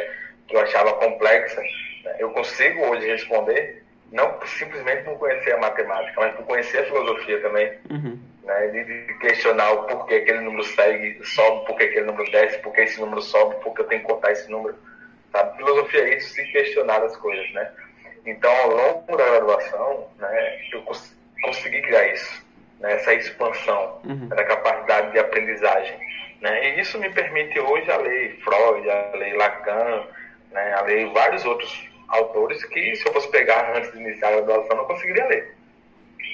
que 0.46 0.56
eu 0.56 0.60
achava 0.60 0.92
complexas, 0.94 1.66
né? 2.04 2.16
eu 2.18 2.30
consigo 2.30 2.84
hoje 2.86 3.06
responder 3.06 3.82
não 4.12 4.38
simplesmente 4.46 5.04
por 5.04 5.18
conhecer 5.18 5.54
a 5.54 5.58
matemática, 5.58 6.20
mas 6.20 6.34
por 6.34 6.44
conhecer 6.44 6.80
a 6.80 6.84
filosofia 6.84 7.40
também. 7.40 7.72
Uhum. 7.90 8.18
Né? 8.44 8.66
De, 8.68 9.14
questionar 9.14 9.72
o 9.72 9.86
porquê 9.86 10.16
aquele 10.16 10.40
número 10.40 10.62
segue, 10.64 11.18
sobe, 11.24 11.66
porquê 11.66 11.84
aquele 11.84 12.06
número 12.06 12.30
desce, 12.30 12.58
porquê 12.58 12.82
esse 12.82 13.00
número 13.00 13.22
sobe, 13.22 13.56
porque 13.62 13.80
eu 13.80 13.86
tenho 13.86 14.02
que 14.02 14.08
contar 14.08 14.32
esse 14.32 14.50
número. 14.50 14.76
Sabe? 15.32 15.56
Filosofia 15.56 16.00
é 16.02 16.16
isso, 16.16 16.34
se 16.34 16.44
questionar 16.52 17.02
as 17.02 17.16
coisas. 17.16 17.50
Né? 17.52 17.70
Então, 18.26 18.54
ao 18.54 18.70
longo 18.70 19.16
da 19.16 19.24
graduação, 19.24 20.08
né, 20.18 20.60
eu 20.72 20.82
cons 20.82 21.16
consegui 21.42 21.82
criar 21.82 22.06
isso, 22.12 22.46
né? 22.78 22.92
essa 22.92 23.14
expansão 23.14 24.00
uhum. 24.04 24.28
da 24.28 24.44
capacidade 24.44 25.10
de 25.10 25.18
aprendizagem. 25.18 25.98
Né? 26.40 26.76
E 26.76 26.80
isso 26.80 26.98
me 26.98 27.10
permite 27.10 27.58
hoje 27.58 27.90
a 27.90 27.96
ler 27.96 28.38
Freud, 28.44 28.88
a 28.88 29.16
ler 29.16 29.34
Lacan, 29.36 30.06
né? 30.52 30.74
a 30.74 30.82
ler 30.82 31.08
vários 31.12 31.44
outros 31.44 31.91
autores 32.12 32.62
que, 32.66 32.94
se 32.94 33.06
eu 33.08 33.12
fosse 33.12 33.30
pegar 33.30 33.74
antes 33.74 33.90
de 33.92 33.98
iniciar 33.98 34.28
a 34.28 34.40
graduação, 34.42 34.76
não 34.76 34.84
conseguiria 34.84 35.26
ler. 35.26 35.56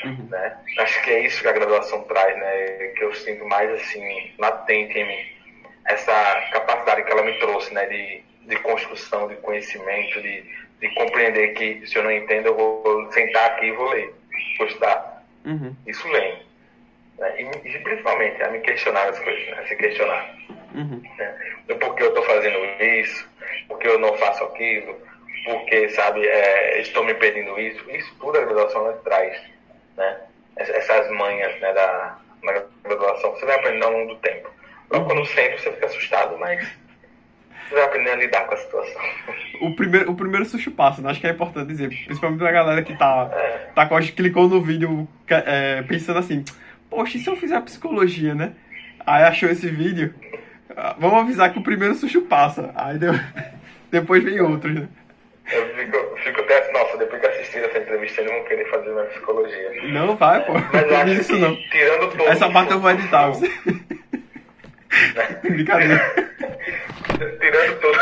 Uhum. 0.05 0.29
Né? 0.29 0.59
Acho 0.79 1.03
que 1.03 1.11
é 1.11 1.21
isso 1.25 1.41
que 1.41 1.49
a 1.49 1.53
graduação 1.53 2.03
traz, 2.03 2.37
né? 2.37 2.93
que 2.97 3.03
eu 3.03 3.15
sinto 3.15 3.45
mais 3.47 3.71
assim, 3.71 4.33
latente 4.39 4.99
em 4.99 5.07
mim. 5.07 5.27
Essa 5.87 6.13
capacidade 6.53 7.05
que 7.05 7.13
ela 7.13 7.23
me 7.23 7.39
trouxe 7.39 7.73
né? 7.73 7.87
de, 7.87 8.23
de 8.47 8.57
construção, 8.57 9.29
de 9.29 9.37
conhecimento, 9.37 10.21
de, 10.21 10.45
de 10.81 10.95
compreender 10.95 11.55
que 11.55 11.87
se 11.87 11.97
eu 11.97 12.03
não 12.03 12.13
entendo, 12.13 12.47
eu 12.47 12.55
vou 12.55 13.13
sentar 13.13 13.53
aqui 13.53 13.67
e 13.67 13.73
vou 13.73 13.89
ler, 13.91 14.15
vou 14.59 14.67
estudar. 14.67 15.25
Uhum. 15.45 15.75
Isso 15.87 16.07
vem. 16.11 16.43
Né? 17.19 17.43
E, 17.43 17.69
e, 17.69 17.79
principalmente 17.79 18.43
a 18.43 18.51
me 18.51 18.61
questionar 18.61 19.09
as 19.09 19.19
coisas, 19.19 19.47
né? 19.49 19.65
se 19.67 19.77
questionar. 19.77 20.35
Uhum. 20.75 21.03
Né? 21.17 21.55
Por 21.81 21.95
que 21.95 22.03
eu 22.03 22.09
estou 22.09 22.25
fazendo 22.25 22.59
isso? 22.81 23.29
Por 23.67 23.79
que 23.79 23.89
eu 23.89 23.99
não 23.99 24.17
faço 24.17 24.45
aquilo? 24.45 25.09
Porque, 25.49 25.89
sabe, 25.91 26.27
é, 26.27 26.79
estou 26.83 27.03
me 27.05 27.15
pedindo 27.15 27.59
isso? 27.59 27.83
Isso 27.91 28.15
tudo 28.21 28.37
a 28.37 28.45
graduação 28.45 28.93
traz, 29.03 29.41
né? 29.97 30.21
Essas 30.57 31.11
manhas 31.11 31.59
né, 31.59 31.73
da, 31.73 32.19
na 32.43 32.53
graduação, 32.85 33.31
você 33.31 33.47
vai 33.47 33.57
aprendendo 33.57 33.85
ao 33.85 33.93
longo 33.93 34.13
do 34.13 34.21
tempo. 34.21 34.51
Logo 34.91 35.07
quando 35.07 35.25
sente, 35.25 35.63
você 35.63 35.73
fica 35.73 35.87
assustado, 35.87 36.37
mas 36.37 36.69
você 37.67 37.77
vai 37.77 37.85
aprender 37.85 38.11
a 38.11 38.17
lidar 38.17 38.47
com 38.47 38.55
a 38.55 38.57
situação. 38.59 39.03
O 39.61 39.75
primeiro, 39.75 40.09
o 40.13 40.15
primeiro 40.15 40.45
susto 40.45 40.71
passa, 40.71 41.03
né? 41.03 41.11
acho 41.11 41.21
que 41.21 41.27
é 41.27 41.31
importante 41.31 41.67
dizer, 41.67 41.89
principalmente 41.89 42.39
pra 42.39 42.53
galera 42.53 42.81
que 42.81 42.97
tá, 42.97 43.29
é. 43.33 43.71
tá 43.75 43.89
clicou 44.15 44.49
no 44.49 44.63
vídeo 44.63 45.09
é, 45.27 45.83
pensando 45.83 46.21
assim, 46.21 46.45
poxa, 46.89 47.17
e 47.17 47.21
se 47.21 47.29
eu 47.29 47.35
fizer 47.35 47.61
psicologia, 47.63 48.37
né? 48.37 48.53
Aí 49.05 49.25
achou 49.25 49.51
esse 49.51 49.69
vídeo, 49.69 50.15
ah, 50.77 50.95
vamos 50.97 51.19
avisar 51.19 51.53
que 51.53 51.59
o 51.59 51.63
primeiro 51.63 51.97
susto 51.97 52.23
passa, 52.23 52.71
aí 52.77 52.99
deu, 52.99 53.13
depois 53.91 54.23
vem 54.23 54.41
outros, 54.41 54.73
né? 54.73 54.89
Eu 55.51 55.75
fico, 55.75 56.17
fico 56.23 56.41
até 56.41 56.59
assim, 56.59 56.73
nossa, 56.73 56.97
depois 56.99 57.21
que 57.21 57.27
assistir 57.27 57.65
essa 57.65 57.79
entrevista, 57.79 58.21
eles 58.21 58.33
vão 58.33 58.45
querer 58.45 58.69
fazer 58.71 58.91
minha 58.91 59.05
psicologia. 59.05 59.73
Não 59.85 60.17
vai, 60.17 60.45
pô. 60.45 60.53
Mas 60.53 60.91
não 60.91 61.09
isso 61.09 61.37
não. 61.39 61.57
Tirando 61.71 62.11
todo 62.11 62.29
Essa 62.29 62.51
parte 62.51 62.73
eu 62.73 62.81
vou 62.81 62.91
editar. 62.91 63.29
Você... 63.29 63.49
Brincadeira. 65.43 65.99
tirando 67.41 67.81
todo, 67.81 67.99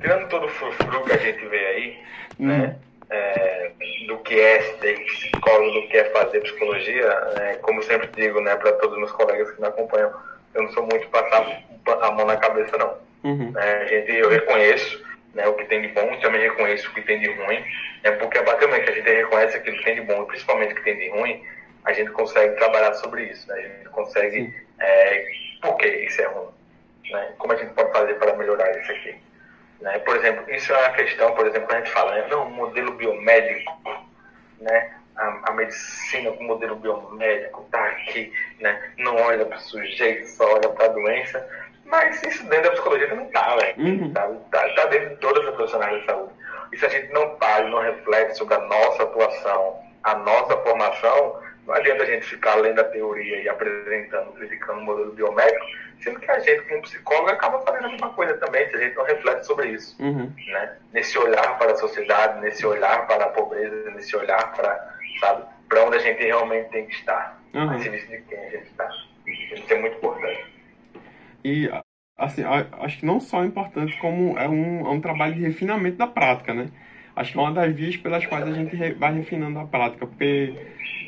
tirando 0.00 0.28
todo 0.28 0.46
o 0.46 0.48
frufru 0.48 1.04
que 1.04 1.12
a 1.12 1.18
gente 1.18 1.46
vê 1.46 1.66
aí, 1.66 1.98
hum. 2.38 2.46
né? 2.46 2.76
É, 3.10 3.70
do 4.06 4.18
que 4.18 4.38
é 4.38 4.60
ser 4.80 4.98
psicólogo, 5.04 5.80
do 5.80 5.88
que 5.88 5.96
é 5.96 6.04
fazer 6.10 6.40
psicologia, 6.40 7.08
né, 7.36 7.56
como 7.62 7.82
sempre 7.82 8.08
digo, 8.16 8.40
né, 8.40 8.56
para 8.56 8.72
todos 8.72 8.92
os 8.94 8.98
meus 8.98 9.12
colegas 9.12 9.50
que 9.52 9.60
me 9.60 9.68
acompanham, 9.68 10.10
eu 10.54 10.62
não 10.62 10.72
sou 10.72 10.86
muito 10.86 11.06
passar 11.08 11.62
a 12.02 12.10
mão 12.10 12.26
na 12.26 12.36
cabeça, 12.36 12.76
não. 12.76 12.94
Uhum. 13.22 13.52
É, 13.56 13.86
gente, 13.86 14.12
eu 14.12 14.28
reconheço 14.28 15.02
né, 15.34 15.46
o 15.46 15.54
que 15.54 15.64
tem 15.64 15.82
de 15.82 15.88
bom 15.88 16.18
também 16.20 16.40
reconheço 16.40 16.88
o 16.90 16.94
que 16.94 17.02
tem 17.02 17.20
de 17.20 17.30
ruim, 17.32 17.64
né, 18.02 18.12
porque 18.12 18.38
a 18.38 18.42
partir 18.42 18.60
do 18.60 18.68
momento 18.68 18.84
que 18.84 18.90
a 18.90 18.94
gente 18.94 19.10
reconhece 19.10 19.56
aquilo 19.56 19.76
que 19.78 19.84
tem 19.84 19.94
de 19.96 20.00
bom 20.02 20.22
e 20.22 20.26
principalmente 20.26 20.72
o 20.72 20.76
que 20.76 20.84
tem 20.84 20.98
de 20.98 21.08
ruim, 21.10 21.44
a 21.84 21.92
gente 21.92 22.10
consegue 22.12 22.54
trabalhar 22.56 22.94
sobre 22.94 23.24
isso, 23.24 23.46
né, 23.48 23.54
a 23.54 23.62
gente 23.62 23.88
consegue, 23.90 24.54
é, 24.80 25.26
por 25.60 25.76
que 25.76 25.88
isso 25.88 26.22
é 26.22 26.26
ruim, 26.26 26.48
né, 27.10 27.34
como 27.38 27.52
a 27.52 27.56
gente 27.56 27.74
pode 27.74 27.92
fazer 27.92 28.14
para 28.14 28.34
melhorar 28.34 28.70
isso 28.78 28.92
aqui. 28.92 29.16
Né? 29.80 29.98
Por 29.98 30.16
exemplo, 30.16 30.50
isso 30.52 30.72
é 30.72 30.78
uma 30.78 30.96
questão, 30.96 31.34
por 31.34 31.46
exemplo, 31.46 31.68
quando 31.68 31.82
a 31.82 31.84
gente 31.84 31.92
fala, 31.92 32.14
né, 32.14 32.26
não, 32.30 32.48
modelo 32.50 32.92
biomédico, 32.92 33.72
né, 34.60 34.94
a, 35.16 35.50
a, 35.50 35.52
medicina 35.52 36.32
com 36.32 36.44
modelo 36.44 36.76
biomédico 36.76 37.66
tá 37.70 37.84
aqui, 37.84 38.32
né, 38.60 38.92
não 38.98 39.14
olha 39.16 39.44
para 39.44 39.58
o 39.58 39.60
sujeito, 39.60 40.26
só 40.28 40.54
olha 40.54 40.68
para 40.70 40.86
a 40.86 40.88
doença, 40.88 41.48
mas 41.94 42.20
isso 42.24 42.44
dentro 42.48 42.64
da 42.64 42.70
psicologia 42.72 43.08
também 43.08 43.26
tá, 43.30 43.54
velho. 43.56 43.74
Uhum. 43.78 44.12
Tá, 44.12 44.28
tá, 44.50 44.68
tá, 44.74 44.86
dentro 44.86 45.10
de 45.10 45.16
todas 45.16 45.46
as 45.46 45.54
profissionais 45.54 46.00
da 46.00 46.12
saúde. 46.12 46.32
E 46.72 46.76
se 46.76 46.86
a 46.86 46.88
gente 46.88 47.12
não 47.12 47.36
para 47.36 47.66
e 47.66 47.70
não 47.70 47.80
reflete 47.80 48.36
sobre 48.36 48.54
a 48.54 48.60
nossa 48.60 49.04
atuação, 49.04 49.80
a 50.02 50.16
nossa 50.16 50.56
formação, 50.58 51.40
não 51.66 51.74
adianta 51.74 52.02
a 52.02 52.06
gente 52.06 52.26
ficar 52.26 52.56
lendo 52.56 52.80
a 52.80 52.84
teoria 52.84 53.42
e 53.42 53.48
apresentando, 53.48 54.32
criticando 54.32 54.80
o 54.80 54.82
modelo 54.82 55.12
biomédico, 55.12 55.64
sendo 56.02 56.18
que 56.18 56.30
a 56.30 56.40
gente, 56.40 56.62
como 56.68 56.82
psicólogo, 56.82 57.30
acaba 57.30 57.60
fazendo 57.60 57.86
a 57.86 57.90
mesma 57.90 58.10
coisa 58.10 58.34
também, 58.38 58.68
se 58.68 58.76
a 58.76 58.80
gente 58.80 58.96
não 58.96 59.04
reflete 59.04 59.46
sobre 59.46 59.68
isso. 59.68 59.96
Uhum. 60.02 60.32
Né? 60.48 60.76
Nesse 60.92 61.16
olhar 61.16 61.56
para 61.58 61.72
a 61.72 61.76
sociedade, 61.76 62.40
nesse 62.40 62.66
olhar 62.66 63.06
para 63.06 63.26
a 63.26 63.28
pobreza, 63.28 63.90
nesse 63.92 64.16
olhar 64.16 64.52
para, 64.52 64.96
sabe, 65.20 65.44
para 65.68 65.84
onde 65.84 65.96
a 65.96 66.00
gente 66.00 66.22
realmente 66.24 66.70
tem 66.70 66.86
que 66.86 66.94
estar, 66.96 67.40
uhum. 67.54 67.70
a 67.70 67.78
serviço 67.78 68.08
de 68.08 68.20
quem 68.22 68.38
a 68.38 68.50
gente 68.50 68.66
está. 68.66 68.90
Isso 69.26 69.72
é 69.72 69.78
muito 69.78 69.96
importante. 69.96 70.54
E, 71.44 71.70
assim, 72.16 72.42
acho 72.80 72.98
que 72.98 73.06
não 73.06 73.20
só 73.20 73.42
é 73.42 73.46
importante, 73.46 73.96
como 73.98 74.38
é 74.38 74.48
um, 74.48 74.86
é 74.86 74.90
um 74.90 75.00
trabalho 75.00 75.34
de 75.34 75.40
refinamento 75.42 75.96
da 75.96 76.06
prática, 76.06 76.54
né? 76.54 76.68
Acho 77.16 77.32
que 77.32 77.38
é 77.38 77.42
uma 77.42 77.52
das 77.52 77.74
vias 77.74 77.96
pelas 77.96 78.26
quais 78.26 78.46
a 78.46 78.52
gente 78.52 78.76
vai 78.94 79.14
refinando 79.14 79.58
a 79.58 79.64
prática, 79.66 80.06
porque 80.06 80.54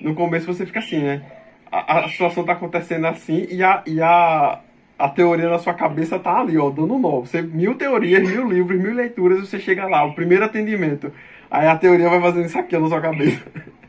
no 0.03 0.15
começo 0.15 0.47
você 0.47 0.65
fica 0.67 0.79
assim, 0.79 1.01
né? 1.01 1.23
A, 1.71 2.01
a 2.01 2.09
situação 2.09 2.43
está 2.43 2.53
acontecendo 2.53 3.07
assim 3.07 3.47
e 3.51 3.63
a, 3.63 3.83
e 3.87 4.01
a, 4.01 4.61
a 4.99 5.09
teoria 5.09 5.49
na 5.49 5.59
sua 5.59 5.75
cabeça 5.75 6.19
tá 6.19 6.41
ali, 6.41 6.57
ó, 6.59 6.71
dando 6.71 6.99
nó. 6.99 7.21
Você, 7.21 7.43
mil 7.43 7.75
teorias, 7.77 8.29
mil 8.29 8.49
livros, 8.49 8.81
mil 8.81 8.95
leituras, 8.95 9.41
você 9.41 9.59
chega 9.59 9.87
lá, 9.87 10.05
o 10.05 10.15
primeiro 10.15 10.45
atendimento. 10.45 11.13
Aí 11.51 11.67
a 11.67 11.77
teoria 11.77 12.09
vai 12.09 12.21
fazendo 12.21 12.47
isso 12.47 12.59
aqui 12.59 12.79
na 12.79 12.89
sua 12.89 13.01
cabeça. 13.01 13.43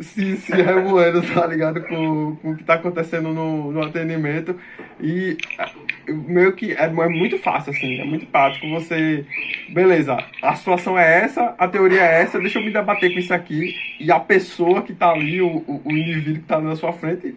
se, 0.00 0.36
se 0.36 0.52
remoendo, 0.52 1.22
tá 1.34 1.46
ligado? 1.46 1.82
Com, 1.82 2.36
com 2.36 2.50
o 2.52 2.56
que 2.56 2.64
tá 2.64 2.74
acontecendo 2.74 3.30
no, 3.30 3.72
no 3.72 3.84
atendimento. 3.84 4.58
E 5.00 5.36
é, 5.58 6.12
meio 6.12 6.52
que 6.54 6.72
é, 6.72 6.84
é 6.84 7.08
muito 7.08 7.38
fácil, 7.38 7.72
assim, 7.72 8.00
é 8.00 8.04
muito 8.04 8.26
prático. 8.26 8.68
Você, 8.70 9.24
beleza, 9.70 10.16
a 10.42 10.54
situação 10.54 10.98
é 10.98 11.22
essa, 11.24 11.54
a 11.58 11.68
teoria 11.68 12.00
é 12.00 12.22
essa, 12.22 12.40
deixa 12.40 12.58
eu 12.58 12.64
me 12.64 12.72
debater 12.72 13.12
com 13.12 13.18
isso 13.18 13.34
aqui. 13.34 13.74
E 14.00 14.10
a 14.10 14.18
pessoa 14.18 14.82
que 14.82 14.94
tá 14.94 15.10
ali, 15.10 15.42
o, 15.42 15.58
o, 15.66 15.82
o 15.84 15.92
indivíduo 15.92 16.34
que 16.34 16.48
tá 16.48 16.60
na 16.60 16.76
sua 16.76 16.92
frente, 16.92 17.34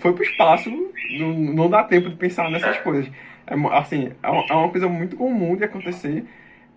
foi 0.00 0.12
pro 0.12 0.22
espaço, 0.22 0.70
não, 1.18 1.32
não 1.32 1.70
dá 1.70 1.82
tempo 1.82 2.08
de 2.08 2.16
pensar 2.16 2.50
nessas 2.50 2.78
coisas. 2.78 3.10
É, 3.46 3.54
assim, 3.76 4.10
é 4.22 4.28
uma 4.28 4.66
é 4.66 4.70
coisa 4.70 4.88
muito 4.88 5.16
comum 5.16 5.56
de 5.56 5.64
acontecer 5.64 6.24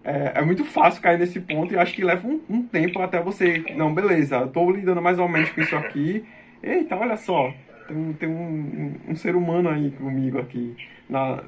é, 0.03 0.33
é, 0.35 0.41
muito 0.41 0.65
fácil 0.65 1.01
cair 1.01 1.19
nesse 1.19 1.39
ponto 1.39 1.73
e 1.73 1.77
acho 1.77 1.93
que 1.93 2.03
leva 2.03 2.27
um, 2.27 2.41
um, 2.49 2.63
tempo 2.63 2.99
até 3.01 3.21
você. 3.21 3.63
Não, 3.75 3.93
beleza, 3.93 4.37
eu 4.37 4.47
tô 4.47 4.69
lidando 4.71 5.01
mais 5.01 5.19
ou 5.19 5.27
menos 5.29 5.49
com 5.51 5.61
isso 5.61 5.75
aqui. 5.75 6.25
Eita, 6.63 6.95
olha 6.95 7.17
só, 7.17 7.53
tem, 7.87 8.13
tem 8.13 8.29
um, 8.29 8.93
um, 9.09 9.15
ser 9.15 9.35
humano 9.35 9.69
aí 9.69 9.91
comigo 9.91 10.39
aqui 10.39 10.75
na, 11.09 11.43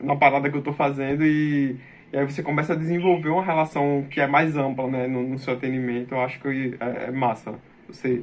na 0.00 0.16
parada 0.16 0.48
que 0.50 0.56
eu 0.56 0.62
tô 0.62 0.72
fazendo 0.72 1.24
e, 1.24 1.76
e, 2.12 2.16
aí 2.16 2.24
você 2.24 2.42
começa 2.42 2.74
a 2.74 2.76
desenvolver 2.76 3.28
uma 3.28 3.44
relação 3.44 4.06
que 4.10 4.20
é 4.20 4.26
mais 4.26 4.56
ampla 4.56 4.88
né, 4.88 5.06
no, 5.08 5.22
no 5.22 5.38
seu 5.38 5.54
atendimento. 5.54 6.14
Eu 6.14 6.20
acho 6.20 6.40
que 6.40 6.76
é, 6.80 7.04
é, 7.08 7.10
massa 7.10 7.54
você 7.88 8.22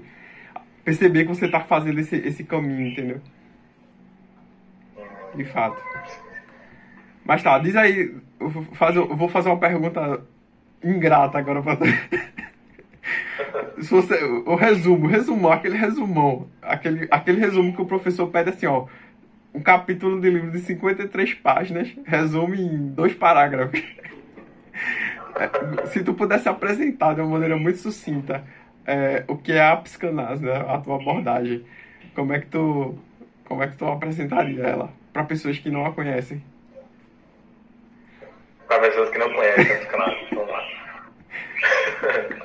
perceber 0.86 1.24
que 1.24 1.30
você 1.30 1.48
tá 1.50 1.60
fazendo 1.60 2.00
esse, 2.00 2.16
esse 2.16 2.44
caminho, 2.46 2.88
entendeu? 2.88 3.22
De 5.36 5.44
fato. 5.44 5.82
Mas 7.28 7.44
tá, 7.44 7.60
diz 7.60 7.76
aí, 7.76 8.16
eu 8.40 8.50
vou 8.50 8.64
fazer, 8.64 9.00
eu 9.00 9.16
vou 9.16 9.28
fazer 9.28 9.50
uma 9.50 9.60
pergunta 9.60 10.22
ingrata 10.82 11.38
agora 11.38 11.62
pra 11.62 11.76
Se 13.84 13.92
você, 13.92 14.24
o 14.24 14.56
resumo, 14.56 15.08
resumo, 15.08 15.50
aquele 15.50 15.78
resumão, 15.78 16.48
aquele, 16.62 17.06
aquele 17.12 17.42
resumo 17.42 17.76
que 17.76 17.82
o 17.82 17.86
professor 17.86 18.28
pede 18.28 18.52
assim, 18.52 18.66
ó, 18.66 18.86
um 19.54 19.60
capítulo 19.60 20.22
de 20.22 20.30
livro 20.30 20.52
de 20.52 20.60
53 20.60 21.34
páginas, 21.34 21.94
resume 22.06 22.62
em 22.62 22.88
dois 22.94 23.14
parágrafos. 23.14 23.84
Se 25.92 26.02
tu 26.04 26.14
pudesse 26.14 26.48
apresentar 26.48 27.14
de 27.14 27.20
uma 27.20 27.32
maneira 27.32 27.58
muito 27.58 27.78
sucinta 27.78 28.42
é, 28.86 29.26
o 29.28 29.36
que 29.36 29.52
é 29.52 29.68
a 29.68 29.76
psicanálise, 29.76 30.46
né, 30.46 30.64
a 30.66 30.78
tua 30.80 30.96
abordagem, 30.96 31.66
como 32.16 32.32
é 32.32 32.40
que 32.40 32.48
tu, 32.48 32.98
como 33.44 33.62
é 33.62 33.68
que 33.68 33.76
tu 33.76 33.86
apresentaria 33.86 34.64
ela 34.64 34.94
para 35.12 35.26
pessoas 35.26 35.60
que 35.60 35.70
não 35.70 35.86
a 35.86 35.92
conhecem? 35.92 36.42
Para 38.68 38.80
pessoas 38.80 39.10
que 39.10 39.18
não 39.18 39.34
conhecem 39.34 39.72
a 39.72 39.78
psicanálise. 39.78 40.36
Vamos 40.36 40.52
lá. 40.52 40.64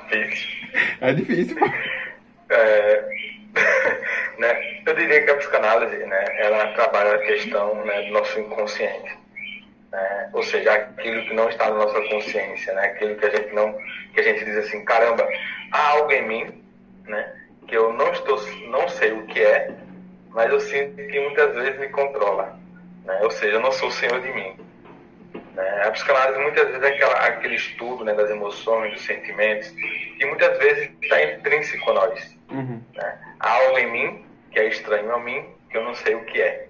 difícil. 0.09 0.63
É 1.01 1.13
difícil, 1.13 1.55
pô. 1.55 1.65
É, 2.49 3.05
né, 4.39 4.81
eu 4.85 4.95
diria 4.95 5.23
que 5.23 5.31
a 5.31 5.37
psicanálise, 5.37 5.97
né, 5.97 6.25
ela 6.39 6.73
trabalha 6.73 7.15
a 7.15 7.19
questão 7.19 7.75
né, 7.85 8.03
do 8.03 8.13
nosso 8.13 8.39
inconsciente. 8.39 9.17
Né, 9.91 10.29
ou 10.33 10.41
seja, 10.43 10.73
aquilo 10.73 11.23
que 11.25 11.33
não 11.33 11.49
está 11.49 11.69
na 11.69 11.75
nossa 11.75 12.01
consciência, 12.09 12.73
né, 12.73 12.85
aquilo 12.85 13.15
que 13.15 13.25
a 13.25 13.29
gente 13.29 13.53
não, 13.53 13.77
que 14.13 14.19
a 14.19 14.23
gente 14.23 14.43
diz 14.43 14.57
assim, 14.57 14.83
caramba, 14.83 15.27
há 15.71 15.89
algo 15.89 16.11
em 16.11 16.27
mim, 16.27 16.63
né, 17.05 17.33
que 17.67 17.77
eu 17.77 17.93
não 17.93 18.11
estou, 18.11 18.39
não 18.69 18.87
sei 18.89 19.11
o 19.11 19.25
que 19.27 19.41
é, 19.41 19.71
mas 20.29 20.51
eu 20.51 20.59
sinto 20.59 20.95
que 20.95 21.19
muitas 21.19 21.53
vezes 21.53 21.79
me 21.79 21.89
controla, 21.89 22.57
né, 23.05 23.19
ou 23.21 23.29
seja, 23.29 23.57
eu 23.57 23.61
não 23.61 23.71
sou 23.71 23.89
o 23.89 23.91
senhor 23.91 24.19
de 24.21 24.31
mim. 24.33 24.57
Né? 25.53 25.83
A 25.85 25.91
psicanálise 25.91 26.39
muitas 26.39 26.67
vezes 26.67 26.83
é 26.83 26.87
aquela, 26.87 27.13
aquele 27.13 27.55
estudo 27.55 28.03
né, 28.03 28.13
das 28.13 28.29
emoções, 28.29 28.93
dos 28.93 29.05
sentimentos, 29.05 29.69
que 29.69 30.25
muitas 30.25 30.57
vezes 30.57 30.89
está 31.01 31.23
intrínseco 31.23 31.91
a 31.91 31.93
nós. 31.93 32.37
Uhum. 32.49 32.81
Né? 32.93 33.35
Há 33.39 33.51
algo 33.51 33.77
em 33.77 33.91
mim 33.91 34.25
que 34.51 34.59
é 34.59 34.67
estranho 34.67 35.13
a 35.13 35.19
mim, 35.19 35.45
que 35.69 35.77
eu 35.77 35.83
não 35.83 35.95
sei 35.95 36.15
o 36.15 36.23
que 36.25 36.41
é. 36.41 36.67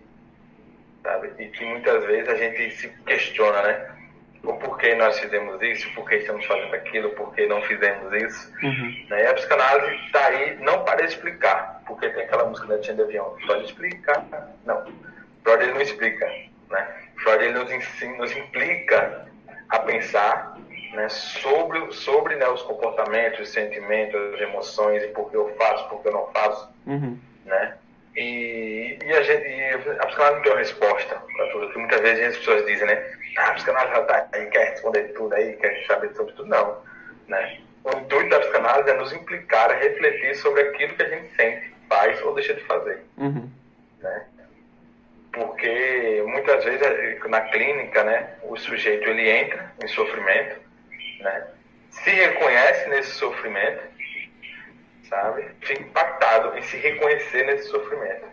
sabe? 1.04 1.32
E 1.38 1.48
que 1.50 1.66
muitas 1.66 2.04
vezes 2.06 2.30
a 2.30 2.36
gente 2.36 2.72
se 2.72 2.90
questiona, 3.06 3.62
né? 3.62 3.90
O 4.44 4.54
porquê 4.56 4.94
nós 4.96 5.18
fizemos 5.20 5.62
isso, 5.62 5.90
por 5.94 6.08
que 6.08 6.16
estamos 6.16 6.46
fazendo 6.46 6.74
aquilo, 6.74 7.10
por 7.12 7.34
que 7.34 7.46
não 7.48 7.62
fizemos 7.62 8.12
isso. 8.14 8.52
Uhum. 8.62 9.06
Né? 9.10 9.24
E 9.24 9.28
a 9.28 9.34
psicanálise 9.34 9.96
está 10.06 10.26
aí 10.26 10.58
não 10.60 10.84
para 10.84 11.04
explicar, 11.06 11.82
porque 11.88 12.10
tem 12.10 12.24
aquela 12.24 12.46
música 12.46 12.68
da 12.68 12.80
Tia 12.80 12.94
de 12.94 13.04
Avião, 13.04 13.38
Freud 13.46 13.64
explica, 13.64 14.26
não. 14.66 14.86
Freud 15.44 15.64
ele 15.64 15.74
não 15.74 15.82
explica, 15.82 16.30
né? 16.74 16.88
Freud 17.18 17.44
ele 17.46 17.58
nos, 17.58 17.72
ensina, 17.72 18.18
nos 18.18 18.36
implica 18.36 19.26
a 19.70 19.80
pensar 19.80 20.58
né, 20.94 21.08
sobre, 21.10 21.92
sobre 21.94 22.36
né, 22.36 22.48
os 22.50 22.62
comportamentos, 22.64 23.40
os 23.40 23.50
sentimentos, 23.50 24.16
as 24.36 24.42
emoções, 24.42 25.02
e 25.04 25.08
por 25.08 25.30
que 25.32 25.38
eu 25.38 25.56
faço, 25.56 25.88
por 25.90 26.02
que 26.02 26.10
eu 26.10 26.14
não 26.14 26.28
faço, 26.34 26.70
Uhum. 26.86 27.18
né? 27.46 27.78
E, 28.16 29.00
e 29.04 29.12
a 29.14 29.24
gente, 29.24 29.48
e 29.48 29.70
a 30.00 30.06
psicanálise 30.06 30.36
não 30.36 30.42
tem 30.44 30.52
uma 30.52 30.60
resposta 30.60 31.16
para 31.16 31.48
tudo, 31.52 31.70
que 31.72 31.80
muitas 31.80 32.00
vezes 32.02 32.28
as 32.28 32.38
pessoas 32.38 32.66
dizem, 32.68 32.86
né? 32.86 33.12
Ah, 33.38 33.48
a 33.50 33.54
psicanálise 33.54 33.96
já 33.96 34.02
tá 34.04 34.28
aí, 34.34 34.46
quer 34.52 34.70
responder 34.70 35.04
tudo 35.14 35.34
aí, 35.34 35.54
quer 35.56 35.84
saber 35.88 36.14
sobre 36.14 36.34
tudo. 36.34 36.48
Não, 36.50 36.78
né? 37.28 37.60
O 37.84 37.90
intuito 37.98 38.30
da 38.30 38.40
psicanálise 38.42 38.90
é 38.90 38.94
nos 38.94 39.12
implicar, 39.14 39.72
a 39.72 39.76
refletir 39.76 40.36
sobre 40.36 40.62
aquilo 40.62 40.94
que 40.94 41.02
a 41.02 41.10
gente 41.10 41.36
sente, 41.36 41.74
faz 41.90 42.22
ou 42.22 42.36
deixa 42.36 42.54
de 42.54 42.62
fazer, 42.66 43.04
Uhum. 43.18 43.50
né? 44.00 44.26
Porque 45.34 46.24
muitas 46.28 46.64
vezes 46.64 46.82
eh, 46.82 47.20
na 47.28 47.42
clínica, 47.42 48.04
né, 48.04 48.36
o 48.44 48.56
sujeito 48.56 49.10
ele 49.10 49.30
entra 49.30 49.74
em 49.84 49.88
sofrimento, 49.88 50.60
né? 51.20 51.48
Se 51.90 52.10
reconhece 52.12 52.88
nesse 52.90 53.12
sofrimento, 53.12 53.82
sabe? 55.10 55.46
Fica 55.62 55.82
impactado 55.82 56.58
em 56.58 56.62
se 56.62 56.78
reconhecer 56.78 57.46
nesse 57.46 57.70
sofrimento. 57.70 58.26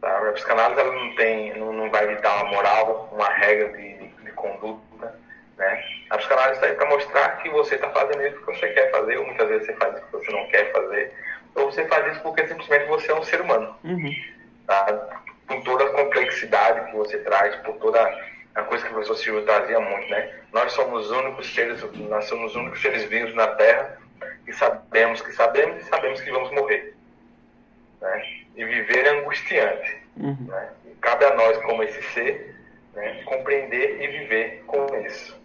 Sabe? 0.00 0.28
A 0.28 0.32
psicanálise 0.32 0.80
ela 0.80 0.92
não 0.92 1.14
tem, 1.14 1.56
não, 1.58 1.72
não 1.72 1.90
vai 1.90 2.04
evitar 2.04 2.42
uma 2.42 2.52
moral, 2.52 3.08
uma 3.12 3.28
regra 3.28 3.68
de, 3.76 3.94
de, 3.98 4.08
de 4.08 4.32
conduta, 4.32 5.18
né? 5.58 5.84
A 6.10 6.18
psicanálise 6.18 6.54
está 6.54 6.66
aí 6.66 6.74
para 6.74 6.88
mostrar 6.88 7.28
que 7.42 7.48
você 7.50 7.74
está 7.76 7.90
fazendo 7.90 8.24
isso 8.24 8.36
porque 8.40 8.58
você 8.58 8.68
quer 8.72 8.90
fazer, 8.90 9.16
ou 9.18 9.26
muitas 9.26 9.48
vezes 9.48 9.66
você 9.66 9.72
faz 9.74 9.94
isso 9.94 10.06
porque 10.10 10.26
você 10.26 10.32
não 10.32 10.46
quer 10.48 10.72
fazer, 10.72 11.12
ou 11.56 11.70
você 11.72 11.84
faz 11.88 12.12
isso 12.12 12.22
porque 12.22 12.46
simplesmente 12.46 12.86
você 12.86 13.10
é 13.10 13.14
um 13.14 13.22
ser 13.22 13.40
humano 13.40 13.76
Uhum. 13.84 14.14
tá? 14.66 15.22
Com 15.46 15.60
toda 15.62 15.84
a 15.84 15.90
complexidade 15.90 16.90
que 16.90 16.96
você 16.96 17.18
traz, 17.18 17.54
por 17.56 17.76
toda 17.76 18.00
a 18.54 18.62
coisa 18.62 18.84
que 18.84 18.90
o 18.90 18.94
professor 18.94 19.16
Silvio 19.16 19.44
trazia 19.44 19.80
muito, 19.80 20.08
né? 20.10 20.34
Nós 20.52 20.72
somos 20.72 21.06
os 21.06 21.10
únicos 21.10 21.52
seres, 21.54 21.82
nós 21.94 22.24
somos 22.26 22.50
os 22.50 22.56
únicos 22.56 22.80
seres 22.82 23.04
vivos 23.04 23.34
na 23.34 23.48
Terra 23.48 23.98
que 24.44 24.52
sabemos 24.52 25.20
que 25.22 25.32
sabemos 25.32 25.82
e 25.82 25.88
sabemos 25.88 26.20
que 26.20 26.30
vamos 26.30 26.50
morrer, 26.52 26.94
né? 28.00 28.24
E 28.56 28.64
viver 28.64 29.06
é 29.06 29.10
angustiante, 29.20 30.02
Uhum. 30.16 30.36
né? 30.48 30.68
E 30.86 30.90
cabe 30.96 31.24
a 31.24 31.34
nós, 31.34 31.56
como 31.62 31.82
esse 31.82 32.02
ser, 32.12 32.54
né, 32.94 33.22
compreender 33.24 34.02
e 34.02 34.06
viver 34.08 34.62
com 34.66 34.86
isso. 35.06 35.40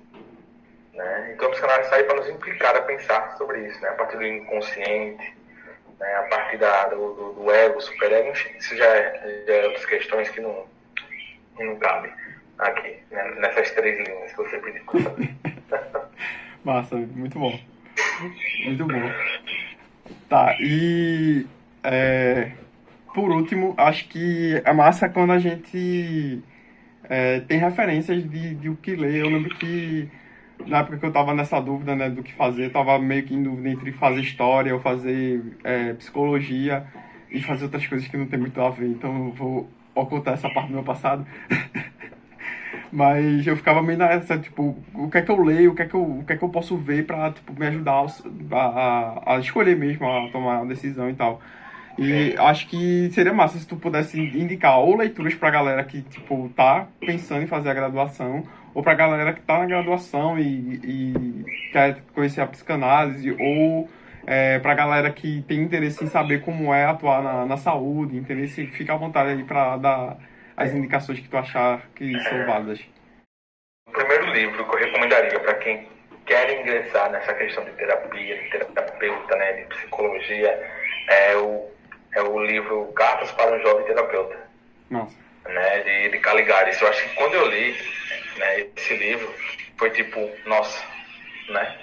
Né? 0.93 1.31
Então, 1.33 1.47
a 1.47 1.51
psicanálise 1.51 1.93
aí 1.93 2.03
para 2.03 2.15
nos 2.15 2.27
implicar 2.27 2.75
a 2.75 2.81
pensar 2.81 3.37
sobre 3.37 3.59
isso, 3.67 3.79
né? 3.81 3.89
a 3.89 3.93
partir 3.93 4.17
do 4.17 4.25
inconsciente, 4.25 5.36
né? 5.99 6.15
a 6.15 6.23
partir 6.23 6.57
da, 6.57 6.87
do, 6.87 7.13
do, 7.13 7.33
do 7.33 7.51
ego, 7.51 7.81
superego, 7.81 8.29
enfim, 8.29 8.49
isso 8.57 8.75
já 8.75 8.85
é, 8.85 9.43
já 9.47 9.53
é 9.53 9.65
outras 9.65 9.85
questões 9.85 10.29
que 10.29 10.41
não, 10.41 10.65
não 11.59 11.75
cabem 11.77 12.11
aqui, 12.59 12.97
né? 13.11 13.35
nessas 13.37 13.71
três 13.71 14.07
linhas 14.07 14.31
que 14.31 14.37
você 14.37 14.57
pediu 14.59 14.83
para 14.85 15.01
fazer. 15.11 15.35
Massa, 16.63 16.95
muito 16.95 17.39
bom. 17.39 17.59
Muito 18.65 18.85
bom. 18.85 19.11
Tá, 20.29 20.55
e 20.59 21.45
é, 21.83 22.51
por 23.13 23.31
último, 23.31 23.73
acho 23.77 24.07
que 24.09 24.61
é 24.63 24.73
massa 24.73 25.09
quando 25.09 25.31
a 25.31 25.39
gente 25.39 26.41
é, 27.09 27.39
tem 27.41 27.57
referências 27.57 28.29
de, 28.29 28.55
de 28.55 28.69
o 28.69 28.75
que 28.75 28.95
ler. 28.95 29.21
Eu 29.21 29.29
lembro 29.29 29.55
que 29.55 30.09
na 30.65 30.79
época 30.79 30.97
que 30.97 31.05
eu 31.05 31.11
tava 31.11 31.33
nessa 31.33 31.59
dúvida 31.59 31.95
né, 31.95 32.09
do 32.09 32.23
que 32.23 32.33
fazer, 32.33 32.65
eu 32.65 32.71
tava 32.71 32.97
meio 32.99 33.23
que 33.23 33.33
em 33.33 33.43
dúvida 33.43 33.69
entre 33.69 33.91
fazer 33.91 34.21
história 34.21 34.73
ou 34.73 34.79
fazer 34.79 35.57
é, 35.63 35.93
psicologia 35.93 36.85
e 37.31 37.41
fazer 37.41 37.65
outras 37.65 37.85
coisas 37.85 38.07
que 38.07 38.17
não 38.17 38.25
tem 38.25 38.39
muito 38.39 38.59
a 38.61 38.69
ver. 38.69 38.87
Então 38.87 39.27
eu 39.27 39.31
vou 39.31 39.69
ocultar 39.93 40.33
essa 40.33 40.49
parte 40.49 40.67
do 40.67 40.73
meu 40.73 40.83
passado. 40.83 41.25
Mas 42.91 43.45
eu 43.45 43.55
ficava 43.57 43.81
meio 43.81 43.99
nessa, 43.99 44.37
tipo, 44.37 44.77
o 44.93 45.09
que 45.09 45.17
é 45.17 45.21
que 45.21 45.29
eu 45.29 45.43
leio, 45.43 45.71
o 45.71 45.75
que 45.75 45.81
é 45.81 45.85
que 45.85 45.93
eu, 45.93 46.19
o 46.19 46.23
que 46.25 46.33
é 46.33 46.37
que 46.37 46.43
eu 46.43 46.49
posso 46.49 46.77
ver 46.77 47.05
pra, 47.05 47.31
tipo, 47.31 47.53
me 47.57 47.67
ajudar 47.67 48.05
a, 48.51 48.55
a, 48.55 49.35
a 49.35 49.39
escolher 49.39 49.75
mesmo, 49.75 50.09
a 50.09 50.29
tomar 50.29 50.61
uma 50.61 50.67
decisão 50.67 51.09
e 51.09 51.13
tal. 51.13 51.41
E 51.97 52.35
acho 52.37 52.67
que 52.67 53.09
seria 53.11 53.33
massa 53.33 53.57
se 53.57 53.67
tu 53.67 53.75
pudesse 53.75 54.19
indicar 54.19 54.79
ou 54.79 54.95
leituras 54.95 55.33
pra 55.33 55.49
galera 55.49 55.83
que, 55.83 56.01
tipo, 56.03 56.49
tá 56.55 56.87
pensando 56.99 57.43
em 57.43 57.47
fazer 57.47 57.69
a 57.69 57.73
graduação, 57.73 58.43
ou 58.77 58.83
pra 58.83 58.93
galera 58.93 59.33
que 59.33 59.41
tá 59.41 59.57
na 59.57 59.65
graduação 59.65 60.37
e, 60.37 60.43
e 60.83 61.45
quer 61.71 61.99
conhecer 62.13 62.41
a 62.41 62.45
psicanálise, 62.45 63.35
ou 63.39 63.89
é, 64.27 64.59
pra 64.59 64.75
galera 64.75 65.09
que 65.09 65.41
tem 65.47 65.63
interesse 65.63 66.03
em 66.03 66.07
saber 66.07 66.41
como 66.41 66.71
é 66.71 66.85
atuar 66.85 67.23
na, 67.23 67.43
na 67.47 67.57
saúde, 67.57 68.15
interesse, 68.15 68.67
fica 68.67 68.93
à 68.93 68.95
vontade 68.95 69.31
aí 69.31 69.43
pra 69.43 69.77
dar 69.77 70.17
as 70.55 70.75
indicações 70.75 71.19
que 71.19 71.27
tu 71.27 71.35
achar 71.35 71.87
que 71.95 72.19
são 72.21 72.45
válidas. 72.45 72.79
O 73.89 73.91
primeiro 73.93 74.31
livro 74.31 74.63
que 74.69 74.75
eu 74.75 74.79
recomendaria 74.79 75.39
para 75.39 75.55
quem 75.55 75.89
quer 76.27 76.61
ingressar 76.61 77.11
nessa 77.11 77.33
questão 77.33 77.65
de 77.65 77.71
terapia, 77.71 78.43
de 78.43 78.49
terapeuta, 78.51 79.35
né, 79.37 79.53
de 79.53 79.63
psicologia, 79.69 80.51
é 81.09 81.35
o, 81.35 81.67
é 82.15 82.21
o 82.21 82.45
livro 82.45 82.93
Cartas 82.93 83.31
para 83.31 83.55
um 83.55 83.59
Jovem 83.59 83.87
Terapeuta, 83.87 84.37
Nossa. 84.91 85.26
Né, 85.49 85.79
de, 85.81 86.09
de 86.09 86.19
Caligares. 86.19 86.79
Eu 86.81 86.87
acho 86.87 87.03
que 87.03 87.15
quando 87.15 87.33
eu 87.33 87.47
li 87.47 87.75
né, 88.37 88.67
esse 88.75 88.95
livro, 88.95 89.33
foi 89.77 89.89
tipo, 89.91 90.29
nossa, 90.45 90.83
né? 91.49 91.77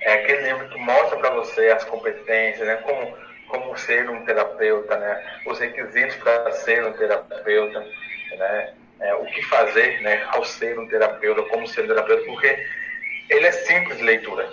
É 0.00 0.12
aquele 0.14 0.42
livro 0.42 0.68
que 0.68 0.78
mostra 0.78 1.16
para 1.18 1.30
você 1.30 1.68
as 1.68 1.84
competências, 1.84 2.66
né, 2.66 2.76
como, 2.76 3.16
como 3.48 3.76
ser 3.76 4.08
um 4.08 4.24
terapeuta, 4.24 4.96
né, 4.96 5.40
os 5.46 5.58
requisitos 5.58 6.16
para 6.16 6.52
ser 6.52 6.84
um 6.84 6.92
terapeuta, 6.92 7.80
né, 7.80 8.74
é, 9.00 9.14
o 9.14 9.24
que 9.26 9.42
fazer 9.42 10.00
né, 10.02 10.24
ao 10.28 10.44
ser 10.44 10.78
um 10.78 10.86
terapeuta, 10.88 11.42
como 11.44 11.66
ser 11.66 11.84
um 11.84 11.88
terapeuta, 11.88 12.24
porque 12.24 12.66
ele 13.28 13.46
é 13.46 13.52
simples 13.52 13.98
de 13.98 14.04
leitura. 14.04 14.48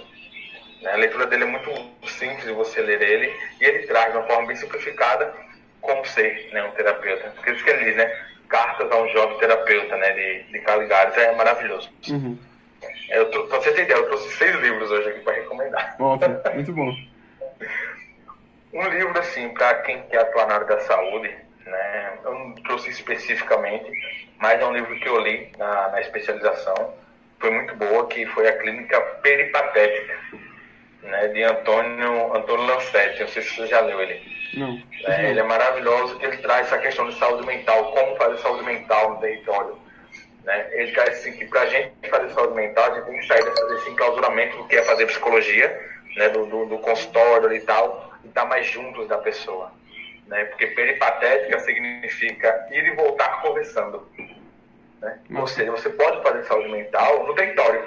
Né? 0.82 0.92
A 0.92 0.98
leitura 0.98 1.28
dele 1.28 1.44
é 1.44 1.48
muito 1.48 1.72
simples 2.08 2.46
de 2.46 2.52
você 2.52 2.82
ler 2.82 3.02
ele 3.02 3.34
e 3.62 3.66
ele 3.66 3.88
traz 3.88 4.12
de 4.12 4.18
uma 4.18 4.28
forma 4.28 4.48
bem 4.48 4.56
simplificada 4.56 5.34
como 5.82 6.06
ser 6.06 6.50
né, 6.52 6.64
um 6.64 6.72
terapeuta. 6.72 7.32
Porque 7.36 7.52
isso 7.52 7.64
que 7.64 7.70
ele 7.70 7.86
diz, 7.86 7.96
né? 7.96 8.26
Cartas 8.54 8.92
a 8.92 9.02
um 9.02 9.08
jovem 9.10 9.36
terapeuta, 9.40 9.98
né? 9.98 10.12
De, 10.12 10.44
de 10.52 10.60
Caligares, 10.60 11.18
é 11.18 11.32
maravilhoso. 11.36 11.90
Uhum. 12.08 12.38
Eu, 13.10 13.32
trou- 13.32 13.48
pra 13.48 13.60
você 13.60 13.72
ter 13.74 13.82
ideia, 13.82 13.98
eu 13.98 14.06
trouxe 14.06 14.30
seis 14.38 14.56
livros 14.58 14.92
hoje 14.92 15.10
aqui 15.10 15.22
para 15.22 15.34
recomendar. 15.34 15.96
Muito 16.54 16.72
bom. 16.72 16.96
Um 18.74 18.88
livro, 18.90 19.18
assim, 19.20 19.50
para 19.50 19.74
quem 19.82 20.04
quer 20.04 20.20
atuar 20.20 20.48
na 20.48 20.54
área 20.56 20.68
da 20.68 20.80
saúde, 20.82 21.36
né? 21.66 22.14
Eu 22.24 22.32
não 22.34 22.54
trouxe 22.56 22.92
especificamente, 22.92 23.90
mas 24.38 24.62
é 24.62 24.66
um 24.66 24.74
livro 24.74 24.96
que 25.00 25.08
eu 25.10 25.20
li 25.20 25.52
na, 25.58 25.90
na 25.90 26.02
especialização. 26.02 26.94
Foi 27.40 27.50
muito 27.50 27.76
boa, 27.76 28.08
que 28.08 28.24
foi 28.28 28.48
a 28.48 28.58
Clínica 28.60 29.02
Peripatética, 29.24 30.16
né? 31.02 31.28
De 31.30 31.42
Antônio, 31.44 32.36
Antônio 32.36 32.68
Lancetti. 32.68 33.22
Não 33.22 33.28
sei 33.30 33.42
se 33.42 33.56
você 33.56 33.66
já 33.68 33.80
leu 33.82 34.00
ele. 34.00 34.22
Não. 34.54 34.82
É, 35.06 35.30
ele 35.30 35.40
é 35.40 35.44
maravilhoso, 35.44 36.18
ele 36.22 36.38
traz 36.38 36.68
essa 36.68 36.78
questão 36.78 37.10
de 37.10 37.18
saúde 37.18 37.46
mental, 37.46 37.92
como 37.92 38.16
fazer 38.18 38.38
saúde 38.40 38.64
mental 38.64 39.12
no 39.12 39.20
território. 39.20 39.78
Né? 40.44 40.70
Ele 40.74 40.92
traz 40.92 41.20
assim, 41.20 41.34
que 41.34 41.46
para 41.46 41.62
a 41.62 41.66
gente 41.66 42.10
fazer 42.10 42.30
saúde 42.34 42.54
mental, 42.54 42.92
a 42.92 42.96
gente 42.96 43.06
tem 43.06 43.20
que 43.20 43.28
sair 43.28 43.44
desse, 43.44 43.90
enclausuramento 43.90 44.58
do 44.58 44.68
que 44.68 44.76
é 44.76 44.84
fazer 44.84 45.06
psicologia, 45.08 45.90
né? 46.16 46.30
do, 46.30 46.46
do, 46.46 46.66
do 46.66 46.78
consultório 46.80 47.52
e 47.54 47.62
tal, 47.62 48.14
e 48.24 48.28
estar 48.28 48.46
mais 48.46 48.68
juntos 48.68 49.08
da 49.08 49.18
pessoa. 49.18 49.72
Né? 50.28 50.46
Porque 50.46 50.68
peripatética 50.68 51.60
significa 51.60 52.68
ir 52.72 52.86
e 52.86 52.96
voltar 52.96 53.42
conversando. 53.42 54.08
Né? 55.02 55.20
Ou 55.36 55.48
seja, 55.48 55.72
você 55.72 55.90
pode 55.90 56.22
fazer 56.22 56.44
saúde 56.44 56.70
mental 56.70 57.26
no 57.26 57.34
território, 57.34 57.86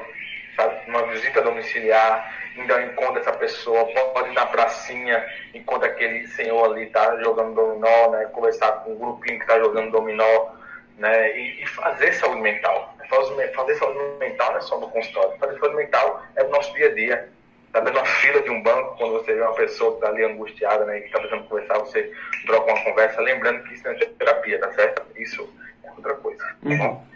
sabe? 0.56 0.88
Uma 0.88 1.06
visita 1.06 1.42
domiciliar, 1.42 2.45
indo 2.56 2.72
ao 2.72 2.80
encontro 2.80 3.14
dessa 3.14 3.32
pessoa, 3.32 3.86
pode 4.12 4.30
ir 4.30 4.34
na 4.34 4.46
pracinha, 4.46 5.24
enquanto 5.54 5.84
aquele 5.84 6.26
senhor 6.28 6.64
ali 6.64 6.84
está 6.84 7.16
jogando 7.22 7.54
dominó, 7.54 8.10
né? 8.10 8.24
Conversar 8.26 8.72
com 8.84 8.92
um 8.92 8.98
grupinho 8.98 9.38
que 9.38 9.44
está 9.44 9.58
jogando 9.58 9.90
dominó, 9.90 10.52
né? 10.98 11.36
E, 11.38 11.62
e 11.62 11.66
fazer 11.66 12.12
saúde 12.14 12.40
mental. 12.40 12.94
Fazer, 13.08 13.52
fazer 13.52 13.74
saúde 13.76 13.98
mental 14.18 14.50
não 14.50 14.58
é 14.58 14.60
só 14.60 14.80
no 14.80 14.90
consultório. 14.90 15.38
Fazer 15.38 15.58
saúde 15.58 15.76
mental 15.76 16.22
é 16.36 16.42
no 16.42 16.50
nosso 16.50 16.72
dia 16.74 16.88
a 16.88 16.94
dia. 16.94 17.28
Sabe, 17.72 17.90
numa 17.90 18.06
fila 18.06 18.40
de 18.40 18.50
um 18.50 18.62
banco, 18.62 18.96
quando 18.96 19.12
você 19.12 19.34
vê 19.34 19.42
uma 19.42 19.52
pessoa 19.54 19.90
que 19.90 19.96
está 19.98 20.08
ali 20.08 20.24
angustiada, 20.24 20.86
né, 20.86 21.00
que 21.00 21.06
está 21.06 21.18
precisando 21.18 21.46
conversar, 21.46 21.78
você 21.78 22.10
troca 22.46 22.72
uma 22.72 22.84
conversa, 22.84 23.20
lembrando 23.20 23.62
que 23.64 23.74
isso 23.74 23.84
não 23.84 23.92
é 23.92 23.96
terapia, 23.96 24.58
tá 24.58 24.72
certo? 24.72 25.02
Isso 25.14 25.46
é 25.84 25.90
outra 25.90 26.14
coisa. 26.14 26.42
tá 26.42 26.56
Uhum. 26.62 27.15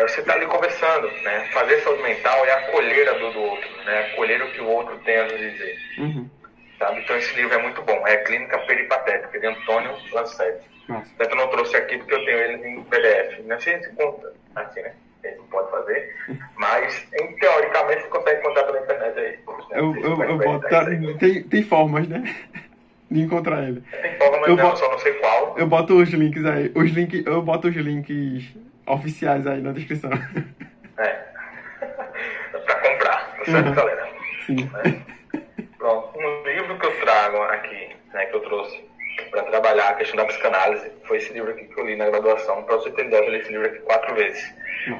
É 0.00 0.08
você 0.08 0.20
estar 0.20 0.32
ali 0.32 0.46
conversando, 0.46 1.08
né? 1.22 1.46
Fazer 1.52 1.78
saúde 1.82 2.02
mental 2.02 2.42
é 2.46 2.52
acolher 2.52 3.06
a 3.06 3.12
dor 3.18 3.32
do 3.34 3.40
outro, 3.40 3.68
né? 3.84 4.10
Acolher 4.12 4.42
o 4.42 4.50
que 4.50 4.60
o 4.62 4.66
outro 4.66 4.96
tem 5.04 5.18
a 5.18 5.24
nos 5.24 5.38
dizer, 5.38 5.76
Uhum. 5.98 6.26
sabe? 6.78 7.00
Então 7.00 7.16
esse 7.18 7.34
livro 7.36 7.54
é 7.54 7.62
muito 7.62 7.82
bom. 7.82 8.06
É 8.06 8.16
Clínica 8.18 8.58
Peripatética, 8.60 9.38
de 9.38 9.46
Antônio 9.46 9.94
Lancetti. 10.10 10.66
Nossa. 10.88 11.10
Eu 11.18 11.36
não 11.36 11.48
trouxe 11.48 11.76
aqui 11.76 11.98
porque 11.98 12.14
eu 12.14 12.24
tenho 12.24 12.38
ele 12.38 12.66
em 12.66 12.82
PDF. 12.84 13.40
Não 13.44 13.60
sei 13.60 13.78
se 13.82 13.90
conta, 13.92 14.32
assim, 14.56 14.80
né? 14.80 14.94
Ele 15.22 15.36
pode 15.50 15.70
fazer, 15.70 16.16
mas 16.56 17.06
em, 17.20 17.36
teoricamente 17.36 18.00
você 18.00 18.08
consegue 18.08 18.40
encontrar 18.40 18.64
pela 18.64 18.80
internet 18.80 19.18
aí. 19.18 19.38
Eu, 19.72 19.94
eu, 19.96 20.22
eu 20.22 20.38
boto, 20.38 20.66
tá, 20.70 20.86
tem, 21.18 21.42
tem 21.42 21.62
formas, 21.62 22.08
né? 22.08 22.24
De 23.10 23.20
encontrar 23.20 23.64
ele. 23.68 23.82
Tem 24.00 24.16
forma, 24.16 24.38
mas 24.38 24.48
eu 24.48 24.56
não, 24.56 24.64
boto, 24.64 24.78
só 24.78 24.90
não 24.90 24.98
sei 24.98 25.12
qual. 25.14 25.58
Eu 25.58 25.66
boto 25.66 25.94
os 26.00 26.08
links 26.08 26.42
aí. 26.46 26.72
Os 26.74 26.90
link, 26.90 27.22
eu 27.26 27.42
boto 27.42 27.68
os 27.68 27.76
links 27.76 28.44
oficiais 28.94 29.46
aí 29.46 29.60
na 29.60 29.72
descrição. 29.72 30.10
É. 30.98 31.24
pra 32.58 32.74
comprar, 32.74 33.36
tá 33.38 33.44
certo, 33.44 33.68
uhum. 33.68 33.74
galera? 33.74 34.08
Sim. 34.46 34.70
Né? 34.72 35.02
Pronto. 35.78 36.18
Um 36.18 36.42
livro 36.42 36.78
que 36.78 36.86
eu 36.86 37.00
trago 37.00 37.42
aqui, 37.44 37.96
né, 38.12 38.26
que 38.26 38.36
eu 38.36 38.40
trouxe 38.40 38.84
para 39.30 39.44
trabalhar 39.44 39.90
a 39.90 39.94
questão 39.94 40.16
da 40.16 40.24
psicanálise, 40.24 40.90
foi 41.04 41.18
esse 41.18 41.32
livro 41.32 41.50
aqui 41.50 41.64
que 41.64 41.78
eu 41.78 41.86
li 41.86 41.96
na 41.96 42.10
graduação. 42.10 42.62
Para 42.64 42.76
você 42.76 42.90
ter 42.90 43.06
ideia, 43.06 43.24
eu 43.24 43.30
li 43.30 43.38
esse 43.38 43.50
livro 43.50 43.66
aqui 43.66 43.78
quatro 43.80 44.14
vezes, 44.14 44.54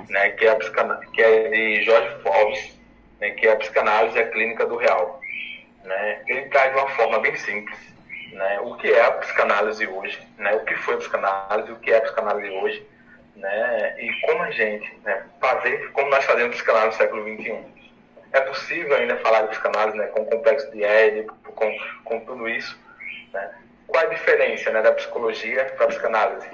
né, 0.09 0.31
que, 0.31 0.47
é 0.47 0.51
a 0.51 0.57
que 0.57 1.23
é 1.23 1.49
de 1.49 1.83
Jorge 1.85 2.23
Forbes, 2.23 2.81
né, 3.21 3.31
que 3.31 3.47
é 3.47 3.53
a 3.53 3.57
Psicanálise 3.57 4.17
e 4.17 4.21
a 4.21 4.29
Clínica 4.29 4.67
do 4.67 4.77
Real. 4.77 5.21
Né? 5.85 6.23
Ele 6.27 6.43
traz 6.47 6.73
de 6.73 6.79
uma 6.79 6.89
forma 6.89 7.19
bem 7.21 7.35
simples 7.37 7.91
né, 8.33 8.61
o 8.61 8.75
que 8.77 8.91
é 8.91 9.05
a 9.05 9.13
psicanálise 9.13 9.87
hoje, 9.87 10.19
né, 10.39 10.55
o 10.55 10.65
que 10.65 10.75
foi 10.77 10.95
a 10.95 10.99
psicanálise, 10.99 11.73
o 11.73 11.77
que 11.77 11.91
é 11.91 11.99
a 11.99 12.01
psicanálise 12.01 12.51
hoje, 12.51 12.87
né, 13.41 13.97
e 13.99 14.21
como 14.21 14.43
a 14.43 14.51
gente 14.51 14.95
né, 15.05 15.25
fazer, 15.41 15.91
como 15.93 16.11
nós 16.11 16.25
fazemos 16.25 16.55
psicanálise 16.55 16.97
no 16.99 17.03
século 17.03 17.37
XXI. 17.37 17.65
É 18.33 18.41
possível 18.43 18.97
ainda 18.97 19.17
falar 19.17 19.43
de 19.43 19.49
psicanálise 19.49 19.97
né, 19.97 20.07
com 20.09 20.23
o 20.23 20.27
complexo 20.27 20.71
de 20.71 20.85
Édipo, 20.85 21.35
com, 21.53 21.79
com 22.05 22.21
tudo 22.21 22.49
isso. 22.49 22.79
Né? 23.33 23.51
Qual 23.89 24.05
a 24.05 24.09
diferença 24.09 24.71
né, 24.71 24.83
da 24.83 24.93
psicologia 24.93 25.65
para 25.77 25.87
a 25.87 25.89
psicanálise? 25.89 26.49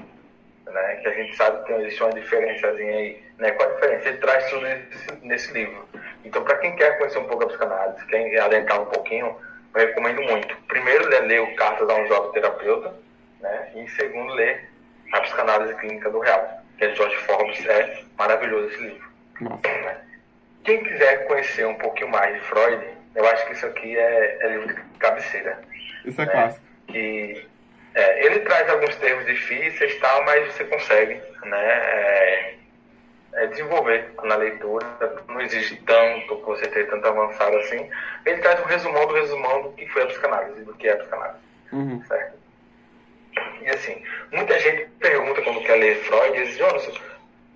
Né? 0.64 0.96
Que 0.96 1.08
a 1.08 1.12
gente 1.12 1.36
sabe 1.36 1.64
que 1.66 1.72
existe 1.72 2.02
uma 2.02 2.12
diferençazinha 2.12 2.96
aí. 2.96 3.22
Né? 3.36 3.50
Qual 3.52 3.68
a 3.68 3.72
diferença? 3.74 4.08
Ele 4.08 4.18
traz 4.18 4.48
tudo 4.48 4.66
isso 4.66 5.18
nesse 5.22 5.52
livro. 5.52 5.86
Então, 6.24 6.42
para 6.42 6.56
quem 6.58 6.74
quer 6.76 6.96
conhecer 6.96 7.18
um 7.18 7.24
pouco 7.24 7.44
a 7.44 7.48
psicanálise, 7.48 8.06
quer 8.06 8.40
adentrar 8.40 8.80
um 8.80 8.86
pouquinho, 8.86 9.36
eu 9.74 9.80
recomendo 9.80 10.22
muito. 10.22 10.56
Primeiro, 10.68 11.08
ler 11.08 11.40
o 11.42 11.54
Cartas 11.56 11.88
a 11.90 11.94
um 11.94 12.06
Jovem 12.06 12.32
Terapeuta, 12.32 12.94
né? 13.40 13.72
e 13.74 13.88
segundo, 13.90 14.32
ler 14.32 14.70
A 15.12 15.20
Psicanálise 15.20 15.74
Clínica 15.74 16.10
do 16.10 16.20
Real, 16.20 16.55
que 16.78 16.84
é 16.84 16.88
de 16.88 16.96
George 16.96 17.16
Forbes. 17.16 17.66
É 17.66 18.02
maravilhoso 18.18 18.68
esse 18.68 18.82
livro. 18.82 19.08
Né? 19.40 20.00
Quem 20.64 20.82
quiser 20.82 21.26
conhecer 21.26 21.66
um 21.66 21.74
pouquinho 21.74 22.10
mais 22.10 22.34
de 22.34 22.40
Freud, 22.40 22.84
eu 23.14 23.26
acho 23.28 23.46
que 23.46 23.52
isso 23.52 23.66
aqui 23.66 23.96
é, 23.96 24.38
é 24.40 24.48
livro 24.48 24.74
de 24.74 24.98
cabeceira. 24.98 25.60
Isso 26.04 26.20
é 26.20 26.26
né? 26.26 26.32
clássico. 26.32 26.66
Que, 26.88 27.46
é, 27.96 28.26
ele 28.26 28.40
traz 28.40 28.68
alguns 28.68 28.94
termos 28.96 29.24
difíceis 29.24 29.98
tal, 30.00 30.22
mas 30.24 30.52
você 30.52 30.64
consegue 30.64 31.14
né, 31.44 31.66
é, 31.66 32.54
é, 33.32 33.46
desenvolver 33.46 34.10
na 34.22 34.36
leitura. 34.36 34.86
Não 35.28 35.40
exige 35.40 35.76
tanto 35.76 36.36
você 36.42 36.66
ter 36.66 36.88
tanto 36.90 37.06
avançado 37.06 37.56
assim. 37.56 37.88
Ele 38.26 38.42
traz 38.42 38.60
um 38.60 38.64
resumão 38.64 39.06
do 39.06 39.14
resumão 39.14 39.62
do 39.62 39.72
que 39.72 39.86
foi 39.88 40.02
a 40.02 40.06
psicanálise, 40.06 40.62
do 40.62 40.74
que 40.74 40.88
é 40.88 40.92
a 40.92 40.96
psicanálise. 40.96 41.38
Uhum. 41.72 42.04
Certo? 42.04 42.36
E 43.62 43.70
assim, 43.70 44.02
muita 44.32 44.58
gente 44.58 44.86
pergunta 45.00 45.42
quando 45.42 45.62
quer 45.62 45.76
ler 45.76 46.02
Freud, 46.04 46.36
diz, 46.36 46.56
Jonas, 46.56 47.00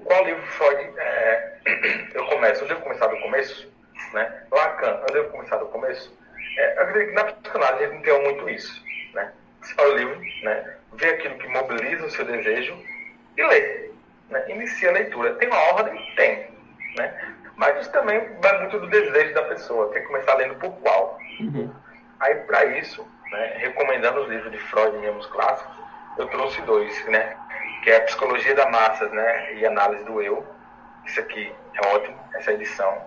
qual 0.04 0.24
livro 0.24 0.42
Freud 0.42 0.92
é, 0.98 1.58
eu 2.14 2.24
começo? 2.26 2.64
Eu 2.64 2.68
devo 2.68 2.80
começar 2.80 3.06
do 3.06 3.16
começo? 3.18 3.70
Né? 4.12 4.42
Lacan, 4.50 5.00
eu 5.08 5.14
devo 5.14 5.30
começar 5.30 5.56
do 5.56 5.66
começo? 5.66 6.16
É, 6.58 6.76
eu 6.76 6.82
acredito 6.82 7.08
que 7.10 7.14
na 7.14 7.24
psicanálise 7.24 7.84
a 7.84 7.88
gente 7.88 8.02
tem 8.02 8.22
muito 8.22 8.48
isso. 8.48 8.84
Né? 9.14 9.32
Você 9.60 9.74
fala 9.74 9.94
o 9.94 9.96
livro, 9.96 10.20
né? 10.42 10.76
vê 10.94 11.10
aquilo 11.10 11.38
que 11.38 11.48
mobiliza 11.48 12.06
o 12.06 12.10
seu 12.10 12.24
desejo 12.24 12.76
e 13.36 13.42
lê. 13.42 13.90
Né? 14.30 14.44
Inicia 14.48 14.90
a 14.90 14.92
leitura. 14.92 15.34
Tem 15.34 15.48
uma 15.48 15.74
ordem? 15.74 16.14
Tem. 16.16 16.50
Né? 16.96 17.34
Mas 17.56 17.80
isso 17.80 17.92
também 17.92 18.20
vai 18.40 18.58
muito 18.58 18.78
do 18.78 18.88
desejo 18.88 19.34
da 19.34 19.42
pessoa. 19.42 19.92
Quer 19.92 20.00
começar 20.00 20.34
lendo 20.34 20.54
por 20.56 20.72
qual? 20.80 21.18
Uhum. 21.40 21.72
Aí, 22.20 22.34
para 22.36 22.64
isso, 22.78 23.06
né, 23.30 23.54
recomendando 23.58 24.20
os 24.22 24.28
livros 24.28 24.50
de 24.50 24.58
Freud 24.58 24.96
mesmo 24.98 25.22
clássicos, 25.28 25.74
eu 26.18 26.26
trouxe 26.26 26.60
dois, 26.62 27.04
né? 27.06 27.36
Que 27.82 27.90
é 27.90 27.96
a 27.96 28.00
Psicologia 28.02 28.54
da 28.54 28.68
Massas, 28.68 29.10
né? 29.12 29.54
E 29.54 29.64
Análise 29.64 30.04
do 30.04 30.20
Eu. 30.20 30.44
Isso 31.06 31.20
aqui 31.20 31.52
é 31.74 31.86
ótimo, 31.94 32.16
essa 32.34 32.52
edição. 32.52 33.02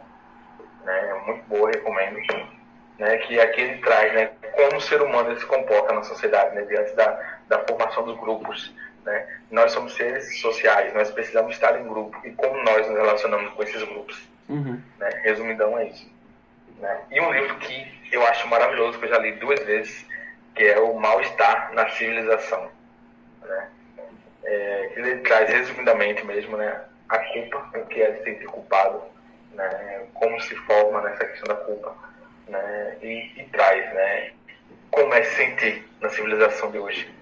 Né, 0.84 1.10
é 1.10 1.26
muito 1.26 1.44
boa, 1.48 1.70
recomendo. 1.70 2.20
Né, 2.98 3.18
que 3.18 3.40
aqui 3.40 3.62
ele 3.62 3.78
traz 3.80 4.14
né, 4.14 4.32
como 4.56 4.78
o 4.78 4.82
ser 4.82 5.02
humano 5.02 5.38
se 5.40 5.46
comporta 5.46 5.94
na 5.94 6.04
sociedade, 6.04 6.56
né, 6.56 6.62
diante 6.64 6.94
da, 6.96 7.40
da 7.48 7.60
formação 7.60 8.04
dos 8.04 8.20
grupos. 8.20 8.74
Né? 9.06 9.28
Nós 9.52 9.72
somos 9.72 9.96
seres 9.96 10.40
sociais, 10.40 10.94
nós 10.94 11.12
precisamos 11.12 11.54
estar 11.56 11.80
em 11.80 11.88
grupo 11.88 12.20
e 12.26 12.32
como 12.32 12.62
nós 12.64 12.88
nos 12.88 12.98
relacionamos 12.98 13.54
com 13.54 13.64
esses 13.64 13.82
grupos. 13.84 14.28
Uhum. 14.48 14.82
Né? 15.00 15.10
Resumidão 15.24 15.78
é 15.78 15.88
isso. 15.88 16.12
Né? 16.80 17.02
E 17.12 17.20
um 17.20 17.32
livro 17.32 17.56
que 17.58 18.10
eu 18.12 18.26
acho 18.28 18.48
maravilhoso, 18.48 19.00
que 19.00 19.06
eu 19.06 19.10
já 19.10 19.18
li 19.18 19.34
duas 19.34 19.60
vezes, 19.64 20.06
que 20.56 20.64
é 20.64 20.80
O 20.80 21.00
Mal-Estar 21.00 21.74
na 21.74 21.90
Civilização. 21.90 22.72
Né? 23.42 23.72
É, 24.44 24.94
ele 24.96 25.18
traz 25.22 25.50
resumidamente 25.50 26.24
mesmo 26.26 26.58
né, 26.58 26.86
a 27.10 27.20
culpa, 27.20 27.80
o 27.80 27.86
que 27.86 28.02
é 28.02 28.24
sentir 28.24 28.46
culpado, 28.46 29.04
né, 29.52 30.08
como 30.14 30.40
se 30.42 30.56
forma 30.56 31.02
nessa 31.02 31.26
questão 31.26 31.56
da 31.56 31.64
culpa, 31.64 31.96
né, 32.48 32.98
e, 33.02 33.42
e 33.42 33.50
traz 33.52 33.94
né, 33.94 34.34
como 34.92 35.14
é 35.14 35.24
se 35.24 35.36
sentir 35.36 35.88
na 36.00 36.10
civilização 36.10 36.72
de 36.72 36.78
hoje. 36.78 37.14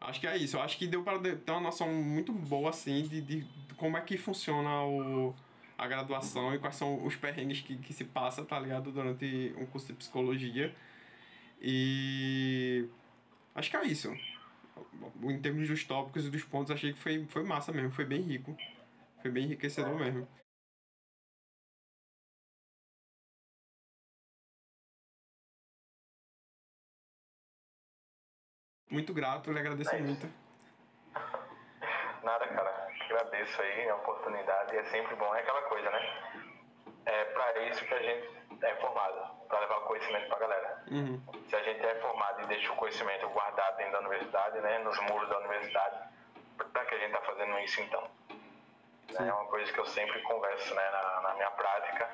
Acho 0.00 0.20
que 0.20 0.26
é 0.26 0.36
isso. 0.36 0.60
Acho 0.60 0.76
que 0.76 0.86
deu 0.86 1.02
para 1.02 1.18
ter 1.18 1.50
uma 1.50 1.60
noção 1.60 1.88
muito 1.88 2.30
boa, 2.30 2.70
assim, 2.70 3.02
de, 3.02 3.20
de 3.22 3.46
como 3.76 3.96
é 3.96 4.00
que 4.02 4.18
funciona 4.18 4.82
o, 4.84 5.34
a 5.76 5.86
graduação 5.86 6.54
e 6.54 6.58
quais 6.58 6.76
são 6.76 7.04
os 7.04 7.16
perrengues 7.16 7.60
que, 7.60 7.76
que 7.78 7.92
se 7.92 8.04
passa, 8.04 8.44
tá 8.44 8.58
ligado? 8.58 8.92
Durante 8.92 9.54
um 9.58 9.66
curso 9.66 9.88
de 9.88 9.94
psicologia. 9.94 10.74
E 11.60 12.88
acho 13.54 13.70
que 13.70 13.76
é 13.76 13.84
isso. 13.86 14.12
Em 15.22 15.40
termos 15.40 15.68
dos 15.68 15.84
tópicos 15.84 16.26
e 16.26 16.30
dos 16.30 16.44
pontos, 16.44 16.70
achei 16.70 16.92
que 16.92 16.98
foi, 16.98 17.24
foi 17.26 17.44
massa 17.44 17.72
mesmo, 17.72 17.90
foi 17.92 18.04
bem 18.04 18.22
rico. 18.22 18.56
Foi 19.22 19.30
bem 19.30 19.44
enriquecedor 19.44 19.96
mesmo. 19.98 20.28
Muito 28.90 29.12
grato, 29.12 29.50
lhe 29.50 29.58
agradeço 29.58 29.90
é 29.90 30.00
muito. 30.00 30.26
Nada, 32.22 32.46
cara. 32.48 32.83
Agradeço 33.14 33.62
aí 33.62 33.88
a 33.88 33.94
oportunidade. 33.94 34.76
É 34.76 34.84
sempre 34.84 35.14
bom. 35.14 35.32
É 35.36 35.40
aquela 35.40 35.62
coisa, 35.62 35.88
né? 35.88 36.42
É 37.06 37.24
para 37.26 37.58
isso 37.68 37.84
que 37.84 37.94
a 37.94 38.02
gente 38.02 38.28
é 38.60 38.74
formado, 38.76 39.46
para 39.46 39.60
levar 39.60 39.78
o 39.78 39.80
conhecimento 39.82 40.26
para 40.26 40.36
a 40.36 40.40
galera. 40.40 40.84
Uhum. 40.90 41.22
Se 41.48 41.54
a 41.54 41.62
gente 41.62 41.84
é 41.84 41.94
formado 41.96 42.42
e 42.42 42.46
deixa 42.46 42.72
o 42.72 42.76
conhecimento 42.76 43.28
guardado 43.28 43.76
dentro 43.76 43.92
da 43.92 44.00
universidade, 44.00 44.58
né, 44.60 44.78
nos 44.78 44.98
muros 45.00 45.28
da 45.28 45.38
universidade, 45.38 46.08
para 46.72 46.84
que 46.86 46.94
a 46.94 46.98
gente 46.98 47.14
está 47.14 47.20
fazendo 47.20 47.58
isso 47.60 47.80
então? 47.82 48.10
Sim. 49.10 49.28
É 49.28 49.32
uma 49.32 49.44
coisa 49.46 49.72
que 49.72 49.78
eu 49.78 49.86
sempre 49.86 50.20
converso 50.22 50.74
né, 50.74 50.90
na, 50.90 51.20
na 51.20 51.34
minha 51.34 51.50
prática. 51.50 52.10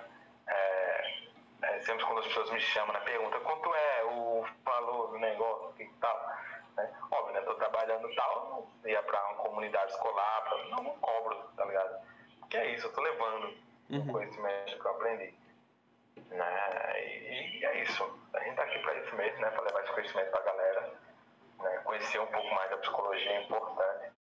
É, 0.48 1.14
é, 1.62 1.80
sempre 1.80 2.04
quando 2.04 2.18
as 2.18 2.26
pessoas 2.26 2.50
me 2.50 2.60
chamam, 2.60 2.92
né, 2.92 3.00
pergunta 3.00 3.38
quanto 3.40 3.74
é 3.74 4.04
o 4.04 4.44
valor 4.64 5.12
do 5.12 5.18
negócio 5.18 5.74
e 5.78 5.86
tal. 6.00 6.36
Né? 6.80 6.92
Óbvio, 7.10 7.34
né? 7.34 7.40
Tô 7.42 7.54
trabalhando 7.54 8.14
tal, 8.14 8.70
ia 8.84 9.02
para 9.02 9.24
uma 9.28 9.34
comunidade 9.36 9.92
escolar, 9.92 10.42
pra... 10.42 10.64
não, 10.68 10.82
não 10.82 10.98
cobro, 10.98 11.36
tá 11.56 11.64
ligado? 11.64 12.00
Que 12.48 12.56
é 12.56 12.74
isso, 12.74 12.86
eu 12.86 12.92
tô 12.92 13.00
levando 13.00 13.54
uhum. 13.90 14.00
o 14.00 14.12
conhecimento 14.12 14.78
que 14.78 14.86
eu 14.86 14.90
aprendi. 14.90 15.34
Né? 16.30 17.02
E, 17.02 17.60
e, 17.60 17.64
é 17.64 17.82
isso. 17.82 18.20
A 18.32 18.40
gente 18.40 18.56
tá 18.56 18.62
aqui 18.62 18.78
para 18.80 18.94
isso 18.94 19.14
mesmo, 19.16 19.40
né? 19.40 19.50
Para 19.50 19.62
levar 19.62 19.82
esse 19.82 19.92
conhecimento 19.92 20.30
pra 20.30 20.40
galera. 20.40 20.92
Né? 21.58 21.80
Conhecer 21.84 22.20
um 22.20 22.26
pouco 22.26 22.54
mais 22.54 22.70
da 22.70 22.78
psicologia 22.78 23.30
é 23.30 23.42
importante. 23.42 24.12